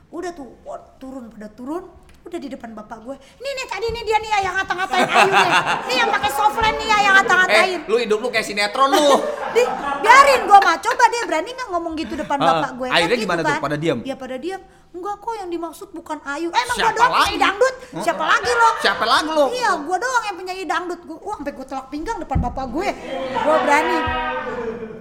Udah 0.08 0.32
tuh 0.32 0.48
wah, 0.62 0.80
turun 0.96 1.28
pada 1.28 1.46
turun, 1.48 1.84
udah 2.22 2.38
di 2.38 2.48
depan 2.48 2.72
bapak 2.72 2.98
gue. 2.98 3.14
Ini 3.14 3.48
nih 3.52 3.66
tadi 3.68 3.86
nih 3.86 4.02
dia 4.02 4.16
nih 4.18 4.30
ya 4.30 4.38
yang 4.42 4.54
ngata-ngatain 4.56 5.04
Ayu 5.14 5.30
nih. 5.30 5.52
Nih 5.84 5.96
yang 5.96 6.10
pakai 6.10 6.30
softline 6.32 6.76
nih 6.76 6.86
ya 6.86 6.98
yang 6.98 7.06
Eh, 7.06 7.16
ngata-ngatain. 7.20 7.78
lu 7.86 7.96
hidup 7.98 8.18
lu 8.18 8.28
kayak 8.28 8.42
sinetron 8.42 8.88
lu. 8.88 9.08
Di, 9.54 9.62
biarin 10.00 10.46
gua 10.46 10.58
mah 10.60 10.78
coba 10.78 11.04
dia 11.06 11.22
berani 11.24 11.50
nggak 11.50 11.68
ngomong 11.68 11.92
gitu 11.94 12.14
depan 12.14 12.38
Ah, 12.38 12.46
bapak 12.56 12.70
gue 12.74 12.86
akhirnya 12.88 13.04
gitu 13.12 13.24
gimana 13.26 13.40
tuh? 13.42 13.54
Pada 13.60 13.76
diam? 13.76 13.98
ya 14.00 14.14
pada 14.14 14.36
diam 14.36 14.62
enggak 14.90 15.16
kok 15.16 15.34
yang 15.34 15.48
dimaksud 15.48 15.88
bukan 15.90 16.18
Ayu 16.24 16.48
emang 16.48 16.66
gua 16.68 16.74
Siapa 16.76 16.92
doang 16.92 17.10
penyanyi 17.12 17.30
lagi? 17.30 17.38
dangdut 17.40 17.74
siapa 18.00 18.24
lagi 18.24 18.50
lo 18.52 18.70
Siapa 18.78 19.04
lagi 19.04 19.28
lo? 19.28 19.44
iya 19.50 19.70
gua 19.76 19.96
doang 19.96 20.24
yang 20.24 20.36
penyanyi 20.36 20.64
dangdut 20.64 21.00
gua 21.04 21.18
wah 21.20 21.36
sampai 21.36 21.52
gua 21.52 21.66
telak 21.66 21.86
pinggang 21.88 22.18
depan 22.18 22.38
bapak 22.40 22.64
gue 22.68 22.88
gua 23.36 23.56
berani 23.60 23.98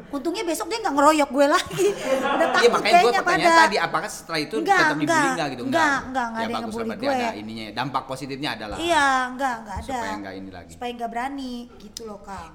untungnya 0.09 0.41
besok 0.41 0.65
dia 0.67 0.79
nggak 0.79 0.89
ngeroyok 0.91 1.29
gue 1.29 1.45
lagi 1.47 1.85
udah 2.09 2.47
takut 2.49 2.59
Iya 2.59 2.69
makanya 2.71 2.81
gue 2.81 2.89
kayaknya 2.89 3.21
pertanyaan 3.21 3.45
pada 3.47 3.61
tadi 3.61 3.77
apakah 3.79 4.09
setelah 4.09 4.39
itu 4.39 4.55
Enggak, 4.57 4.73
tetap 4.75 4.89
dibully 4.89 5.05
enggak. 5.05 5.29
enggak 5.29 5.47
gitu? 5.47 5.63
Enggak, 5.63 5.85
enggak, 5.85 5.99
enggak 6.01 6.25
ya 6.25 6.33
ada 6.39 6.49
yang 6.49 6.63
ngebully 6.65 6.89
gue. 6.91 7.11
ada 7.11 7.29
ininya 7.35 7.65
dampak 7.71 8.03
positifnya 8.05 8.49
adalah 8.51 8.77
iya 8.79 9.05
enggak 9.27 9.55
enggak 9.59 9.75
ada 9.75 9.85
supaya 9.87 10.13
enggak 10.15 10.33
ini 10.35 10.49
lagi. 10.49 10.71
supaya 10.73 10.89
nggak 10.97 11.09
berani 11.09 11.53
gitu 11.77 12.01
loh 12.05 12.19
kang 12.19 12.49